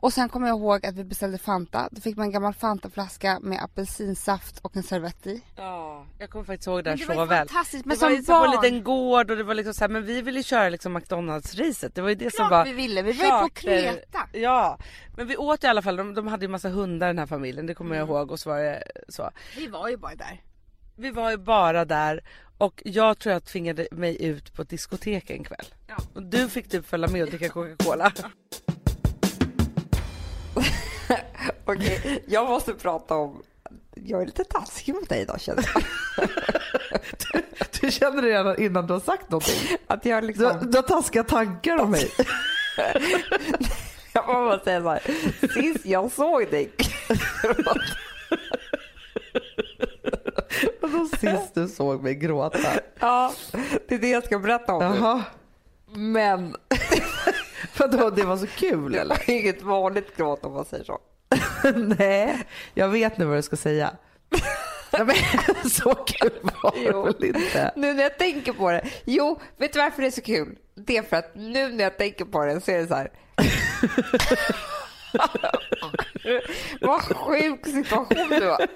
Och 0.01 0.13
sen 0.13 0.29
kommer 0.29 0.49
jag 0.49 0.59
ihåg 0.59 0.87
att 0.87 0.95
vi 0.95 1.05
beställde 1.05 1.39
Fanta. 1.39 1.89
Då 1.91 2.01
fick 2.01 2.17
man 2.17 2.27
en 2.27 2.33
gammal 2.33 2.55
Fantaflaska 2.55 3.39
med 3.43 3.63
apelsinsaft 3.65 4.59
och 4.59 4.77
en 4.77 4.83
servett 4.83 5.27
i. 5.27 5.43
Ja, 5.57 6.07
jag 6.19 6.31
kommer 6.31 6.45
faktiskt 6.45 6.67
ihåg 6.67 6.85
det 6.85 6.91
här 6.91 6.97
Men 6.97 7.07
det 7.07 7.13
så 7.15 7.19
var 7.19 7.27
väl. 7.27 7.39
fantastiskt, 7.49 7.85
men 7.85 7.97
det 7.97 8.03
var 8.03 8.09
som 8.09 8.17
ju 8.17 8.23
så 8.23 8.33
på 8.33 8.45
en 8.45 8.51
barn. 8.53 8.63
liten 8.65 8.85
gård 8.85 9.31
och 9.31 9.37
det 9.37 9.43
var 9.43 9.55
liksom 9.55 9.75
så 9.75 9.81
här, 9.85 9.89
men 9.89 10.05
vi 10.05 10.23
ville 10.23 10.43
köra 10.43 10.69
liksom 10.69 10.97
McDonalds-racet. 10.97 11.91
Det 11.95 12.01
var 12.01 12.09
ju 12.09 12.15
det 12.15 12.35
som 12.35 12.49
Klart 12.49 12.51
var 12.51 12.65
vi 12.65 12.73
ville, 12.73 13.03
vi 13.03 13.13
var 13.13 13.25
ju 13.25 13.31
på 13.31 13.49
Kreta. 13.55 14.19
Ja, 14.33 14.79
men 15.17 15.27
vi 15.27 15.37
åt 15.37 15.65
i 15.65 15.67
alla 15.67 15.83
fall, 15.83 15.97
de, 15.97 16.15
de 16.15 16.27
hade 16.27 16.45
ju 16.45 16.49
massa 16.49 16.69
hundar 16.69 17.07
den 17.07 17.19
här 17.19 17.27
familjen, 17.27 17.67
det 17.67 17.75
kommer 17.75 17.97
Mm. 17.97 18.09
jag 18.09 18.17
ihåg 18.19 18.31
och 18.31 18.41
så 18.41 18.51
var 18.51 18.59
det 18.59 18.83
så. 19.09 19.31
Vi 19.57 19.67
var 19.67 19.89
ju 19.89 19.97
bara 19.97 20.15
där. 20.15 20.41
Vi 21.01 21.11
var 21.11 21.31
ju 21.31 21.37
bara 21.37 21.85
där 21.85 22.21
och 22.59 22.83
jag 22.85 23.19
tror 23.19 23.33
jag 23.33 23.45
tvingade 23.45 23.89
mig 23.91 24.25
ut 24.25 24.55
på 24.55 24.63
ett 24.63 24.69
diskotek 24.69 25.31
en 25.31 25.45
kväll. 25.45 25.67
Ja. 25.87 25.97
Och 26.15 26.23
du 26.23 26.49
fick 26.49 26.69
typ 26.69 26.87
följa 26.87 27.09
med 27.09 27.23
och 27.23 27.29
dricka 27.29 27.49
Coca-Cola. 27.49 28.13
Okej, 31.65 32.25
jag 32.29 32.49
måste 32.49 32.75
prata 32.75 33.15
om... 33.15 33.43
Jag 33.95 34.23
är 34.23 34.27
lite 34.27 34.45
taskig 34.45 34.95
mot 34.95 35.09
dig 35.09 35.21
idag 35.23 35.41
känner 35.41 35.71
jag. 35.75 35.83
Du 37.81 37.91
känner 37.91 38.23
det 38.23 38.29
redan 38.29 38.63
innan 38.63 38.87
du 38.87 38.93
har 38.93 39.01
sagt 39.01 39.31
någonting. 39.31 39.77
Att 39.87 40.05
jag 40.05 40.23
Du, 40.23 40.27
liksom... 40.27 40.71
du 40.71 40.79
har 40.79 40.83
taskiga 40.83 41.25
tankar 41.25 41.77
om 41.79 41.91
mig. 41.91 42.11
Jag 44.13 44.27
bara 44.27 44.61
säga 44.61 44.83
så 44.83 44.89
här. 44.89 45.03
Sist 45.49 45.87
jag 45.87 46.13
såg 46.13 46.51
dig. 46.51 46.71
Vadå 50.81 51.09
sist 51.21 51.55
du 51.55 51.69
såg 51.69 52.03
mig 52.03 52.15
gråta? 52.15 52.59
Ja, 53.01 53.33
det 53.89 53.95
är 53.95 53.99
det 53.99 54.11
jag 54.11 54.25
ska 54.25 54.39
berätta 54.39 54.73
om 54.75 54.93
nu. 54.93 54.99
Jaha. 54.99 55.23
Men 55.95 56.57
Vadå, 57.79 58.11
det 58.11 58.23
var 58.25 58.37
så 58.37 58.47
kul 58.47 58.93
det 58.93 58.99
eller? 58.99 59.15
var 59.15 59.31
inget 59.31 59.63
vanligt 59.63 60.17
gråt 60.17 60.45
om 60.45 60.53
man 60.53 60.65
säger 60.65 60.85
så. 60.85 60.99
Nej, 61.99 62.47
jag 62.75 62.89
vet 62.89 63.19
nu 63.19 63.25
vad 63.25 63.39
du 63.39 63.43
ska 63.43 63.57
säga. 63.57 63.91
Ja, 64.91 65.05
men, 65.05 65.17
så 65.71 65.95
kul 65.95 66.33
var 66.43 66.75
det 66.85 66.93
väl 66.93 67.25
inte? 67.25 67.73
Nu 67.77 67.95
när 67.95 68.03
jag 68.03 68.19
tänker 68.19 68.53
på 68.53 68.71
det. 68.71 68.89
Jo, 69.05 69.41
vet 69.57 69.73
du 69.73 69.79
varför 69.79 70.03
det 70.03 70.09
är 70.09 70.13
så 70.13 70.23
kul? 70.23 70.59
Det 70.75 70.97
är 70.97 71.03
för 71.03 71.17
att 71.17 71.35
nu 71.35 71.73
när 71.73 71.85
jag 71.85 71.99
tänker 71.99 72.25
på 72.25 72.45
det 72.45 72.61
så 72.61 72.71
är 72.71 72.79
det 72.79 72.87
så 72.87 72.95
här. 72.95 73.11
Vad 76.81 77.03
sjuk 77.03 77.67
situation 77.67 78.29
du 78.31 78.47
var. 78.47 78.67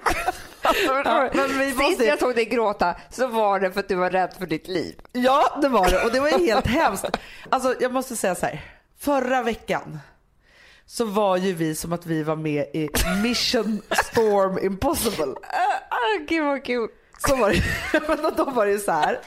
Alltså, 0.63 0.93
du? 1.33 1.37
men 1.37 1.57
vi 1.59 1.65
Sist 1.65 1.77
måste- 1.81 2.05
jag 2.05 2.19
såg 2.19 2.35
dig 2.35 2.45
gråta 2.45 2.95
så 3.09 3.27
var 3.27 3.59
det 3.59 3.71
för 3.71 3.79
att 3.79 3.87
du 3.87 3.95
var 3.95 4.09
rädd 4.09 4.33
för 4.39 4.45
ditt 4.45 4.67
liv. 4.67 4.95
Ja, 5.11 5.57
det 5.61 5.69
var 5.69 5.89
det 5.89 6.03
och 6.05 6.11
det 6.11 6.19
var 6.19 6.29
helt 6.29 6.67
hemskt. 6.67 7.05
Alltså 7.49 7.75
jag 7.79 7.93
måste 7.93 8.15
säga 8.15 8.35
så 8.35 8.45
här. 8.45 8.61
Förra 8.99 9.43
veckan 9.43 9.99
så 10.85 11.05
var 11.05 11.37
ju 11.37 11.53
vi 11.53 11.75
som 11.75 11.93
att 11.93 12.05
vi 12.05 12.23
var 12.23 12.35
med 12.35 12.65
i 12.73 12.89
Mission 13.23 13.81
Storm 14.05 14.57
Impossible. 14.65 15.33
Ah, 15.89 16.17
gud 16.27 16.45
vad 16.45 16.63
kul. 16.65 16.89
Så 17.27 17.35
var 17.35 17.49
det. 17.49 17.63
Men 18.23 18.33
då 18.37 18.45
var 18.45 18.65
det 18.65 18.71
ju 18.71 18.79
så 18.79 18.91
här. 18.91 19.19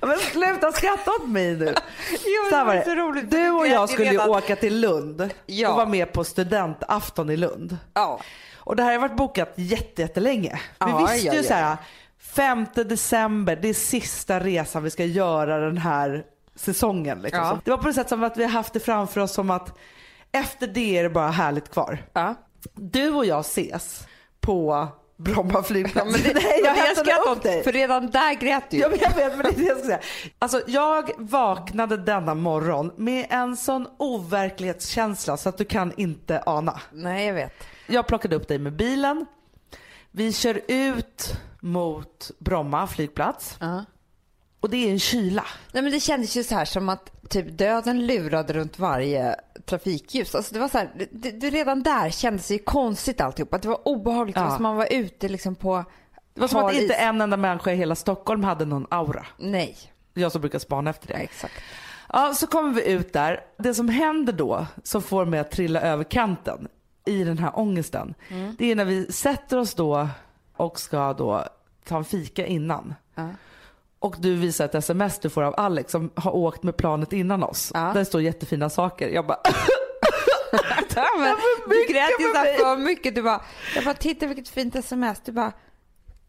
Men 0.00 0.18
sluta 0.18 0.72
skratta 0.72 1.10
åt 1.10 1.28
mig 1.28 1.56
nu. 1.56 1.74
Jo, 2.10 2.50
Så 2.50 2.64
var 2.64 2.74
det 2.74 2.84
så 2.84 2.94
roligt. 2.94 3.30
Du 3.30 3.50
och 3.50 3.66
Jag 3.66 3.88
skulle 3.88 4.10
ju 4.12 4.18
åka 4.28 4.56
till 4.56 4.80
Lund 4.80 5.30
Ja. 5.46 5.68
och 5.70 5.76
vara 5.76 5.86
med 5.86 6.12
på 6.12 6.24
studentafton 6.24 7.30
i 7.30 7.36
Lund. 7.36 7.78
Ja. 7.94 8.20
Och 8.56 8.76
det 8.76 8.82
här 8.82 8.92
har 8.92 8.98
varit 8.98 9.16
bokat 9.16 9.52
jätte, 9.54 10.02
jättelänge. 10.02 10.52
Vi 10.54 10.90
Ja, 10.90 10.98
visste 11.12 11.28
ju 11.28 11.36
ja. 11.36 11.42
så 11.42 11.54
här, 11.54 11.76
5 12.18 12.66
december, 12.74 13.56
det 13.56 13.68
är 13.68 13.74
sista 13.74 14.40
resan 14.40 14.82
vi 14.82 14.90
ska 14.90 15.04
göra 15.04 15.58
den 15.58 15.78
här 15.78 16.24
säsongen. 16.56 17.18
Liksom. 17.22 17.40
Ja. 17.44 17.58
Det 17.64 17.70
var 17.70 17.78
på 17.78 17.86
något 17.86 17.94
sätt 17.94 18.08
som 18.08 18.22
att 18.24 18.36
vi 18.36 18.42
har 18.42 18.50
haft 18.50 18.72
det 18.72 18.80
framför 18.80 19.20
oss 19.20 19.32
som 19.32 19.50
att 19.50 19.78
efter 20.32 20.66
det 20.66 20.98
är 20.98 21.02
det 21.02 21.10
bara 21.10 21.30
härligt 21.30 21.70
kvar. 21.72 21.98
Ja. 22.12 22.34
Du 22.74 23.10
och 23.10 23.26
jag 23.26 23.40
ses 23.40 24.06
på 24.40 24.88
Bromma 25.16 25.62
flygplats. 25.62 26.12
Men 26.12 26.22
det, 26.22 26.34
Nej, 26.42 26.60
jag, 26.64 26.76
jag 27.06 27.20
upp 27.20 27.36
åt 27.36 27.42
dig. 27.42 27.64
för 27.64 27.72
redan 27.72 28.10
där 28.10 28.34
grät 28.34 28.70
du. 28.70 28.76
Ja, 28.76 28.88
men 28.88 28.98
jag 28.98 29.14
vet, 29.14 29.32
men 29.36 29.42
det 29.42 29.48
är 29.48 29.56
det 29.56 29.62
jag 29.62 29.76
ska 29.78 29.86
säga. 29.86 30.00
Alltså, 30.38 30.62
jag 30.66 31.10
vaknade 31.18 31.96
denna 31.96 32.34
morgon 32.34 32.90
med 32.96 33.26
en 33.30 33.56
sån 33.56 33.86
overklighetskänsla 33.98 35.36
så 35.36 35.48
att 35.48 35.58
du 35.58 35.64
kan 35.64 35.92
inte 35.96 36.42
ana. 36.46 36.80
Nej, 36.92 37.26
jag 37.26 37.34
vet. 37.34 37.52
Jag 37.86 38.06
plockade 38.06 38.36
upp 38.36 38.48
dig 38.48 38.58
med 38.58 38.72
bilen. 38.76 39.26
Vi 40.10 40.32
kör 40.32 40.60
ut 40.68 41.32
mot 41.60 42.30
Bromma 42.38 42.86
flygplats 42.86 43.56
och 44.64 44.70
det 44.70 44.76
är 44.88 44.90
en 44.92 44.98
kyla. 44.98 45.44
Nej, 45.72 45.82
men 45.82 45.92
det 45.92 46.00
kändes 46.00 46.36
ju 46.36 46.44
så 46.44 46.54
här 46.54 46.64
som 46.64 46.88
att 46.88 47.28
typ 47.28 47.58
döden 47.58 48.06
lurade 48.06 48.52
runt 48.52 48.78
varje 48.78 49.36
trafikljus. 49.66 50.34
Alltså 50.34 50.54
det 50.54 50.60
var 50.60 50.68
så 50.68 50.78
här, 50.78 50.90
det, 51.12 51.30
det, 51.30 51.50
redan 51.50 51.82
där 51.82 52.10
kändes 52.10 52.48
det 52.48 52.54
ju 52.54 52.58
konstigt 52.62 53.20
alltihop. 53.20 53.54
Att 53.54 53.62
det 53.62 53.68
var 53.68 53.88
obehagligt. 53.88 54.34
Det 54.36 54.40
var 54.42 54.48
Ja. 54.48 54.54
som 54.54 54.62
man 54.62 54.76
var 54.76 54.92
ute 54.92 55.28
liksom 55.28 55.54
på 55.54 55.84
Det 56.34 56.40
var 56.40 56.48
som 56.48 56.64
att 56.64 56.74
inte 56.74 56.94
en 56.94 57.20
enda 57.20 57.36
människa 57.36 57.72
i 57.72 57.76
hela 57.76 57.94
Stockholm 57.94 58.44
hade 58.44 58.64
någon 58.64 58.86
aura. 58.90 59.26
Nej, 59.38 59.76
Jag 60.14 60.32
som 60.32 60.40
brukar 60.40 60.58
spana 60.58 60.90
efter 60.90 61.10
ja, 61.10 61.16
det. 61.16 61.22
exakt. 61.22 61.54
Ja, 62.12 62.34
så 62.34 62.46
kommer 62.46 62.72
vi 62.74 62.86
ut 62.92 63.12
där. 63.12 63.40
Det 63.58 63.74
som 63.74 63.88
händer 63.88 64.32
då, 64.32 64.66
som 64.82 65.02
får 65.02 65.24
mig 65.24 65.40
att 65.40 65.50
trilla 65.50 65.80
över 65.80 66.04
kanten 66.04 66.68
i 67.04 67.24
den 67.24 67.38
här 67.38 67.58
ångesten, 67.58 68.14
det 68.58 68.70
är 68.70 68.74
när 68.76 68.84
vi 68.84 69.12
sätter 69.12 69.58
oss 69.58 69.74
då 69.74 70.08
och 70.56 70.80
ska 70.80 71.12
då 71.12 71.44
ta 71.84 71.96
en 71.96 72.04
fika 72.04 72.46
innan. 72.46 72.94
Ja. 73.14 73.28
Och 74.04 74.16
du 74.18 74.34
visar 74.34 74.64
ett 74.64 74.74
sms 74.74 75.18
du 75.18 75.30
får 75.30 75.42
av 75.42 75.54
Alex 75.56 75.92
som 75.92 76.10
har 76.14 76.34
åkt 76.36 76.62
med 76.62 76.76
planet 76.76 77.12
innan 77.12 77.42
oss. 77.42 77.70
Ja. 77.74 77.80
Där 77.94 78.04
står 78.04 78.22
jättefina 78.22 78.70
saker. 78.70 79.08
Jag 79.08 79.26
bara, 79.26 79.38
Ja, 80.96 81.06
men, 81.18 81.36
du 81.68 81.92
grät 81.92 82.10
ju 82.20 82.24
för 82.26 82.32
så 82.32 82.38
här 82.38 82.44
mig. 82.44 82.58
för 82.58 82.76
mycket. 82.76 83.14
Du 83.14 83.22
bara, 83.22 83.40
jag 83.74 83.84
bara, 83.84 83.94
titta 83.94 84.26
vilket 84.26 84.48
fint 84.48 84.74
sms. 84.76 85.20
Du 85.24 85.32
bara, 85.32 85.52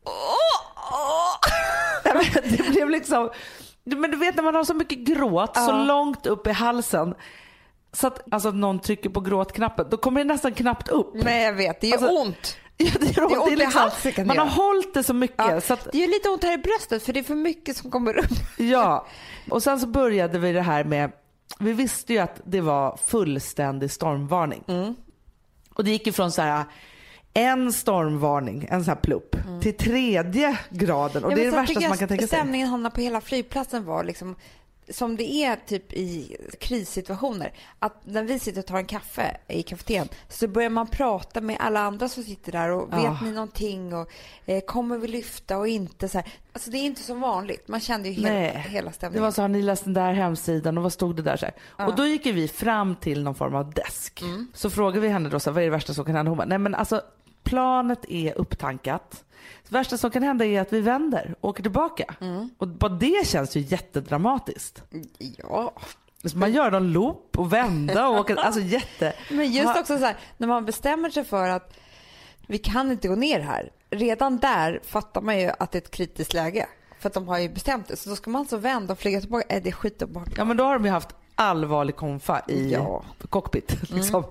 Nej, 2.05 2.13
men 2.13 2.43
det 2.57 2.69
blev 2.69 2.89
liksom, 2.89 3.29
men 3.83 4.11
du 4.11 4.17
vet 4.17 4.35
när 4.35 4.43
man 4.43 4.55
har 4.55 4.63
så 4.63 4.73
mycket 4.73 4.97
gråt 4.99 5.55
så 5.57 5.61
Ja. 5.71 5.83
långt 5.83 6.25
upp 6.25 6.47
i 6.47 6.51
halsen 6.51 7.15
så 7.93 8.07
att 8.07 8.33
alltså, 8.33 8.51
någon 8.51 8.79
trycker 8.79 9.09
på 9.09 9.19
gråtknappen, 9.19 9.87
då 9.89 9.97
kommer 9.97 10.23
det 10.23 10.33
nästan 10.33 10.53
knappt 10.53 10.87
upp. 10.89 11.11
nej 11.13 11.43
jag 11.43 11.53
vet, 11.53 11.81
det 11.81 11.87
gör 11.87 11.97
Alltså, 11.97 12.11
ont. 12.21 12.57
Ja, 12.83 12.91
det 12.99 13.17
gör 13.17 13.23
ont. 13.23 13.31
Det 13.31 13.35
är 13.35 13.41
ont 13.41 13.51
i 13.51 13.55
liksom- 13.55 13.81
halsen 13.81 14.27
man 14.27 14.37
har 14.37 14.45
hållit 14.45 14.93
det 14.93 15.03
så 15.03 15.13
mycket. 15.13 15.35
Ja, 15.37 15.61
Så 15.61 15.73
att, 15.73 15.87
det 15.91 15.97
gör 15.97 16.07
lite 16.07 16.29
ont 16.29 16.43
här 16.43 16.53
i 16.53 16.57
bröstet 16.57 17.03
för 17.03 17.13
det 17.13 17.19
är 17.19 17.23
för 17.23 17.35
mycket 17.35 17.77
som 17.77 17.91
kommer 17.91 18.17
upp. 18.17 18.31
ja. 18.57 19.05
Och 19.49 19.63
sen 19.63 19.79
så 19.79 19.87
började 19.87 20.39
vi 20.39 20.51
det 20.53 20.61
här 20.61 20.83
med, 20.83 21.11
vi 21.59 21.73
visste 21.73 22.13
ju 22.13 22.19
att 22.19 22.41
det 22.45 22.61
var 22.61 22.99
fullständig 23.05 23.91
stormvarning. 23.91 24.63
Mm. 24.67 24.95
Och 25.73 25.83
det 25.83 25.91
gick 25.91 26.07
ifrån 26.07 26.31
så 26.31 26.41
här 26.41 26.63
en 27.33 27.73
stormvarning, 27.73 28.67
en 28.69 28.83
sån 28.83 28.93
här 28.93 29.01
plupp, 29.01 29.35
till 29.61 29.77
tredje 29.77 30.57
graden. 30.69 31.23
Och 31.23 31.31
Mm. 31.31 31.43
Ja, 31.43 31.43
det 31.43 31.47
är 31.47 31.51
det 31.51 31.57
värsta 31.57 31.81
som 31.81 31.89
man 31.89 31.97
kan 31.97 32.07
tänka 32.07 32.27
sig. 32.27 32.37
Stämningen 32.39 32.67
hamnar 32.67 32.89
på 32.89 33.01
hela 33.01 33.21
flygplatsen 33.21 33.85
var 33.85 34.03
liksom 34.03 34.35
som 34.89 35.17
det 35.17 35.23
är 35.43 35.55
typ 35.55 35.93
i 35.93 36.37
krissituationer. 36.59 37.53
Att 37.79 38.05
när 38.05 38.23
vi 38.23 38.39
sitter 38.39 38.59
och 38.59 38.65
tar 38.65 38.77
en 38.77 38.85
kaffe 38.85 39.37
i 39.47 39.63
kafeterian 39.63 40.07
så 40.29 40.47
börjar 40.47 40.69
man 40.69 40.87
prata 40.87 41.41
med 41.41 41.57
alla 41.59 41.79
andra 41.79 42.09
som 42.09 42.23
sitter 42.23 42.51
där 42.51 42.69
och 42.69 42.93
vet 42.93 43.21
ni 43.21 43.31
någonting 43.31 43.93
och 43.93 44.09
eh, 44.45 44.61
kommer 44.61 44.97
vi 44.97 45.07
lyfta 45.07 45.57
och 45.57 45.67
inte 45.67 46.09
så 46.09 46.17
här. 46.17 46.27
Alltså 46.53 46.69
det 46.71 46.77
är 46.77 46.83
inte 46.83 47.01
som 47.01 47.19
vanligt. 47.19 47.67
Man 47.67 47.79
kände 47.79 48.09
ju 48.09 48.13
hela, 48.15 48.29
Nej, 48.29 48.65
hela 48.69 48.89
Det 48.89 48.95
stämningen. 48.95 49.23
var 49.23 49.31
så, 49.31 49.41
har 49.41 49.49
ni 49.49 49.61
läst 49.61 49.83
den 49.83 49.93
där 49.93 50.13
hemsidan 50.13 50.77
och 50.77 50.83
vad 50.83 50.93
stod 50.93 51.15
det 51.15 51.21
där? 51.21 51.37
Så 51.37 51.45
här. 51.45 51.87
Och 51.87 51.95
då 51.95 52.05
gick 52.05 52.25
vi 52.25 52.47
fram 52.47 52.95
till 52.95 53.23
någon 53.23 53.35
form 53.35 53.55
av 53.55 53.73
desk. 53.73 54.21
Mm. 54.21 54.47
Så 54.53 54.69
frågade 54.69 54.99
vi 54.99 55.07
henne 55.09 55.29
då, 55.29 55.39
så 55.39 55.49
här, 55.49 55.53
vad 55.53 55.63
är 55.63 55.65
det 55.67 55.71
värsta 55.71 55.93
som 55.93 56.05
kan 56.05 56.15
hända? 56.15 56.29
Hon 56.29 56.37
bara, 56.37 56.45
nej 56.47 56.57
men 56.57 56.75
alltså 56.75 57.01
planet 57.43 58.05
är 58.09 58.37
upptankat. 58.37 59.23
Det 59.63 59.75
värsta 59.75 59.97
som 59.97 60.11
kan 60.11 60.23
hända 60.23 60.45
är 60.45 60.61
att 60.61 60.73
vi 60.73 60.81
vänder 60.81 61.35
och 61.41 61.49
åker 61.49 61.63
tillbaka. 61.63 62.15
Mm. 62.21 62.49
Och 62.57 62.67
bara 62.67 62.91
det 62.91 63.27
känns 63.27 63.55
ju 63.55 63.59
jättedramatiskt. 63.59 64.83
Ja, 65.37 65.73
Så 66.23 66.37
man 66.37 66.53
gör 66.53 66.71
någon 66.71 66.91
loop 66.91 67.37
och 67.37 67.53
vända 67.53 68.07
och 68.07 68.19
åka, 68.19 68.35
alltså 68.35 68.61
jätte... 68.61 69.13
men 69.29 69.51
just 69.51 69.79
också 69.79 69.97
så 69.97 70.05
här 70.05 70.17
när 70.37 70.47
man 70.47 70.65
bestämmer 70.65 71.09
sig 71.09 71.23
för 71.23 71.49
att 71.49 71.73
vi 72.47 72.57
kan 72.57 72.91
inte 72.91 73.07
gå 73.07 73.15
ner 73.15 73.39
här. 73.39 73.71
Redan 73.89 74.37
där 74.37 74.79
fattar 74.83 75.21
man 75.21 75.39
ju 75.39 75.51
att 75.59 75.71
det 75.71 75.77
är 75.77 75.81
ett 75.81 75.91
kritiskt 75.91 76.33
läge. 76.33 76.67
För 76.99 77.07
att 77.09 77.13
de 77.13 77.27
har 77.27 77.39
ju 77.39 77.49
bestämt 77.49 77.87
det. 77.87 77.95
Så 77.95 78.09
då 78.09 78.15
ska 78.15 78.29
man 78.29 78.39
alltså 78.39 78.57
vända 78.57 78.93
och 78.93 78.99
flyga 78.99 79.19
tillbaka. 79.19 79.45
Äh, 79.55 79.63
det 79.63 79.69
är 79.69 79.73
skitobehagligt. 79.73 80.37
Ja 80.37 80.45
men 80.45 80.57
då 80.57 80.63
har 80.63 80.73
de 80.73 80.85
ju 80.85 80.91
haft 80.91 81.15
allvarlig 81.35 81.95
konfa 81.95 82.41
i 82.47 82.71
Ja. 82.71 83.03
cockpit. 83.29 83.91
Liksom. 83.91 84.23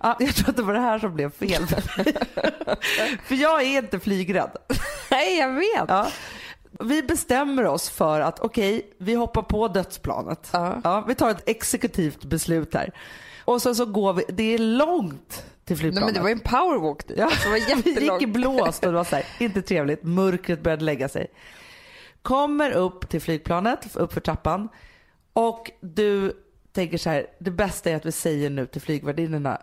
Ja, 0.00 0.16
jag 0.20 0.34
tror 0.34 0.48
att 0.50 0.56
det 0.56 0.62
var 0.62 0.74
det 0.74 0.80
här 0.80 0.98
som 0.98 1.14
blev 1.14 1.30
fel. 1.30 1.66
För 3.24 3.34
jag 3.34 3.62
är 3.62 3.78
inte 3.78 4.00
flygrädd. 4.00 4.50
Nej, 5.10 5.38
jag 5.38 5.52
vet. 5.52 5.84
Ja. 5.88 6.08
Vi 6.80 7.02
bestämmer 7.02 7.66
oss 7.66 7.90
för 7.90 8.20
att 8.20 8.40
okej, 8.40 8.90
vi 8.98 9.14
hoppar 9.14 9.42
på 9.42 9.68
dödsplanet. 9.68 10.48
Ja. 10.52 11.04
vi 11.08 11.14
tar 11.14 11.30
ett 11.30 11.42
exekutivt 11.48 12.24
beslut 12.24 12.74
här. 12.74 12.92
Och 13.44 13.62
så, 13.62 13.74
så 13.74 13.86
går 13.86 14.12
vi, 14.12 14.24
det 14.28 14.54
är 14.54 14.58
långt 14.58 15.28
till 15.64 15.74
Nej, 15.74 15.76
flygplanet. 15.76 16.04
men 16.04 16.14
det 16.14 16.20
var 16.20 16.30
en 16.30 16.40
powerwalk 16.40 17.08
dit. 17.08 17.18
Ja, 17.18 17.30
Det 17.44 17.48
var 17.50 17.82
vi 17.82 17.90
gick 18.04 18.22
i 18.22 18.26
blåst 18.26 18.84
och 18.84 18.92
det 18.92 18.96
var 18.96 19.04
så 19.04 19.16
här, 19.16 19.24
inte 19.40 19.62
trevligt. 19.62 20.02
Mörkret 20.02 20.62
började 20.62 20.84
lägga 20.84 21.08
sig. 21.08 21.26
Kommer 22.22 22.70
upp 22.70 23.08
till 23.08 23.20
flygplanet, 23.20 23.96
upp 23.96 24.12
för 24.12 24.20
trappan 24.20 24.68
och 25.38 25.70
du 25.80 26.32
tänker 26.72 26.98
så 26.98 27.10
här, 27.10 27.26
det 27.38 27.50
bästa 27.50 27.90
är 27.90 27.96
att 27.96 28.06
vi 28.06 28.12
säger 28.12 28.50
nu 28.50 28.66
till 28.66 28.80
flygvärdinnorna 28.80 29.62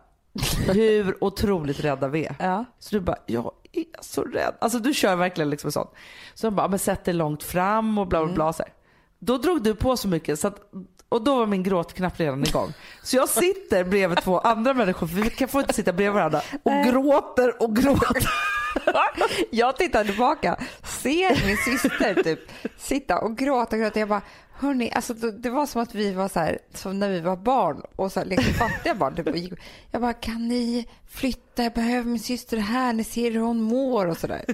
hur 0.74 1.24
otroligt 1.24 1.80
rädda 1.80 2.08
vi 2.08 2.26
är. 2.26 2.36
Ja. 2.40 2.66
Så 2.80 2.96
du 2.96 3.02
bara, 3.02 3.18
jag 3.26 3.52
är 3.72 3.86
så 4.02 4.24
rädd. 4.24 4.54
Alltså 4.60 4.80
du 4.80 4.94
kör 4.94 5.16
verkligen 5.16 5.50
liksom 5.50 5.72
sånt. 5.72 5.90
Så 6.34 6.48
de 6.48 6.56
bara, 6.56 6.68
men 6.68 6.80
sätt 6.80 7.04
dig 7.04 7.14
långt 7.14 7.44
fram 7.44 7.98
och 7.98 8.08
bla 8.08 8.26
bla 8.26 8.34
bla. 8.34 8.54
Så 8.54 8.64
här. 8.64 8.74
Då 9.20 9.38
drog 9.38 9.64
du 9.64 9.76
på 9.76 9.98
så 9.98 10.08
mycket 10.08 10.40
så 10.40 10.48
att, 10.48 10.72
och 11.10 11.24
då 11.24 11.36
var 11.36 11.46
min 11.46 11.64
gråtknapp 11.64 12.20
redan 12.20 12.44
igång. 12.44 12.74
Så 13.04 13.16
jag 13.16 13.30
sitter 13.30 13.84
bredvid 13.84 14.22
två 14.22 14.40
andra 14.40 14.74
människor, 14.74 15.08
för 15.08 15.16
vi 15.16 15.30
kan 15.30 15.48
få 15.48 15.60
inte 15.60 15.74
sitta 15.74 15.94
bredvid 15.94 16.14
varandra, 16.14 16.42
och 16.64 16.72
gråter 16.94 17.62
och 17.62 17.76
gråter. 17.76 18.30
Jag 19.52 19.78
tittar 19.78 20.04
tillbaka, 20.06 20.58
ser 20.84 21.48
min 21.48 21.58
syster 21.58 22.24
typ 22.24 22.40
sitta 22.78 23.20
och 23.20 23.38
gråta 23.38 23.76
och 23.76 23.82
gråta. 23.82 24.00
Jag 24.00 24.10
bara, 24.10 24.22
hörni, 24.54 24.92
alltså 24.92 25.14
det 25.14 25.50
var 25.50 25.66
som 25.66 25.82
att 25.82 25.96
vi 25.96 26.14
var 26.14 26.28
så 26.28 26.40
här, 26.40 26.60
som 26.74 27.00
när 27.00 27.10
vi 27.10 27.20
var 27.20 27.36
barn 27.36 27.82
och 27.96 28.12
så 28.12 28.20
här, 28.20 28.28
lekte 28.28 28.54
fattiga 28.54 28.96
barn. 28.96 29.16
Typ, 29.16 29.28
och 29.28 29.38
gick, 29.38 29.54
jag 29.92 30.02
bara, 30.02 30.14
kan 30.14 30.48
ni 30.48 30.88
flytta? 31.08 31.64
Jag 31.64 31.74
behöver 31.74 32.10
min 32.10 32.20
syster 32.20 32.58
här. 32.58 32.94
Ni 32.94 33.04
ser 33.04 33.32
hur 33.32 33.40
hon 33.40 33.62
mår 33.62 34.06
och 34.06 34.18
sådär. 34.18 34.46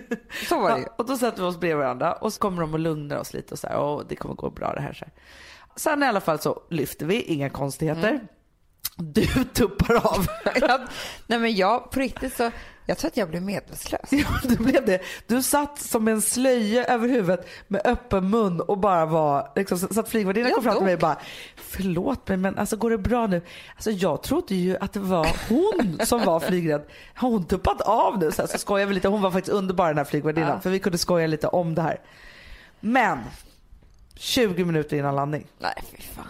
Så 0.49 0.59
var 0.59 0.71
det 0.71 0.77
ju. 0.77 0.83
Ja, 0.83 0.93
och 0.97 1.05
då 1.05 1.17
sätter 1.17 1.41
vi 1.41 1.47
oss 1.47 1.59
bredvid 1.59 1.77
varandra 1.77 2.13
och 2.13 2.33
så 2.33 2.39
kommer 2.39 2.61
de 2.61 2.73
och 2.73 2.79
lugnar 2.79 3.17
oss 3.17 3.33
lite 3.33 3.53
och 3.53 3.59
så 3.59 3.67
här, 3.67 3.77
och 3.77 4.05
det 4.07 4.15
kommer 4.15 4.35
gå 4.35 4.49
bra 4.49 4.73
det 4.73 4.81
här. 4.81 4.93
Så 4.93 5.05
här. 5.05 5.13
Sen 5.75 6.03
i 6.03 6.05
alla 6.05 6.21
fall 6.21 6.39
så 6.39 6.61
lyfter 6.69 7.05
vi, 7.05 7.21
inga 7.21 7.49
konstigheter. 7.49 8.19
Du 8.97 9.25
tuppar 9.53 9.95
av. 9.95 10.27
Jag, 10.61 10.81
nej 11.27 11.39
men 11.39 11.55
jag, 11.55 11.91
på 11.91 11.99
riktigt 11.99 12.37
så, 12.37 12.51
jag 12.85 12.97
tror 12.97 13.07
att 13.11 13.17
jag 13.17 13.29
blev 13.29 13.41
medvetslös. 13.41 14.01
Ja, 14.11 14.27
det 14.43 14.57
blev 14.59 14.85
det. 14.85 15.01
Du 15.27 15.43
satt 15.43 15.79
som 15.79 16.07
en 16.07 16.21
slöja 16.21 16.85
över 16.85 17.07
huvudet 17.07 17.47
med 17.67 17.81
öppen 17.85 18.29
mun 18.29 18.59
och 18.61 18.77
bara 18.77 19.05
var, 19.05 19.51
liksom, 19.55 19.77
så 19.79 19.99
att 19.99 20.09
flygvärdinnan 20.09 20.51
kom 20.51 20.63
fram 20.63 20.75
till 20.75 20.83
mig 20.85 20.93
och 20.93 20.99
bara, 20.99 21.17
förlåt 21.55 22.27
mig 22.27 22.37
men 22.37 22.57
alltså 22.57 22.75
går 22.77 22.89
det 22.89 22.97
bra 22.97 23.27
nu? 23.27 23.41
Alltså 23.75 23.91
jag 23.91 24.23
trodde 24.23 24.55
ju 24.55 24.77
att 24.77 24.93
det 24.93 24.99
var 24.99 25.27
hon 25.49 25.99
som 26.05 26.25
var 26.25 26.39
flygrädd. 26.39 26.83
Har 27.15 27.29
hon 27.29 27.47
tuppat 27.47 27.81
av 27.81 28.19
nu? 28.19 28.31
Så, 28.31 28.41
här, 28.41 28.47
så 28.47 28.57
skojar 28.57 28.85
vi 28.85 28.93
lite. 28.93 29.07
Hon 29.07 29.21
var 29.21 29.31
faktiskt 29.31 29.53
underbar 29.53 29.87
den 29.87 29.97
här 29.97 30.05
flygvärdinnan 30.05 30.49
Ja. 30.49 30.59
för 30.59 30.69
vi 30.69 30.79
kunde 30.79 30.97
skoja 30.97 31.27
lite 31.27 31.47
om 31.47 31.75
det 31.75 31.81
här. 31.81 31.99
Men 32.79 33.19
20 34.21 34.65
minuter 34.65 34.97
innan 34.97 35.15
landning. 35.15 35.47
Nej, 35.59 35.73
fy 35.91 36.01
fan. 36.01 36.25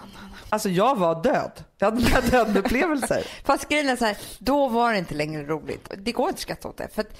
Alltså 0.49 0.69
jag 0.69 0.97
var 0.97 1.23
död. 1.23 1.51
Jag 1.77 1.91
hade 1.91 2.03
mina 2.03 2.21
dödupplevelser. 2.21 3.27
Fast 3.45 3.69
grejen 3.69 3.89
är 3.89 3.95
så 3.95 4.05
här, 4.05 4.17
då 4.39 4.67
var 4.67 4.91
det 4.91 4.99
inte 4.99 5.15
längre 5.15 5.43
roligt. 5.43 5.91
Det 5.97 6.11
går 6.11 6.27
inte 6.27 6.35
att 6.35 6.39
skratta 6.39 6.67
åt 6.67 6.77
det. 6.77 6.87
För 6.93 7.01
att 7.01 7.17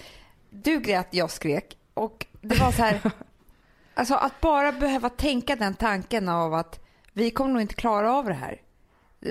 du 0.50 0.80
grät, 0.80 1.08
jag 1.12 1.32
skrek. 1.32 1.78
Och 1.94 2.26
det 2.42 2.60
var 2.60 2.72
så 2.72 2.82
här, 2.84 3.02
alltså 3.94 4.16
att 4.16 4.42
bara 4.42 4.72
behöva 4.72 5.10
tänka 5.10 5.56
den 5.56 5.74
tanken 5.74 6.30
av 6.30 6.54
att 6.54 6.80
vi 7.14 7.32
kommer 7.32 7.52
nog 7.52 7.62
inte 7.62 7.76
klara 7.76 8.14
av 8.14 8.26
det 8.26 8.34
här. 8.34 8.62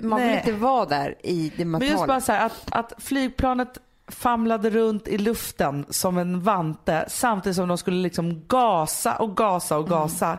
Man 0.02 0.20
vill 0.20 0.28
Nej. 0.28 0.36
inte 0.36 0.52
vara 0.52 0.86
där 0.86 1.16
i 1.22 1.52
det 1.56 1.64
Men 1.64 1.80
just 1.80 1.90
mentala. 1.90 2.06
bara 2.06 2.20
så 2.20 2.32
här 2.32 2.46
att, 2.46 2.66
att 2.70 3.02
flygplanet 3.02 3.78
famlade 4.10 4.70
runt 4.70 5.08
i 5.08 5.18
luften 5.18 5.86
som 5.90 6.18
en 6.18 6.40
vante 6.40 7.04
samtidigt 7.08 7.56
som 7.56 7.68
de 7.68 7.78
skulle 7.78 8.02
liksom 8.02 8.46
gasa 8.48 9.16
och 9.16 9.36
gasa 9.36 9.78
och 9.78 9.88
gasa 9.88 10.38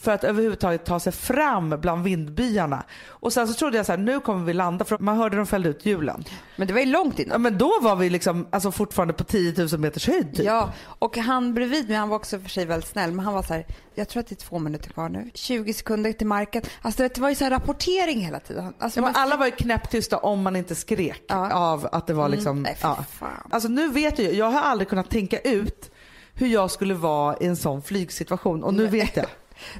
för 0.00 0.12
att 0.12 0.24
överhuvudtaget 0.24 0.84
ta 0.84 1.00
sig 1.00 1.12
fram 1.12 1.70
bland 1.80 2.04
vindbyarna. 2.04 2.82
Och 3.08 3.32
sen 3.32 3.48
så 3.48 3.54
trodde 3.54 3.76
jag 3.76 3.86
så 3.86 3.92
här, 3.92 3.96
nu 3.98 4.20
kommer 4.20 4.44
vi 4.44 4.52
landa 4.52 4.84
för 4.84 4.98
man 4.98 5.16
hörde 5.16 5.36
dem 5.36 5.46
fällde 5.46 5.68
ut 5.68 5.86
hjulen. 5.86 6.24
Men 6.56 6.66
det 6.68 6.72
var 6.74 6.80
ju 6.80 6.86
långt 6.86 7.18
Ja, 7.18 7.24
innan. 7.24 7.42
men 7.42 7.58
då 7.58 7.72
var 7.82 7.96
vi 7.96 8.10
liksom 8.10 8.46
alltså 8.50 8.70
fortfarande 8.72 9.14
på 9.14 9.24
10 9.24 9.54
000 9.72 9.80
meters 9.80 10.06
höjd 10.08 10.34
typ. 10.36 10.46
Ja, 10.46 10.72
och 10.84 11.16
han 11.16 11.54
bredvid 11.54 11.88
mig, 11.88 11.96
han 11.96 12.08
var 12.08 12.16
också 12.16 12.38
för 12.40 12.48
sig 12.48 12.64
väldigt 12.66 12.88
snäll, 12.90 13.12
men 13.12 13.24
han 13.24 13.34
var 13.34 13.42
så 13.42 13.54
här, 13.54 13.66
jag 13.94 14.08
tror 14.08 14.20
att 14.20 14.26
det 14.26 14.34
är 14.42 14.46
två 14.48 14.58
minuter 14.58 14.90
kvar 14.90 15.08
nu. 15.08 15.30
20 15.34 15.72
sekunder 15.74 16.12
till 16.12 16.26
marken. 16.26 16.62
Alltså 16.82 17.02
det 17.02 17.18
var 17.18 17.28
ju 17.28 17.34
så 17.34 17.44
här 17.44 17.50
rapportering 17.50 18.20
hela 18.20 18.40
tiden. 18.40 18.74
Alltså, 18.78 18.98
Ja, 19.00 19.02
man- 19.02 19.12
alla 19.16 19.36
var 19.36 19.46
ju 19.46 19.52
knäpptysta 19.52 20.18
om 20.18 20.42
man 20.42 20.56
inte 20.56 20.74
skrek 20.74 21.22
Ja. 21.28 21.52
av 21.52 21.88
att 21.92 22.06
det 22.06 22.14
var 22.14 22.28
liksom... 22.28 22.62
nej, 22.62 22.74
för 22.76 22.88
ja. 22.88 23.04
Fan. 23.08 23.48
Alltså 23.50 23.68
nu 23.68 23.88
vet 23.88 24.18
jag 24.18 24.34
jag 24.34 24.50
har 24.50 24.60
aldrig 24.60 24.88
kunnat 24.88 25.10
tänka 25.10 25.38
ut 25.40 25.90
hur 26.34 26.46
jag 26.46 26.70
skulle 26.70 26.94
vara 26.94 27.36
i 27.36 27.46
en 27.46 27.56
sån 27.56 27.82
flygsituation 27.82 28.64
och 28.64 28.74
nu 28.74 28.86
vet 28.86 29.16
jag. 29.16 29.26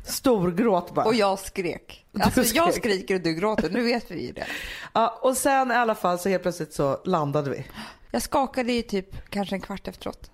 Storgråt 0.05 0.95
bara. 0.95 1.07
Och 1.07 1.15
jag 1.15 1.39
skrek. 1.39 2.07
Alltså 2.21 2.41
jag 2.43 2.75
skrek. 2.75 2.85
skriker 2.85 3.15
och 3.15 3.21
du 3.21 3.35
gråter, 3.35 3.71
nu 3.71 3.83
vet 3.83 4.11
vi 4.11 4.27
ju 4.27 4.33
det. 4.33 4.47
Ja, 4.93 5.19
och 5.23 5.37
sen 5.37 5.71
i 5.71 5.75
alla 5.75 5.95
fall 5.95 6.19
så 6.19 6.29
helt 6.29 6.43
plötsligt 6.43 6.73
så 6.73 7.01
landade 7.05 7.51
vi. 7.51 7.67
Jag 8.11 8.23
skakade 8.23 8.73
ju 8.73 8.83
typ 8.83 9.31
kanske 9.31 9.55
en 9.55 9.61
kvart 9.61 9.89
efteråt. 9.89 10.31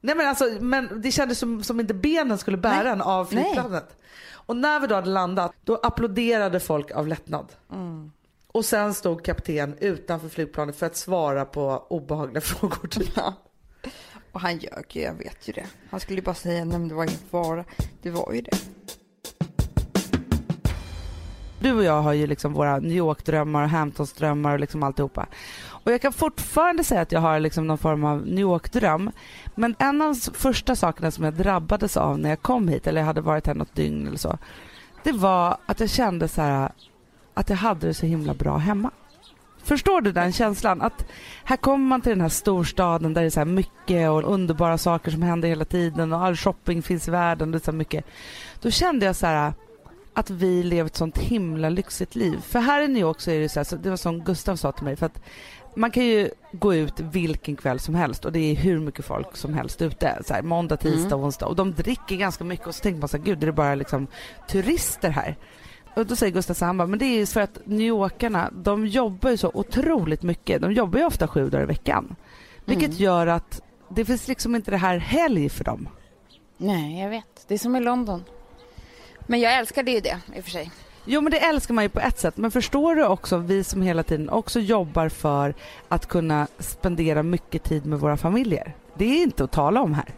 Nej 0.00 0.14
men 0.14 0.28
alltså, 0.28 0.44
men 0.60 1.00
det 1.02 1.10
kändes 1.10 1.38
som, 1.38 1.62
som 1.62 1.80
inte 1.80 1.94
benen 1.94 2.38
skulle 2.38 2.56
bära 2.56 2.82
Nej. 2.82 2.92
en 2.92 3.02
av 3.02 3.28
Nej. 3.34 3.44
flygplanet. 3.44 3.96
Och 4.32 4.56
när 4.56 4.80
vi 4.80 4.86
då 4.86 4.94
hade 4.94 5.10
landat, 5.10 5.52
då 5.64 5.76
applåderade 5.76 6.60
folk 6.60 6.90
av 6.90 7.08
lättnad. 7.08 7.52
Mm. 7.72 8.12
Och 8.54 8.64
sen 8.64 8.94
stod 8.94 9.24
kapten 9.24 9.76
utanför 9.80 10.28
flygplanet 10.28 10.76
för 10.76 10.86
att 10.86 10.96
svara 10.96 11.44
på 11.44 11.86
obehagliga 11.90 12.40
frågor. 12.40 12.88
Ja. 13.16 13.34
Och 14.32 14.40
han 14.40 14.58
ljög 14.58 14.84
ju, 14.88 15.02
jag 15.02 15.14
vet 15.14 15.48
ju 15.48 15.52
det. 15.52 15.66
Han 15.90 16.00
skulle 16.00 16.18
ju 16.18 16.24
bara 16.24 16.34
säga 16.34 16.64
nej 16.64 16.78
men 16.78 16.88
det 16.88 16.94
var 16.94 17.04
ingen 17.04 17.18
fara. 17.30 17.64
Det 18.02 18.10
var 18.10 18.32
ju 18.32 18.40
det. 18.40 18.58
Du 21.60 21.72
och 21.72 21.84
jag 21.84 22.02
har 22.02 22.12
ju 22.12 22.26
liksom 22.26 22.52
våra 22.52 22.78
New 22.78 22.96
York-drömmar 22.96 23.62
och 23.62 23.70
Hamptons-drömmar 23.70 24.52
och 24.52 24.60
liksom 24.60 24.82
alltihopa. 24.82 25.26
Och 25.66 25.92
jag 25.92 26.00
kan 26.00 26.12
fortfarande 26.12 26.84
säga 26.84 27.00
att 27.00 27.12
jag 27.12 27.20
har 27.20 27.40
liksom 27.40 27.66
någon 27.66 27.78
form 27.78 28.04
av 28.04 28.26
New 28.26 28.40
York-dröm. 28.40 29.10
Men 29.54 29.74
en 29.78 30.02
av 30.02 30.08
de 30.14 30.32
första 30.34 30.76
sakerna 30.76 31.10
som 31.10 31.24
jag 31.24 31.34
drabbades 31.34 31.96
av 31.96 32.18
när 32.18 32.30
jag 32.30 32.42
kom 32.42 32.68
hit, 32.68 32.86
eller 32.86 33.00
jag 33.00 33.06
hade 33.06 33.20
varit 33.20 33.46
här 33.46 33.54
något 33.54 33.74
dygn 33.74 34.06
eller 34.06 34.18
så, 34.18 34.38
det 35.02 35.12
var 35.12 35.56
att 35.66 35.80
jag 35.80 35.90
kände 35.90 36.28
så 36.28 36.42
här 36.42 36.72
att 37.34 37.48
jag 37.48 37.56
hade 37.56 37.86
det 37.86 37.94
så 37.94 38.06
himla 38.06 38.34
bra 38.34 38.56
hemma. 38.56 38.90
Förstår 39.64 40.00
du 40.00 40.12
den 40.12 40.32
känslan? 40.32 40.82
Att 40.82 41.06
här 41.44 41.56
kommer 41.56 41.86
man 41.86 42.00
till 42.00 42.10
den 42.10 42.20
här 42.20 42.28
storstaden 42.28 43.14
där 43.14 43.20
det 43.20 43.28
är 43.28 43.30
så 43.30 43.44
mycket 43.44 44.10
och 44.10 44.32
underbara 44.32 44.78
saker 44.78 45.10
som 45.10 45.22
händer 45.22 45.48
hela 45.48 45.64
tiden 45.64 46.12
och 46.12 46.24
all 46.24 46.36
shopping 46.36 46.82
finns 46.82 47.08
i 47.08 47.10
världen. 47.10 47.50
Det 47.50 47.58
är 47.58 47.64
så 47.64 47.72
mycket. 47.72 48.04
Då 48.60 48.70
kände 48.70 49.06
jag 49.06 49.16
så 49.16 49.26
här 49.26 49.52
att 50.14 50.30
vi 50.30 50.62
lever 50.62 50.86
ett 50.86 50.96
sånt 50.96 51.18
himla 51.18 51.68
lyxigt 51.68 52.14
liv. 52.14 52.40
För 52.40 52.58
här 52.58 52.82
i 52.82 52.88
New 52.88 53.02
York 53.02 53.20
så 53.20 53.30
är 53.30 53.40
det 53.40 53.48
så 53.48 53.60
här, 53.60 53.82
det 53.82 53.90
var 53.90 53.96
som 53.96 54.24
Gustav 54.24 54.56
sa 54.56 54.72
till 54.72 54.84
mig, 54.84 54.96
för 54.96 55.06
att 55.06 55.20
man 55.76 55.90
kan 55.90 56.04
ju 56.04 56.30
gå 56.52 56.74
ut 56.74 57.00
vilken 57.00 57.56
kväll 57.56 57.80
som 57.80 57.94
helst 57.94 58.24
och 58.24 58.32
det 58.32 58.38
är 58.38 58.54
hur 58.54 58.78
mycket 58.80 59.04
folk 59.04 59.36
som 59.36 59.54
helst 59.54 59.82
ute. 59.82 60.18
Så 60.26 60.34
här, 60.34 60.42
måndag, 60.42 60.76
tisdag, 60.76 61.16
onsdag. 61.16 61.46
Och 61.46 61.56
de 61.56 61.72
dricker 61.72 62.16
ganska 62.16 62.44
mycket 62.44 62.66
och 62.66 62.74
så 62.74 62.82
tänker 62.82 63.00
man 63.00 63.08
så 63.08 63.16
här, 63.16 63.24
gud 63.24 63.42
är 63.42 63.46
det 63.46 63.52
bara 63.52 63.74
liksom 63.74 64.06
turister 64.48 65.10
här? 65.10 65.36
Och 65.94 66.06
då 66.06 66.16
säger 66.16 66.32
Gustav 66.32 66.54
så 66.54 66.64
han 66.64 66.76
bara, 66.76 66.88
men 66.88 66.98
det 66.98 67.04
är 67.04 67.16
ju 67.16 67.26
för 67.26 67.40
att 67.40 67.58
New 67.64 67.86
Yorkarna, 67.86 68.50
de 68.52 68.86
jobbar 68.86 69.30
ju 69.30 69.36
så 69.36 69.50
otroligt 69.54 70.22
mycket. 70.22 70.62
De 70.62 70.72
jobbar 70.72 70.98
ju 70.98 71.04
ofta 71.04 71.28
sju 71.28 71.50
dagar 71.50 71.62
i 71.62 71.66
veckan. 71.66 72.16
Vilket 72.64 73.00
gör 73.00 73.26
att 73.26 73.62
det 73.88 74.04
finns 74.04 74.28
liksom 74.28 74.54
inte 74.54 74.70
det 74.70 74.76
här 74.76 74.98
helg 74.98 75.48
för 75.48 75.64
dem. 75.64 75.88
Nej, 76.56 77.00
jag 77.00 77.10
vet. 77.10 77.44
Det 77.48 77.54
är 77.54 77.58
som 77.58 77.76
i 77.76 77.80
London. 77.80 78.24
Men 79.26 79.40
jag 79.40 79.58
älskade 79.58 79.90
ju 79.90 80.00
det 80.00 80.18
i 80.36 80.40
och 80.40 80.44
för 80.44 80.50
sig. 80.50 80.70
Jo 81.04 81.20
men 81.20 81.32
det 81.32 81.38
älskar 81.38 81.74
man 81.74 81.84
ju 81.84 81.88
på 81.88 82.00
ett 82.00 82.18
sätt. 82.18 82.36
Men 82.36 82.50
förstår 82.50 82.94
du 82.94 83.06
också, 83.06 83.36
vi 83.36 83.64
som 83.64 83.82
hela 83.82 84.02
tiden 84.02 84.30
också 84.30 84.60
jobbar 84.60 85.08
för 85.08 85.54
att 85.88 86.06
kunna 86.06 86.46
spendera 86.58 87.22
mycket 87.22 87.62
tid 87.62 87.86
med 87.86 88.00
våra 88.00 88.16
familjer. 88.16 88.76
Det 88.94 89.04
är 89.04 89.22
inte 89.22 89.44
att 89.44 89.52
tala 89.52 89.80
om 89.80 89.94
här. 89.94 90.08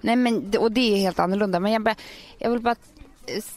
Nej, 0.00 0.16
men 0.16 0.52
och 0.58 0.72
det 0.72 0.94
är 0.94 0.96
helt 0.96 1.18
annorlunda. 1.18 1.60
Men 1.60 1.72
jag, 1.72 1.82
bara, 1.82 1.94
jag 2.38 2.50
vill 2.50 2.60
bara 2.60 2.76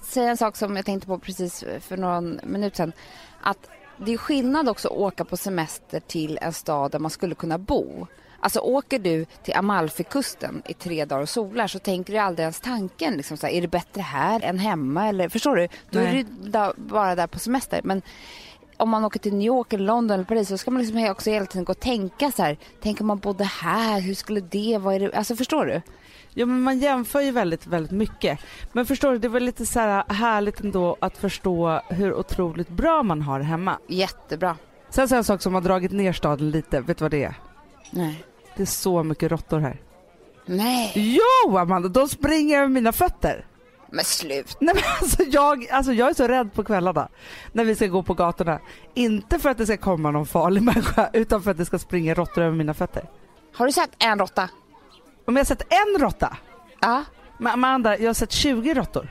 säga 0.01 0.29
en 0.29 0.37
sak 0.37 0.55
som 0.55 0.75
jag 0.75 0.85
tänkte 0.85 1.07
på 1.07 1.19
precis 1.19 1.63
för 1.79 1.97
någon 1.97 2.39
minut 2.43 2.75
sedan. 2.75 2.93
Att 3.41 3.69
det 3.97 4.13
är 4.13 4.17
skillnad 4.17 4.69
också 4.69 4.87
att 4.87 4.97
åka 4.97 5.25
på 5.25 5.37
semester 5.37 5.99
till 5.99 6.39
en 6.41 6.53
stad 6.53 6.91
där 6.91 6.99
man 6.99 7.11
skulle 7.11 7.35
kunna 7.35 7.57
bo. 7.57 8.07
Alltså 8.39 8.59
åker 8.59 8.99
du 8.99 9.25
till 9.43 9.53
Amalfikusten 9.53 10.61
i 10.65 10.73
tre 10.73 11.05
dagar 11.05 11.21
och 11.21 11.29
solar 11.29 11.67
så 11.67 11.79
tänker 11.79 12.13
du 12.13 12.19
aldrig 12.19 12.43
ens 12.43 12.59
tanken. 12.59 13.17
Liksom 13.17 13.37
så 13.37 13.47
här, 13.47 13.53
är 13.53 13.61
det 13.61 13.67
bättre 13.67 14.01
här 14.01 14.43
än 14.43 14.59
hemma? 14.59 15.07
Eller, 15.07 15.29
förstår 15.29 15.55
du? 15.55 15.67
Då 15.89 15.99
Nej. 15.99 16.07
är 16.07 16.13
du 16.13 16.49
da, 16.49 16.73
bara 16.77 17.15
där 17.15 17.27
på 17.27 17.39
semester. 17.39 17.81
Men 17.83 18.01
om 18.77 18.89
man 18.89 19.05
åker 19.05 19.19
till 19.19 19.33
New 19.33 19.47
York, 19.47 19.73
eller 19.73 19.85
London 19.85 20.15
eller 20.15 20.23
Paris 20.23 20.47
så 20.47 20.57
ska 20.57 20.71
man 20.71 20.81
liksom 20.81 21.11
också 21.11 21.29
hela 21.29 21.45
tiden 21.45 21.65
gå 21.65 21.71
och 21.71 21.79
tänka 21.79 22.31
så 22.31 22.43
här. 22.43 22.57
Tänk 22.81 23.01
om 23.01 23.07
man 23.07 23.19
bodde 23.19 23.43
här, 23.43 24.01
hur 24.01 24.13
skulle 24.13 24.39
det 24.39 24.77
vara? 24.77 25.17
Alltså 25.17 25.35
förstår 25.35 25.65
du? 25.65 25.81
Ja 26.37 26.45
men 26.45 26.61
man 26.61 26.79
jämför 26.79 27.21
ju 27.21 27.31
väldigt, 27.31 27.67
väldigt 27.67 27.91
mycket. 27.91 28.39
Men 28.73 28.85
förstår 28.85 29.11
du, 29.11 29.17
det 29.17 29.27
var 29.27 29.39
lite 29.39 29.65
så 29.65 29.79
här 29.79 30.03
härligt 30.13 30.59
ändå 30.59 30.97
att 31.01 31.17
förstå 31.17 31.81
hur 31.89 32.13
otroligt 32.13 32.69
bra 32.69 33.03
man 33.03 33.21
har 33.21 33.39
det 33.39 33.45
hemma. 33.45 33.77
Jättebra. 33.87 34.57
Sen 34.89 35.09
så 35.09 35.15
en 35.15 35.23
sak 35.23 35.41
som 35.41 35.53
har 35.53 35.61
dragit 35.61 35.91
ner 35.91 36.13
staden 36.13 36.51
lite, 36.51 36.81
vet 36.81 36.97
du 36.97 37.03
vad 37.03 37.11
det 37.11 37.23
är? 37.23 37.35
Nej. 37.91 38.23
Det 38.55 38.61
är 38.61 38.65
så 38.65 39.03
mycket 39.03 39.31
råttor 39.31 39.59
här. 39.59 39.81
Nej, 40.45 40.91
Jo 40.95 41.57
Amanda, 41.57 41.89
de 41.89 42.07
springer 42.07 42.57
över 42.57 42.67
mina 42.67 42.91
fötter. 42.91 43.45
men 43.91 44.05
slut. 44.05 44.57
Nej 44.59 44.75
men 44.75 44.83
alltså 45.01 45.23
jag, 45.23 45.67
alltså 45.71 45.93
jag 45.93 46.09
är 46.09 46.13
så 46.13 46.27
rädd 46.27 46.53
på 46.53 46.63
kvällarna 46.63 47.07
när 47.51 47.65
vi 47.65 47.75
ska 47.75 47.87
gå 47.87 48.03
på 48.03 48.13
gatorna. 48.13 48.59
Inte 48.93 49.39
för 49.39 49.49
att 49.49 49.57
det 49.57 49.65
ska 49.65 49.77
komma 49.77 50.11
någon 50.11 50.25
farlig 50.25 50.63
människa 50.63 51.09
utan 51.13 51.41
för 51.41 51.51
att 51.51 51.57
det 51.57 51.65
ska 51.65 51.79
springa 51.79 52.13
råttor 52.13 52.41
över 52.43 52.57
mina 52.57 52.73
fötter. 52.73 53.09
Har 53.55 53.65
du 53.65 53.71
sett 53.71 53.89
en 54.03 54.19
råtta? 54.19 54.49
Om 55.27 55.35
jag 55.35 55.39
har 55.39 55.45
sett 55.45 55.73
en 55.73 56.01
råtta, 56.01 56.37
Ja. 56.81 57.03
men 57.37 57.53
Amanda 57.53 57.97
jag 57.97 58.09
har 58.09 58.13
sett 58.13 58.31
20 58.31 58.73
råttor. 58.73 59.07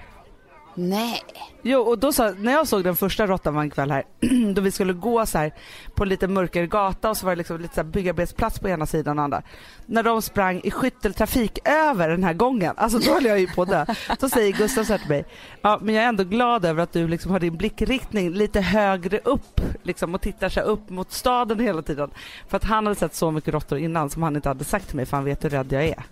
Nej. 0.74 1.22
Jo 1.62 1.80
och 1.80 1.98
då 1.98 2.12
sa, 2.12 2.30
när 2.38 2.52
jag 2.52 2.68
såg 2.68 2.84
den 2.84 2.96
första 2.96 3.26
råttan 3.26 3.54
var 3.54 3.62
en 3.62 3.70
kväll 3.70 3.90
här 3.90 4.04
då 4.54 4.60
vi 4.60 4.70
skulle 4.70 4.92
gå 4.92 5.26
så 5.26 5.38
här 5.38 5.54
på 5.94 6.04
lite 6.04 6.28
mörkare 6.28 6.66
gata 6.66 7.10
och 7.10 7.16
så 7.16 7.26
var 7.26 7.32
det 7.32 7.36
liksom 7.36 7.60
lite 7.60 7.74
så 7.74 7.80
här 7.80 7.88
byggarbetsplats 7.88 8.58
på 8.58 8.68
ena 8.68 8.86
sidan 8.86 9.18
och 9.18 9.24
andra. 9.24 9.42
När 9.86 10.02
de 10.02 10.22
sprang 10.22 10.60
i 10.64 10.70
skytteltrafik 10.70 11.58
över 11.68 12.08
den 12.08 12.24
här 12.24 12.34
gången, 12.34 12.74
alltså 12.76 12.98
då 12.98 13.12
höll 13.12 13.24
jag 13.24 13.40
ju 13.40 13.46
på 13.46 13.62
att 13.62 13.68
dö. 13.68 13.86
Då 14.20 14.28
säger 14.28 14.52
Gustav 14.52 14.84
så 14.84 14.92
här 14.92 14.98
till 14.98 15.08
mig, 15.08 15.24
ja 15.62 15.78
men 15.82 15.94
jag 15.94 16.04
är 16.04 16.08
ändå 16.08 16.24
glad 16.24 16.64
över 16.64 16.82
att 16.82 16.92
du 16.92 17.08
liksom 17.08 17.30
har 17.30 17.40
din 17.40 17.56
blickriktning 17.56 18.30
lite 18.30 18.60
högre 18.60 19.18
upp 19.18 19.60
liksom 19.82 20.14
och 20.14 20.20
tittar 20.20 20.48
så 20.48 20.60
upp 20.60 20.90
mot 20.90 21.12
staden 21.12 21.60
hela 21.60 21.82
tiden. 21.82 22.10
För 22.48 22.56
att 22.56 22.64
han 22.64 22.86
hade 22.86 22.98
sett 22.98 23.14
så 23.14 23.30
mycket 23.30 23.54
råttor 23.54 23.78
innan 23.78 24.10
som 24.10 24.22
han 24.22 24.36
inte 24.36 24.48
hade 24.48 24.64
sagt 24.64 24.86
till 24.86 24.96
mig 24.96 25.06
för 25.06 25.16
han 25.16 25.24
vet 25.24 25.44
hur 25.44 25.50
rädd 25.50 25.72
jag 25.72 25.84
är. 25.84 26.04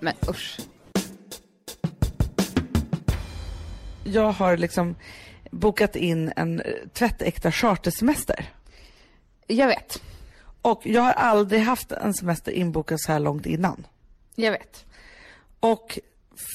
Men 0.00 0.14
usch. 0.28 0.60
Jag 4.04 4.32
har 4.32 4.56
liksom 4.56 4.96
bokat 5.50 5.96
in 5.96 6.32
en 6.36 6.60
eh, 6.60 6.72
tvättäkta 6.92 7.52
chartersemester. 7.52 8.52
Jag 9.46 9.66
vet. 9.66 10.02
Och 10.62 10.86
jag 10.86 11.02
har 11.02 11.12
aldrig 11.12 11.60
haft 11.60 11.92
en 11.92 12.14
semester 12.14 12.52
inbokad 12.52 13.00
så 13.00 13.12
här 13.12 13.20
långt 13.20 13.46
innan. 13.46 13.86
Jag 14.34 14.52
vet. 14.52 14.84
Och 15.60 15.98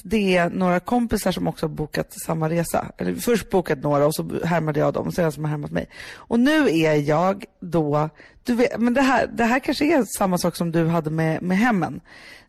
det 0.03 0.37
är 0.37 0.49
några 0.49 0.79
kompisar 0.79 1.31
som 1.31 1.47
också 1.47 1.65
har 1.65 1.73
bokat 1.73 2.13
samma 2.25 2.49
resa. 2.49 2.91
Eller 2.97 3.15
först 3.15 3.49
bokat 3.49 3.79
några 3.79 4.05
och 4.05 4.15
så 4.15 4.39
härmade 4.43 4.79
jag 4.79 4.93
dem 4.93 5.07
och 5.07 5.13
sen 5.13 5.25
en 5.25 5.31
som 5.31 5.43
har 5.43 5.51
härmat 5.51 5.71
mig. 5.71 5.89
Och 6.15 6.39
nu 6.39 6.69
är 6.69 6.95
jag 6.95 7.45
då, 7.59 8.09
du 8.43 8.55
vet, 8.55 8.79
men 8.79 8.93
det 8.93 9.01
här, 9.01 9.27
det 9.27 9.43
här 9.43 9.59
kanske 9.59 9.85
är 9.85 10.03
samma 10.17 10.37
sak 10.37 10.55
som 10.55 10.71
du 10.71 10.87
hade 10.87 11.09
med, 11.09 11.41
med 11.41 11.57
hemmen. 11.57 12.01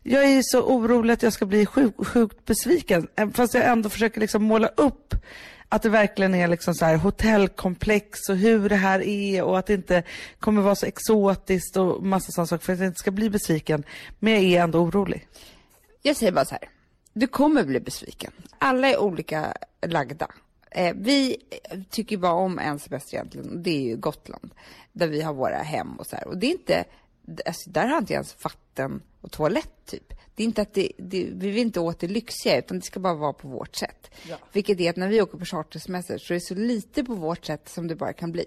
Jag 0.03 0.23
är 0.23 0.41
så 0.43 0.61
orolig 0.61 1.13
att 1.13 1.23
jag 1.23 1.33
ska 1.33 1.45
bli 1.45 1.65
sjuk, 1.65 2.07
sjukt 2.07 2.45
besviken. 2.45 3.07
Eh, 3.15 3.29
fast 3.29 3.53
jag 3.53 3.65
ändå 3.65 3.89
försöker 3.89 4.19
liksom 4.19 4.43
måla 4.43 4.67
upp 4.67 5.15
att 5.69 5.81
det 5.81 5.89
verkligen 5.89 6.35
är 6.35 6.47
liksom 6.47 6.73
så 6.73 6.85
här 6.85 6.95
hotellkomplex 6.95 8.29
och 8.29 8.37
hur 8.37 8.69
det 8.69 8.75
här 8.75 9.01
är 9.01 9.43
och 9.43 9.59
att 9.59 9.65
det 9.65 9.73
inte 9.73 10.03
kommer 10.39 10.61
vara 10.61 10.75
så 10.75 10.85
exotiskt 10.85 11.77
och 11.77 12.03
massa 12.03 12.31
sådana 12.31 12.47
saker 12.47 12.65
för 12.65 12.73
att 12.73 12.79
jag 12.79 12.87
inte 12.87 12.99
ska 12.99 13.11
bli 13.11 13.29
besviken. 13.29 13.83
Men 14.19 14.33
jag 14.33 14.43
är 14.43 14.63
ändå 14.63 14.79
orolig. 14.79 15.27
Jag 16.01 16.15
säger 16.15 16.31
bara 16.31 16.45
så 16.45 16.55
här. 16.55 16.78
Du 17.13 17.27
kommer 17.27 17.63
bli 17.63 17.79
besviken. 17.79 18.31
Alla 18.57 18.87
är 18.87 18.99
olika 18.99 19.53
lagda. 19.81 20.27
Eh, 20.71 20.95
vi 20.95 21.37
tycker 21.89 22.17
bara 22.17 22.33
om 22.33 22.59
en 22.59 22.79
semester 22.79 23.17
egentligen 23.17 23.49
och 23.49 23.57
det 23.57 23.71
är 23.71 23.81
ju 23.81 23.97
Gotland. 23.97 24.51
Där 24.91 25.07
vi 25.07 25.21
har 25.21 25.33
våra 25.33 25.57
hem 25.57 25.99
och 25.99 26.07
så 26.07 26.15
här. 26.15 26.27
Och 26.27 26.37
det 26.37 26.47
är 26.47 26.51
inte, 26.51 26.83
alltså, 27.45 27.69
där 27.69 27.87
har 27.87 27.97
inte 27.97 28.13
ens 28.13 28.43
vatten 28.43 29.01
och 29.21 29.31
toalett 29.31 29.85
typ. 29.85 30.13
Det 30.35 30.43
är 30.43 30.45
inte 30.45 30.61
att 30.61 30.73
det, 30.73 30.91
det, 30.97 31.23
vi 31.23 31.49
vill 31.49 31.57
inte 31.57 31.79
åt 31.79 31.99
det 31.99 32.07
lyxiga 32.07 32.57
utan 32.57 32.79
det 32.79 32.85
ska 32.85 32.99
bara 32.99 33.13
vara 33.13 33.33
på 33.33 33.47
vårt 33.47 33.75
sätt. 33.75 34.11
Vilket 34.53 34.79
är 34.79 34.89
att 34.89 34.95
när 34.95 35.07
vi 35.07 35.21
åker 35.21 35.37
på 35.37 35.45
chartersemester 35.45 36.17
så 36.17 36.33
är 36.33 36.35
det 36.35 36.41
så 36.41 36.55
lite 36.55 37.03
på 37.03 37.15
vårt 37.15 37.45
sätt 37.45 37.69
som 37.69 37.87
det 37.87 37.95
bara 37.95 38.13
kan 38.13 38.31
bli. 38.31 38.45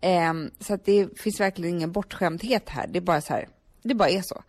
Ehm, 0.00 0.50
så 0.60 0.74
att 0.74 0.84
det 0.84 1.20
finns 1.20 1.40
verkligen 1.40 1.76
ingen 1.76 1.92
bortskämdhet 1.92 2.68
här. 2.68 2.86
Det 2.86 2.98
är 2.98 3.00
bara 3.00 3.20
så 3.20 3.32
här, 3.32 3.48
det 3.82 3.94
bara 3.94 4.08
är 4.08 4.22
så. 4.22 4.42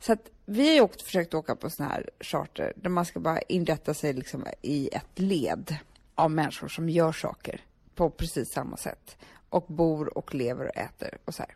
Så 0.00 0.12
att 0.12 0.30
vi 0.50 0.68
har 0.68 0.74
ju 0.74 0.80
åkt, 0.80 1.02
försökt 1.02 1.34
åka 1.34 1.56
på 1.56 1.70
såna 1.70 1.88
här 1.88 2.10
charter 2.20 2.72
där 2.76 2.90
man 2.90 3.04
ska 3.04 3.20
bara 3.20 3.40
inrätta 3.40 3.94
sig 3.94 4.12
liksom 4.12 4.46
i 4.62 4.88
ett 4.92 5.18
led 5.18 5.76
av 6.14 6.30
människor 6.30 6.68
som 6.68 6.88
gör 6.88 7.12
saker 7.12 7.60
på 7.94 8.10
precis 8.10 8.52
samma 8.52 8.76
sätt. 8.76 9.16
Och 9.48 9.66
bor 9.68 10.18
och 10.18 10.34
lever 10.34 10.64
och 10.64 10.76
äter 10.76 11.18
och 11.24 11.34
så 11.34 11.42
här. 11.42 11.54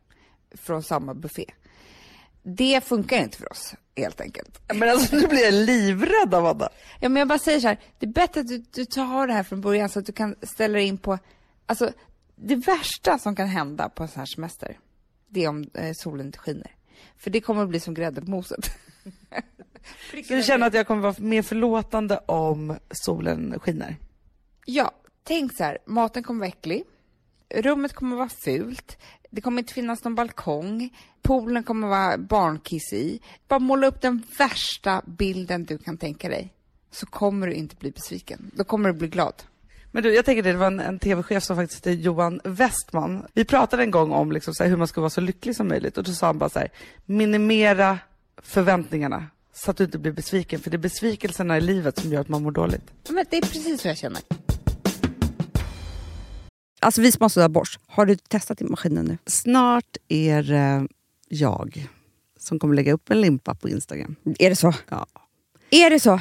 Från 0.54 0.82
samma 0.82 1.14
buffé. 1.14 1.44
Det 2.42 2.84
funkar 2.84 3.22
inte 3.22 3.38
för 3.38 3.52
oss, 3.52 3.74
helt 3.96 4.20
enkelt. 4.20 4.60
Men 4.74 4.88
alltså 4.88 5.16
nu 5.16 5.26
blir 5.26 5.44
jag 5.44 5.54
livrädd 5.54 6.34
Amanda. 6.34 6.68
Ja, 7.00 7.08
men 7.08 7.20
jag 7.20 7.28
bara 7.28 7.38
säger 7.38 7.60
så 7.60 7.68
här, 7.68 7.80
det 7.98 8.06
är 8.06 8.10
bättre 8.10 8.40
att 8.40 8.48
du, 8.48 8.64
du 8.70 8.84
tar 8.84 9.26
det 9.26 9.32
här 9.32 9.42
från 9.42 9.60
början 9.60 9.88
så 9.88 9.98
att 9.98 10.06
du 10.06 10.12
kan 10.12 10.36
ställa 10.42 10.74
dig 10.74 10.86
in 10.86 10.98
på, 10.98 11.18
alltså 11.66 11.92
det 12.36 12.56
värsta 12.56 13.18
som 13.18 13.36
kan 13.36 13.48
hända 13.48 13.88
på 13.88 14.02
en 14.02 14.08
sån 14.08 14.18
här 14.18 14.26
semester, 14.26 14.78
det 15.28 15.44
är 15.44 15.48
om 15.48 15.70
eh, 15.74 15.92
solen 15.94 16.26
inte 16.26 16.38
skiner. 16.38 16.76
För 17.16 17.30
det 17.30 17.40
kommer 17.40 17.62
att 17.62 17.68
bli 17.68 17.80
som 17.80 17.94
grädde 17.94 18.20
på 18.20 18.30
moset. 18.30 18.70
Så 20.28 20.34
du 20.34 20.42
känner 20.42 20.66
att 20.66 20.74
jag 20.74 20.86
kommer 20.86 21.02
vara 21.02 21.14
mer 21.18 21.42
förlåtande 21.42 22.18
om 22.26 22.78
solen 22.90 23.60
skiner? 23.60 23.96
Ja, 24.66 24.92
tänk 25.22 25.56
så 25.56 25.64
här, 25.64 25.78
maten 25.86 26.22
kommer 26.22 26.40
vara 26.40 26.48
äcklig, 26.48 26.84
rummet 27.54 27.92
kommer 27.92 28.16
vara 28.16 28.30
fult, 28.44 28.98
det 29.30 29.40
kommer 29.40 29.58
inte 29.58 29.74
finnas 29.74 30.04
någon 30.04 30.14
balkong, 30.14 30.96
poolen 31.22 31.62
kommer 31.62 31.88
vara 31.88 32.18
barnkiss 32.18 32.92
i. 32.92 33.20
Bara 33.48 33.58
måla 33.58 33.86
upp 33.86 34.00
den 34.00 34.22
värsta 34.38 35.02
bilden 35.06 35.64
du 35.64 35.78
kan 35.78 35.96
tänka 35.96 36.28
dig, 36.28 36.54
så 36.90 37.06
kommer 37.06 37.46
du 37.46 37.52
inte 37.52 37.76
bli 37.76 37.90
besviken. 37.90 38.50
Då 38.54 38.64
kommer 38.64 38.92
du 38.92 38.98
bli 38.98 39.08
glad. 39.08 39.42
Men 39.94 40.02
du, 40.02 40.14
jag 40.14 40.24
tänker 40.24 40.42
det, 40.42 40.52
det 40.52 40.58
var 40.58 40.66
en, 40.66 40.80
en 40.80 40.98
tv-chef 40.98 41.44
som 41.44 41.56
faktiskt 41.56 41.86
heter 41.86 42.00
Johan 42.00 42.40
Westman. 42.44 43.26
Vi 43.34 43.44
pratade 43.44 43.82
en 43.82 43.90
gång 43.90 44.12
om 44.12 44.32
liksom 44.32 44.54
så 44.54 44.62
här, 44.62 44.70
hur 44.70 44.76
man 44.76 44.88
ska 44.88 45.00
vara 45.00 45.10
så 45.10 45.20
lycklig 45.20 45.56
som 45.56 45.68
möjligt 45.68 45.98
och 45.98 46.04
då 46.04 46.12
sa 46.12 46.26
han 46.26 46.38
bara 46.38 46.50
så 46.50 46.58
här, 46.58 46.70
minimera 47.04 47.98
förväntningarna 48.42 49.26
så 49.54 49.70
att 49.70 49.76
du 49.76 49.84
inte 49.84 49.98
blir 49.98 50.12
besviken, 50.12 50.60
för 50.60 50.70
det 50.70 50.76
är 50.76 50.78
besvikelserna 50.78 51.58
i 51.58 51.60
livet 51.60 51.98
som 51.98 52.12
gör 52.12 52.20
att 52.20 52.28
man 52.28 52.42
mår 52.42 52.50
dåligt. 52.50 52.92
Men 53.08 53.24
det 53.30 53.36
är 53.36 53.40
precis 53.40 53.80
så 53.80 53.88
jag 53.88 53.96
känner. 53.96 54.22
Alltså 56.80 57.00
vi 57.00 57.12
sponsrar 57.12 57.44
av 57.44 57.50
Bosch. 57.50 57.78
Har 57.86 58.06
du 58.06 58.16
testat 58.16 58.60
i 58.60 58.64
maskinen 58.64 59.04
nu? 59.04 59.18
Snart 59.26 59.96
är 60.08 60.42
det 60.42 60.88
jag 61.28 61.88
som 62.38 62.58
kommer 62.58 62.74
lägga 62.74 62.92
upp 62.92 63.10
en 63.10 63.20
limpa 63.20 63.54
på 63.54 63.68
Instagram. 63.68 64.16
Är 64.38 64.50
det 64.50 64.56
så? 64.56 64.74
Ja. 64.88 65.06
Är 65.70 65.90
det 65.90 66.00
så? 66.00 66.20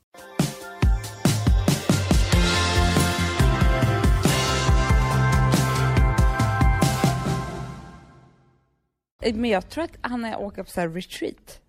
Men 9.21 9.49
jag 9.49 9.69
tror 9.69 9.83
att 9.83 9.97
han 10.01 10.25
är 10.25 10.39
åker 10.39 10.63
på 10.63 10.69
så 10.69 10.81
här 10.81 10.89
retreat. 10.89 11.59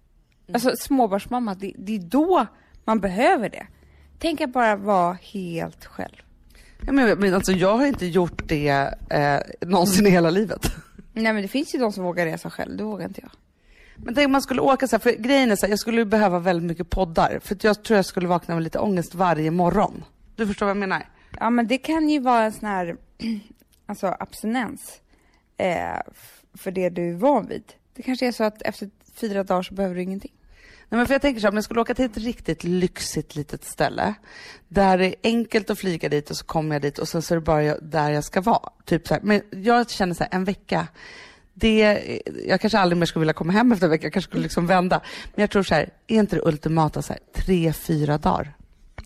Alltså 0.52 0.76
småbarnsmamma, 0.76 1.54
det, 1.54 1.72
det 1.78 1.96
är 1.96 1.98
då 1.98 2.46
man 2.84 3.00
behöver 3.00 3.48
det. 3.48 3.66
Tänk 4.18 4.40
att 4.40 4.52
bara 4.52 4.76
vara 4.76 5.12
helt 5.12 5.84
själv. 5.84 6.16
Ja, 6.86 6.92
men, 6.92 7.18
men 7.18 7.34
alltså, 7.34 7.52
jag 7.52 7.76
har 7.76 7.86
inte 7.86 8.06
gjort 8.06 8.48
det 8.48 8.94
eh, 9.10 9.68
någonsin 9.68 10.06
i 10.06 10.10
hela 10.10 10.30
livet. 10.30 10.72
Nej 11.12 11.32
men 11.32 11.42
det 11.42 11.48
finns 11.48 11.74
ju 11.74 11.78
de 11.78 11.92
som 11.92 12.04
vågar 12.04 12.26
resa 12.26 12.50
själv, 12.50 12.76
det 12.76 12.84
vågar 12.84 13.06
inte 13.06 13.20
jag. 13.20 13.30
Men 13.96 14.14
tänk 14.14 14.26
om 14.26 14.32
man 14.32 14.42
skulle 14.42 14.60
åka 14.60 14.88
så 14.88 14.96
här, 14.96 15.00
för 15.00 15.12
grejen 15.12 15.50
är 15.50 15.56
så 15.56 15.66
här, 15.66 15.72
jag 15.72 15.78
skulle 15.78 16.04
behöva 16.04 16.38
väldigt 16.38 16.66
mycket 16.66 16.90
poddar. 16.90 17.40
För 17.42 17.56
jag 17.62 17.84
tror 17.84 17.96
jag 17.96 18.04
skulle 18.04 18.28
vakna 18.28 18.54
med 18.54 18.64
lite 18.64 18.78
ångest 18.78 19.14
varje 19.14 19.50
morgon. 19.50 20.04
Du 20.36 20.46
förstår 20.46 20.66
vad 20.66 20.70
jag 20.70 20.80
menar? 20.80 21.08
Ja 21.40 21.50
men 21.50 21.66
det 21.66 21.78
kan 21.78 22.08
ju 22.08 22.18
vara 22.18 22.44
en 22.44 22.52
sån 22.52 22.68
här 22.68 22.96
alltså 23.86 24.16
abstinens 24.20 25.00
eh, 25.56 26.00
för 26.54 26.70
det 26.70 26.88
du 26.88 27.10
är 27.10 27.14
van 27.14 27.46
vid. 27.46 27.72
Det 27.94 28.02
kanske 28.02 28.26
är 28.26 28.32
så 28.32 28.44
att 28.44 28.62
efter 28.62 28.90
fyra 29.14 29.44
dagar 29.44 29.62
så 29.62 29.74
behöver 29.74 29.94
du 29.94 30.02
ingenting. 30.02 30.32
Nej, 30.92 30.98
men 30.98 31.06
för 31.06 31.14
jag 31.14 31.22
tänker 31.22 31.40
så 31.40 31.46
här, 31.46 31.52
om 31.52 31.56
jag 31.56 31.64
skulle 31.64 31.80
åka 31.80 31.94
till 31.94 32.04
ett 32.04 32.16
riktigt 32.16 32.64
lyxigt 32.64 33.36
litet 33.36 33.64
ställe 33.64 34.14
där 34.68 34.98
det 34.98 35.06
är 35.06 35.14
enkelt 35.22 35.70
att 35.70 35.78
flyga 35.78 36.08
dit 36.08 36.30
och 36.30 36.36
så 36.36 36.44
kommer 36.44 36.74
jag 36.74 36.82
dit 36.82 36.98
och 36.98 37.08
sen 37.08 37.22
så 37.22 37.34
är 37.34 37.36
det 37.36 37.44
bara 37.44 37.62
jag, 37.62 37.82
där 37.82 38.10
jag 38.10 38.24
ska 38.24 38.40
vara. 38.40 38.70
Typ 38.84 39.08
så 39.08 39.14
här. 39.14 39.20
Men 39.22 39.42
jag 39.50 39.90
känner 39.90 40.14
så 40.14 40.24
här, 40.24 40.34
en 40.34 40.44
vecka, 40.44 40.86
det, 41.54 42.02
jag 42.46 42.60
kanske 42.60 42.78
aldrig 42.78 42.98
mer 42.98 43.06
skulle 43.06 43.20
vilja 43.20 43.32
komma 43.32 43.52
hem 43.52 43.72
efter 43.72 43.86
en 43.86 43.90
vecka, 43.90 44.06
jag 44.06 44.12
kanske 44.12 44.28
skulle 44.28 44.42
liksom 44.42 44.66
vända. 44.66 45.00
Men 45.34 45.42
jag 45.42 45.50
tror 45.50 45.62
så 45.62 45.74
här, 45.74 45.90
är 46.06 46.18
inte 46.18 46.36
det 46.36 46.42
ultimata 46.42 47.02
så 47.02 47.12
här, 47.12 47.20
tre, 47.34 47.72
fyra 47.72 48.18
dagar? 48.18 48.56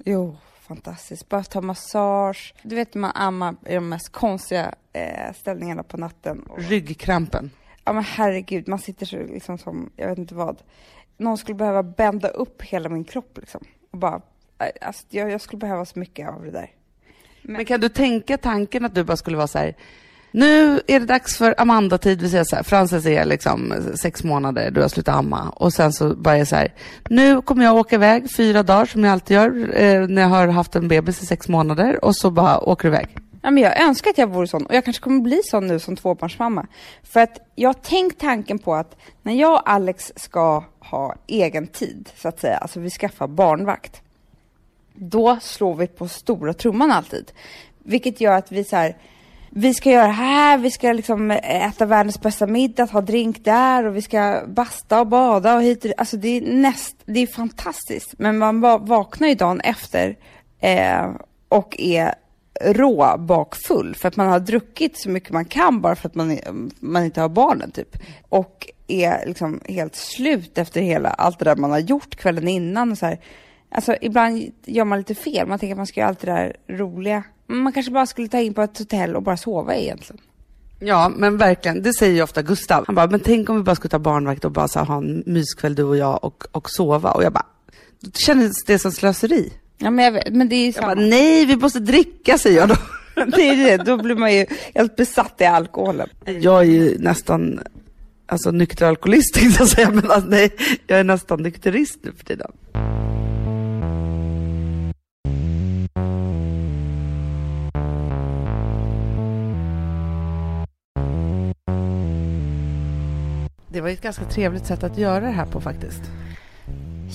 Jo, 0.05 0.37
fantastiskt. 0.61 1.29
Bara 1.29 1.45
ta 1.45 1.61
massage. 1.61 2.55
Du 2.63 2.75
vet 2.75 2.95
man 2.95 3.13
ammar 3.15 3.57
i 3.67 3.75
de 3.75 3.89
mest 3.89 4.13
konstiga 4.13 4.75
eh, 4.97 5.33
ställningarna 5.35 5.83
på 5.83 5.97
natten. 5.97 6.43
Och, 6.43 6.59
Ryggkrampen. 6.59 7.51
ja 7.85 7.93
men 7.93 8.05
herregud, 8.05 8.69
man 8.69 8.79
sitter 8.79 9.07
så 9.07 9.17
liksom 9.17 9.59
som, 9.59 9.91
jag 9.97 10.09
vet 10.09 10.19
inte 10.19 10.35
vad. 10.35 10.63
Någon 11.17 11.39
skulle 11.39 11.55
behöva 11.55 11.83
bända 11.83 12.29
upp 12.29 12.63
hela 12.63 12.89
min 12.89 13.05
kropp 13.05 13.39
liksom. 13.39 13.65
Och 13.91 13.99
bara, 13.99 14.21
eh, 14.59 14.87
alltså, 14.87 15.05
jag, 15.09 15.31
jag 15.31 15.41
skulle 15.41 15.59
behöva 15.59 15.85
så 15.85 15.99
mycket 15.99 16.29
av 16.29 16.45
det 16.45 16.51
där. 16.51 16.71
Men 17.43 17.65
kan 17.65 17.81
du 17.81 17.89
tänka 17.89 18.39
tanken 18.39 18.85
att 18.85 18.95
du 18.95 19.05
bara 19.05 19.17
skulle 19.17 19.37
vara 19.37 19.47
så 19.47 19.59
här, 19.59 19.77
nu 20.31 20.81
är 20.87 21.01
det 21.01 21.07
dags 21.07 21.37
för 21.37 21.55
Amanda-tid, 21.59 22.23
vi 22.23 22.29
säger 22.29 22.45
så 22.45 22.57
här, 22.57 22.63
Frances 22.63 23.07
är 23.07 23.25
liksom 23.25 23.75
sex 23.95 24.25
månader, 24.25 24.71
du 24.71 24.81
har 24.81 24.89
slutat 24.89 25.15
amma. 25.15 25.53
Och 25.57 25.73
sen 25.73 25.93
så 25.93 26.15
bara 26.17 26.37
är 26.37 26.45
så 26.45 26.57
här, 26.57 26.75
nu 27.09 27.43
kommer 27.43 27.65
jag 27.65 27.77
åka 27.77 27.95
iväg 27.95 28.31
fyra 28.37 28.63
dagar 28.63 28.87
som 28.87 29.05
jag 29.05 29.13
alltid 29.13 29.35
gör 29.35 29.81
eh, 29.83 30.09
när 30.09 30.23
jag 30.23 30.29
har 30.29 30.49
haft 30.49 30.77
en 30.77 30.89
bebis 30.89 31.23
i 31.23 31.27
sex 31.27 31.49
månader 31.49 32.05
och 32.05 32.17
så 32.17 32.31
bara 32.31 32.61
åker 32.61 32.91
du 32.91 32.95
iväg. 32.95 33.09
Ja, 33.47 33.51
men 33.51 33.63
jag 33.63 33.81
önskar 33.81 34.11
att 34.11 34.19
jag 34.19 34.27
vore 34.27 34.47
sån 34.47 34.67
och 34.67 34.75
jag 34.75 34.85
kanske 34.85 35.03
kommer 35.03 35.21
bli 35.21 35.41
sån 35.45 35.67
nu 35.67 35.79
som 35.79 35.97
tvåbarnsmamma. 35.97 36.67
För 37.03 37.21
att 37.21 37.39
jag 37.55 37.69
har 37.69 37.75
tänkt 37.75 38.21
tanken 38.21 38.59
på 38.59 38.75
att 38.75 38.97
när 39.23 39.33
jag 39.33 39.53
och 39.53 39.71
Alex 39.71 40.13
ska 40.17 40.65
ha 40.79 41.15
egen 41.27 41.67
tid, 41.67 42.11
så 42.17 42.29
att 42.29 42.41
säga, 42.41 42.57
alltså 42.57 42.81
vi 42.81 42.91
skaffar 42.91 43.27
barnvakt, 43.27 44.03
då 44.95 45.39
slår 45.41 45.75
vi 45.75 45.87
på 45.87 46.09
stora 46.09 46.53
trumman 46.53 46.91
alltid. 46.91 47.33
Vilket 47.79 48.21
gör 48.21 48.33
att 48.33 48.53
vi 48.53 48.65
så 48.65 48.77
här, 48.77 48.97
vi 49.51 49.75
ska 49.75 49.91
göra 49.91 50.07
det 50.07 50.13
här, 50.13 50.59
vi 50.59 50.71
ska 50.71 50.93
liksom 50.93 51.31
äta 51.31 51.87
världens 51.87 52.21
bästa 52.21 52.47
middag, 52.47 52.85
ha 52.85 53.01
drink 53.01 53.45
där 53.45 53.85
och 53.85 53.97
vi 53.97 54.03
ska 54.03 54.43
basta 54.47 55.01
och 55.01 55.07
bada 55.07 55.55
och 55.55 55.63
hit 55.63 55.79
och 55.79 55.83
dit. 55.83 55.99
Alltså 55.99 56.17
det 56.17 56.29
är 56.29 56.41
näst, 56.41 56.97
det 57.05 57.21
är 57.21 57.27
fantastiskt. 57.27 58.15
Men 58.19 58.39
man 58.39 58.61
vaknar 58.87 59.29
ju 59.29 59.35
dagen 59.35 59.61
efter 59.61 60.17
eh, 60.61 61.11
och 61.49 61.77
är 61.79 62.15
rå 62.61 63.17
bakfull 63.19 63.95
för 63.95 64.09
att 64.09 64.17
man 64.17 64.29
har 64.29 64.41
druckit 64.41 64.99
så 64.99 65.11
mycket 65.11 65.31
man 65.31 65.45
kan 65.45 65.81
bara 65.81 65.97
för 65.97 66.09
att 66.09 66.15
man, 66.15 66.39
man 66.81 67.05
inte 67.05 67.21
har 67.21 67.29
barnen 67.29 67.71
typ. 67.71 67.97
Och 68.29 68.71
är 68.87 69.27
liksom 69.27 69.61
helt 69.65 69.97
slut 69.97 70.59
efter 70.59 70.81
hela, 70.81 71.09
allt 71.09 71.39
det 71.39 71.45
där 71.45 71.57
man 71.57 71.71
har 71.71 71.79
gjort 71.79 72.17
kvällen 72.17 72.49
innan 72.49 72.93
och 72.93 72.99
så 72.99 73.07
här. 73.07 73.21
Alltså 73.71 73.97
ibland 74.01 74.53
gör 74.65 74.85
man 74.85 74.99
lite 74.99 75.15
fel, 75.15 75.47
man 75.47 75.59
tänker 75.59 75.73
att 75.75 75.77
man 75.77 75.87
ska 75.87 76.01
göra 76.01 76.09
allt 76.09 76.21
det 76.21 76.27
där 76.27 76.57
roliga. 76.69 77.25
Man 77.47 77.73
kanske 77.73 77.93
bara 77.93 78.07
skulle 78.07 78.29
ta 78.29 78.41
in 78.41 78.55
på 78.55 78.63
ett 78.63 78.79
hotell 78.79 79.17
och 79.17 79.23
bara 79.23 79.37
sova 79.37 79.75
egentligen. 79.75 80.21
Ja, 80.79 81.13
men 81.17 81.39
verkligen. 81.39 81.83
Det 81.83 81.93
säger 81.93 82.15
ju 82.15 82.23
ofta 82.23 82.43
Gustav. 82.43 82.85
Han 82.87 82.95
bara, 82.95 83.07
men 83.07 83.21
tänk 83.21 83.49
om 83.51 83.57
vi 83.57 83.63
bara 83.63 83.77
skulle 83.77 83.91
ta 83.91 83.99
barnvakt 83.99 84.45
och 84.45 84.53
bara 84.53 84.69
så 84.69 84.79
här, 84.79 84.87
ha 84.87 84.97
en 84.97 85.23
myskväll 85.27 85.75
du 85.75 85.83
och 85.83 85.97
jag 85.97 86.25
och, 86.25 86.45
och 86.53 86.71
sova. 86.71 87.11
Och 87.11 87.23
jag 87.23 87.33
bara, 87.33 87.47
då 88.01 88.11
kändes 88.11 88.65
det 88.65 88.79
som 88.79 88.93
slöseri. 88.93 89.53
Ja 89.79 89.91
men 89.91 90.05
jag 90.05 90.13
vet, 90.13 90.35
men 90.35 90.49
det 90.49 90.57
är 90.57 90.61
ju 90.61 90.67
Jag 90.67 90.75
samma. 90.75 90.87
bara, 90.87 91.01
nej 91.01 91.47
vi 91.47 91.57
måste 91.57 91.79
dricka 91.81 92.39
säger 92.39 92.59
jag 92.61 92.69
då. 92.69 92.77
det 93.37 93.49
är 93.49 93.57
det, 93.79 93.85
då 93.85 93.97
blir 93.97 94.17
man 94.17 94.35
ju 94.35 94.47
helt 94.75 94.97
besatt 94.97 95.35
i 95.41 95.45
alkoholen. 95.45 96.09
Jag 96.41 96.59
är 96.61 96.65
ju 96.65 96.99
nästan 96.99 97.61
alltså, 98.27 98.51
nykter 98.51 98.87
alkoholist 98.87 99.35
tänkte 99.35 99.63
jag 99.63 99.69
säga, 99.69 99.91
men 99.91 100.11
alltså, 100.11 100.31
nej, 100.31 100.51
jag 100.87 100.99
är 101.01 101.05
nästan 101.05 101.43
nykterist 101.43 101.99
nu 102.03 102.13
för 102.13 102.25
tiden. 102.25 102.51
Det 113.69 113.81
var 113.81 113.89
ett 113.89 114.01
ganska 114.03 114.25
trevligt 114.25 114.67
sätt 114.67 114.83
att 114.85 114.99
göra 114.99 115.21
det 115.21 115.31
här 115.33 115.47
på 115.47 115.61
faktiskt. 115.61 116.03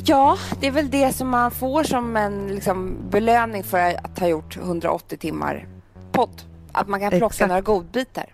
Ja, 0.05 0.37
det 0.59 0.67
är 0.67 0.71
väl 0.71 0.89
det 0.89 1.13
som 1.15 1.29
man 1.29 1.51
får 1.51 1.83
som 1.83 2.17
en 2.17 2.47
liksom, 2.47 2.97
belöning 3.09 3.63
för 3.63 3.95
att 4.03 4.19
ha 4.19 4.27
gjort 4.27 4.57
180 4.57 5.17
timmar 5.17 5.67
podd. 6.11 6.41
Att 6.71 6.87
man 6.87 6.99
kan 6.99 7.09
plocka 7.09 7.25
Exakt. 7.25 7.47
några 7.47 7.61
godbitar. 7.61 8.33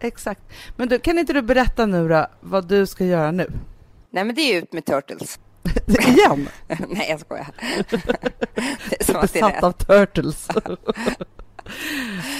Exakt. 0.00 0.40
Men 0.76 0.88
du, 0.88 0.98
kan 0.98 1.18
inte 1.18 1.32
du 1.32 1.42
berätta 1.42 1.86
nu 1.86 2.08
då 2.08 2.26
vad 2.40 2.68
du 2.68 2.86
ska 2.86 3.04
göra 3.04 3.30
nu? 3.30 3.52
Nej, 4.10 4.24
men 4.24 4.34
det 4.34 4.40
är 4.42 4.58
ut 4.62 4.72
med 4.72 4.84
Turtles. 4.84 5.38
Igen? 5.86 6.48
Nej, 6.88 7.06
jag 7.10 7.20
skojar. 7.20 7.46
det 8.90 9.08
är 9.08 9.20
Besatt 9.22 9.62
av 9.62 9.72
turtles. 9.72 10.48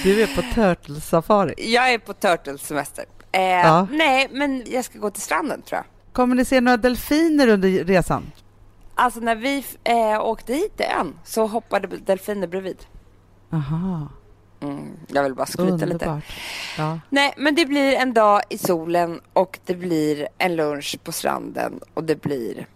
du 0.03 0.21
är 0.21 0.35
på 0.35 0.41
turtles-safari. 0.41 1.53
Jag 1.57 1.93
är 1.93 1.97
på 1.97 2.13
Turtles 2.13 2.61
semester. 2.61 3.05
Eh, 3.31 3.41
Ja. 3.41 3.87
Nej, 3.91 4.27
men 4.31 4.63
jag 4.67 4.85
ska 4.85 4.99
gå 4.99 5.09
till 5.11 5.21
stranden 5.21 5.61
tror 5.61 5.77
jag. 5.77 5.85
Kommer 6.13 6.35
ni 6.35 6.45
se 6.45 6.61
några 6.61 6.77
delfiner 6.77 7.47
under 7.47 7.69
resan? 7.69 8.31
Alltså 8.95 9.19
när 9.19 9.35
vi 9.35 9.65
eh, 9.83 10.21
åkte 10.25 10.53
hit 10.53 10.77
till 10.77 10.85
ön 10.99 11.13
så 11.23 11.47
hoppade 11.47 11.87
delfiner 11.97 12.47
bredvid. 12.47 12.77
Aha, 13.53 14.07
Mm, 14.63 14.91
jag 15.07 15.23
vill 15.23 15.35
bara 15.35 15.45
skryta 15.45 15.71
lite. 15.73 15.85
underbart. 15.85 16.23
Ja. 16.77 16.99
Nej, 17.09 17.33
men 17.37 17.55
det 17.55 17.65
blir 17.65 17.93
en 17.93 18.13
dag 18.13 18.41
i 18.49 18.57
solen 18.57 19.21
och 19.33 19.59
det 19.65 19.75
blir 19.75 20.27
en 20.37 20.55
lunch 20.55 20.99
på 21.03 21.11
stranden 21.11 21.79
och 21.93 22.03
det 22.03 22.21
blir... 22.21 22.67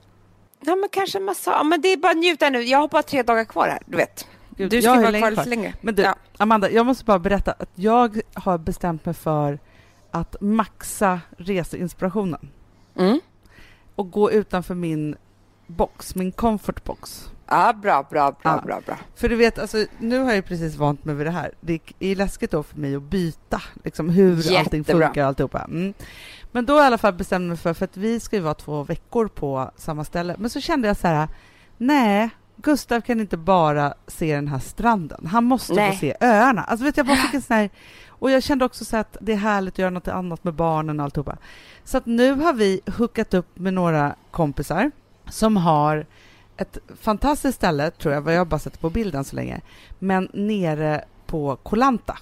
Ja, 0.59 0.75
men 0.75 0.89
kanske 0.91 1.17
en 1.17 1.23
massa... 1.23 1.51
Ja, 1.51 1.63
men 1.63 1.81
det 1.81 1.87
är 1.93 1.97
bara 1.97 2.11
att 2.11 2.17
njuta 2.17 2.49
nu. 2.49 2.61
Jag 2.61 2.77
har 2.77 2.87
bara 2.87 3.03
tre 3.03 3.23
dagar 3.23 3.43
kvar 3.45 3.67
här, 3.67 3.79
du 3.85 3.97
vet. 3.97 4.27
Gud, 4.57 4.71
du 4.71 4.81
ska 4.81 4.93
vara 4.95 5.17
kvar. 5.19 5.31
lite 5.31 5.45
längre. 5.49 5.73
Men 5.81 5.95
du, 5.95 6.01
Ja. 6.01 6.15
Amanda, 6.37 6.71
jag 6.71 6.85
måste 6.85 7.05
bara 7.05 7.19
berätta 7.19 7.51
att 7.51 7.69
jag 7.75 8.21
har 8.33 8.57
bestämt 8.57 9.05
mig 9.05 9.13
för 9.15 9.59
att 10.11 10.35
maxa 10.41 11.19
reseinspirationen 11.37 12.49
Mm. 12.95 13.19
och 13.95 14.11
gå 14.11 14.31
utanför 14.31 14.75
min 14.75 15.15
box, 15.67 16.15
min 16.15 16.31
comfort 16.31 16.83
box. 16.83 17.29
Ja, 17.47 17.73
bra, 17.73 18.07
bra, 18.11 18.31
bra, 18.31 18.37
Ja. 18.43 18.61
bra, 18.65 18.81
bra. 18.85 18.97
För 19.15 19.29
du 19.29 19.35
vet, 19.35 19.59
alltså, 19.59 19.85
nu 19.99 20.19
har 20.19 20.33
jag 20.33 20.45
precis 20.45 20.75
vant 20.75 21.05
mig 21.05 21.15
vid 21.15 21.27
det 21.27 21.31
här. 21.31 21.51
Det 21.61 21.79
är 21.99 22.15
läskigt 22.15 22.51
då 22.51 22.63
för 22.63 22.77
mig 22.77 22.95
att 22.95 23.03
byta, 23.03 23.61
liksom 23.83 24.09
hur 24.09 24.35
allting 24.57 24.79
Jättebra. 24.79 25.07
funkar 25.07 25.21
och 25.21 25.27
alltihopa. 25.27 25.59
Mm. 25.63 25.93
Men 26.51 26.65
då 26.65 26.73
har 26.73 26.77
jag 26.79 26.85
i 26.85 26.87
alla 26.87 26.97
fall 26.97 27.13
bestämt 27.13 27.47
mig 27.47 27.57
för, 27.57 27.73
för 27.73 27.85
att 27.85 27.97
vi 27.97 28.19
ska 28.19 28.35
ju 28.35 28.41
vara 28.41 28.53
två 28.53 28.83
veckor 28.83 29.27
på 29.27 29.71
samma 29.75 30.03
ställe. 30.05 30.35
Men 30.39 30.49
så 30.49 30.61
kände 30.61 30.87
jag 30.87 30.97
så 30.97 31.07
här, 31.07 31.27
nej, 31.77 32.29
Gustav 32.57 33.01
kan 33.01 33.19
inte 33.19 33.37
bara 33.37 33.93
se 34.07 34.35
den 34.35 34.47
här 34.47 34.59
stranden. 34.59 35.25
Han 35.27 35.43
måste 35.43 35.73
Nej. 35.73 35.91
få 35.91 35.97
se 35.97 36.15
öarna. 36.21 36.63
Alltså 36.63 36.85
vet 36.85 36.97
jag 36.97 37.05
bara 37.05 37.17
fick 37.17 37.33
en 37.33 37.41
sån 37.41 37.55
här, 37.57 37.69
och 38.19 38.31
jag 38.31 38.43
kände 38.43 38.65
också 38.65 38.85
så 38.85 38.97
att 38.97 39.17
det 39.21 39.31
är 39.31 39.37
härligt 39.37 39.73
att 39.73 39.79
göra 39.79 39.89
något 39.89 40.07
annat 40.07 40.43
med 40.43 40.53
barnen 40.53 40.99
och 40.99 41.03
alltihopa. 41.03 41.37
Så 41.83 41.97
att 41.97 42.05
nu 42.05 42.33
har 42.33 42.53
vi 42.53 42.81
hookat 42.97 43.33
upp 43.33 43.59
med 43.59 43.73
några 43.73 44.15
kompisar 44.31 44.91
som 45.29 45.57
har 45.57 46.05
ett 46.57 46.77
fantastiskt 47.01 47.55
ställe, 47.55 47.91
tror 47.91 48.13
jag, 48.13 48.21
vad 48.21 48.33
jag 48.33 48.47
bara 48.47 48.59
sett 48.59 48.81
på 48.81 48.89
bilden 48.89 49.23
så 49.23 49.35
länge, 49.35 49.61
men 49.99 50.29
nere 50.33 51.05
på 51.25 51.55
Kolanta. 51.55 52.17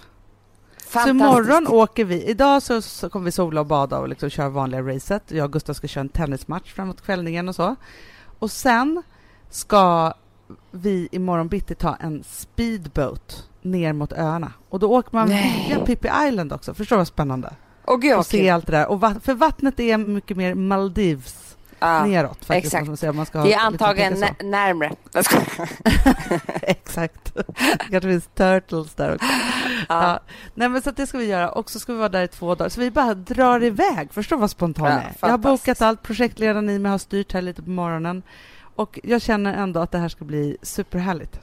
Så 0.77 1.09
imorgon 1.09 1.67
åker 1.67 2.05
vi, 2.05 2.23
idag 2.23 2.63
så, 2.63 2.81
så 2.81 3.09
kommer 3.09 3.25
vi 3.25 3.31
sola 3.31 3.61
och 3.61 3.67
bada 3.67 3.99
och 3.99 4.09
liksom 4.09 4.29
köra 4.29 4.49
vanliga 4.49 4.81
racet. 4.81 5.23
Jag 5.27 5.45
och 5.45 5.53
Gustav 5.53 5.73
ska 5.73 5.87
köra 5.87 6.01
en 6.01 6.09
tennismatch 6.09 6.73
framåt 6.73 7.01
kvällningen 7.01 7.49
och 7.49 7.55
så. 7.55 7.75
Och 8.39 8.51
sen 8.51 9.03
ska 9.49 10.13
vi 10.71 11.07
imorgon 11.11 11.47
bitti 11.47 11.75
ta 11.75 11.95
en 11.95 12.23
speedboat 12.27 13.49
ner 13.61 13.93
mot 13.93 14.13
öarna. 14.13 14.51
Och 14.69 14.79
då 14.79 14.91
åker 14.91 15.09
man 15.13 15.29
Nej. 15.29 15.65
via 15.69 15.85
Pippi 15.85 16.09
Island 16.27 16.53
också. 16.53 16.73
Förstår 16.73 16.95
du 16.95 16.97
vad 16.99 17.07
spännande? 17.07 17.53
Och 17.85 18.03
vad 18.15 18.25
se 18.25 18.49
allt 18.49 18.65
det 18.65 18.71
där. 18.71 18.87
Och 18.87 18.99
va- 18.99 19.15
för 19.23 19.33
vattnet 19.33 19.79
är 19.79 19.97
mycket 19.97 20.37
mer 20.37 20.55
Maldives 20.55 21.57
Ja, 21.79 22.05
neråt 22.05 22.45
faktiskt. 22.45 22.73
exakt. 22.73 22.87
man 22.87 22.97
säga, 22.97 23.13
man 23.13 23.25
ska 23.25 23.43
det 23.43 23.53
är 23.53 23.59
antagligen 23.59 24.19
närmre. 24.43 24.91
Exakt. 26.61 27.33
Det 27.35 27.43
kanske 27.91 28.09
finns 28.09 28.29
turtles 28.35 28.93
där 28.93 29.15
också. 29.15 29.27
Ja. 29.89 30.03
Ja. 30.03 30.19
Nej, 30.53 30.69
men 30.69 30.81
så 30.81 30.91
det 30.91 31.07
ska 31.07 31.17
vi 31.17 31.25
göra. 31.25 31.49
Och 31.49 31.69
så 31.71 31.79
ska 31.79 31.93
vi 31.93 31.99
vara 31.99 32.09
där 32.09 32.23
i 32.23 32.27
två 32.27 32.55
dagar. 32.55 32.69
Så 32.69 32.79
vi 32.81 32.91
bara 32.91 33.13
drar 33.13 33.63
iväg. 33.63 34.13
Förstår 34.13 34.37
vad 34.37 34.49
spontan 34.51 34.85
Ja, 34.85 34.91
är? 34.91 35.11
Jag 35.21 35.29
har 35.29 35.37
bokat 35.37 35.81
allt. 35.81 36.03
Projektledaren 36.03 36.69
i 36.69 36.79
mig 36.79 36.91
har 36.91 36.97
styrt 36.97 37.33
här 37.33 37.41
lite 37.41 37.61
på 37.63 37.69
morgonen. 37.69 38.23
Och 38.75 38.99
jag 39.03 39.21
känner 39.21 39.53
ändå 39.53 39.79
att 39.79 39.91
det 39.91 39.97
här 39.97 40.09
ska 40.09 40.25
bli 40.25 40.57
superhärligt. 40.61 41.39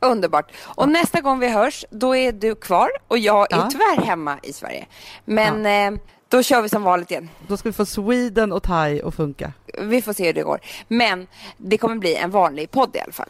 Underbart. 0.00 0.52
Och 0.64 0.88
nästa 0.88 1.20
gång 1.20 1.38
vi 1.38 1.48
hörs, 1.52 1.84
då 1.90 2.16
är 2.16 2.32
du 2.32 2.54
kvar 2.54 2.88
och 3.08 3.18
jag 3.18 3.52
är 3.52 3.56
Ja. 3.56 3.68
tyvärr 3.70 4.06
hemma 4.06 4.38
i 4.42 4.52
Sverige. 4.52 4.86
Men 5.24 5.66
eh, 5.94 6.00
då 6.28 6.42
kör 6.42 6.62
vi 6.62 6.68
som 6.68 6.82
vanligt 6.82 7.10
igen. 7.10 7.28
Då 7.48 7.56
ska 7.56 7.68
vi 7.68 7.72
få 7.72 7.86
Sweden 7.86 8.52
och 8.52 8.62
Thai 8.62 9.02
att 9.02 9.14
funka. 9.14 9.52
Vi 9.80 10.02
får 10.02 10.12
se 10.12 10.26
hur 10.26 10.32
det 10.32 10.42
går. 10.42 10.60
Men 10.88 11.26
det 11.56 11.78
kommer 11.78 11.96
bli 11.96 12.16
en 12.16 12.30
vanlig 12.30 12.70
podd 12.70 12.96
i 12.96 13.00
alla 13.00 13.12
fall. 13.12 13.28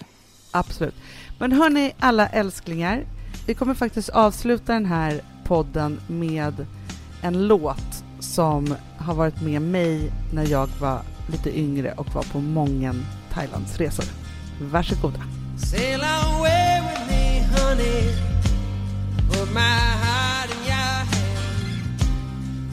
Absolut. 0.51 0.95
Men 1.39 1.53
hörni, 1.53 1.93
alla 1.99 2.29
älsklingar. 2.29 3.05
Vi 3.47 3.55
kommer 3.55 3.75
faktiskt 3.75 4.09
avsluta 4.09 4.73
den 4.73 4.87
här 4.87 5.21
podden 5.47 6.01
med 6.09 6.67
en 7.23 7.47
låt 7.47 8.05
som 8.21 8.75
har 8.99 9.15
varit 9.15 9.43
med 9.43 9.63
mig 9.63 10.13
när 10.33 10.47
jag 10.51 10.69
var 10.81 11.01
lite 11.33 11.59
yngre 11.59 11.93
och 11.97 12.07
var 12.15 12.23
på 12.33 12.39
många 12.41 12.95
Thailandsresor. 13.35 14.07
Varsågoda. 14.61 15.19
Sail 15.57 16.01
away 16.01 16.81
with 16.87 17.03
me, 17.11 17.41
honey. 17.55 18.15
Put 19.29 19.53
my 19.53 19.79
heart 20.05 20.51
in 20.55 20.61
your 20.73 20.99
hand. 21.13 22.01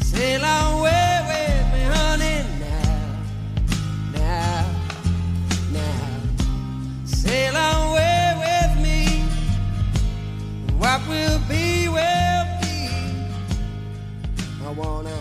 Sail 0.03 0.43
away 0.43 1.14
with 1.30 1.66
me, 1.74 1.82
honey, 1.95 2.38
now, 2.59 3.03
now, 4.14 4.66
now. 5.74 6.05
Sail 7.05 7.55
away 7.55 8.24
with 8.45 8.74
me. 8.86 8.99
What 10.78 11.01
will 11.07 11.39
be, 11.49 11.88
will 11.88 12.45
be. 12.62 12.78
I 14.66 14.70
wanna 14.76 15.20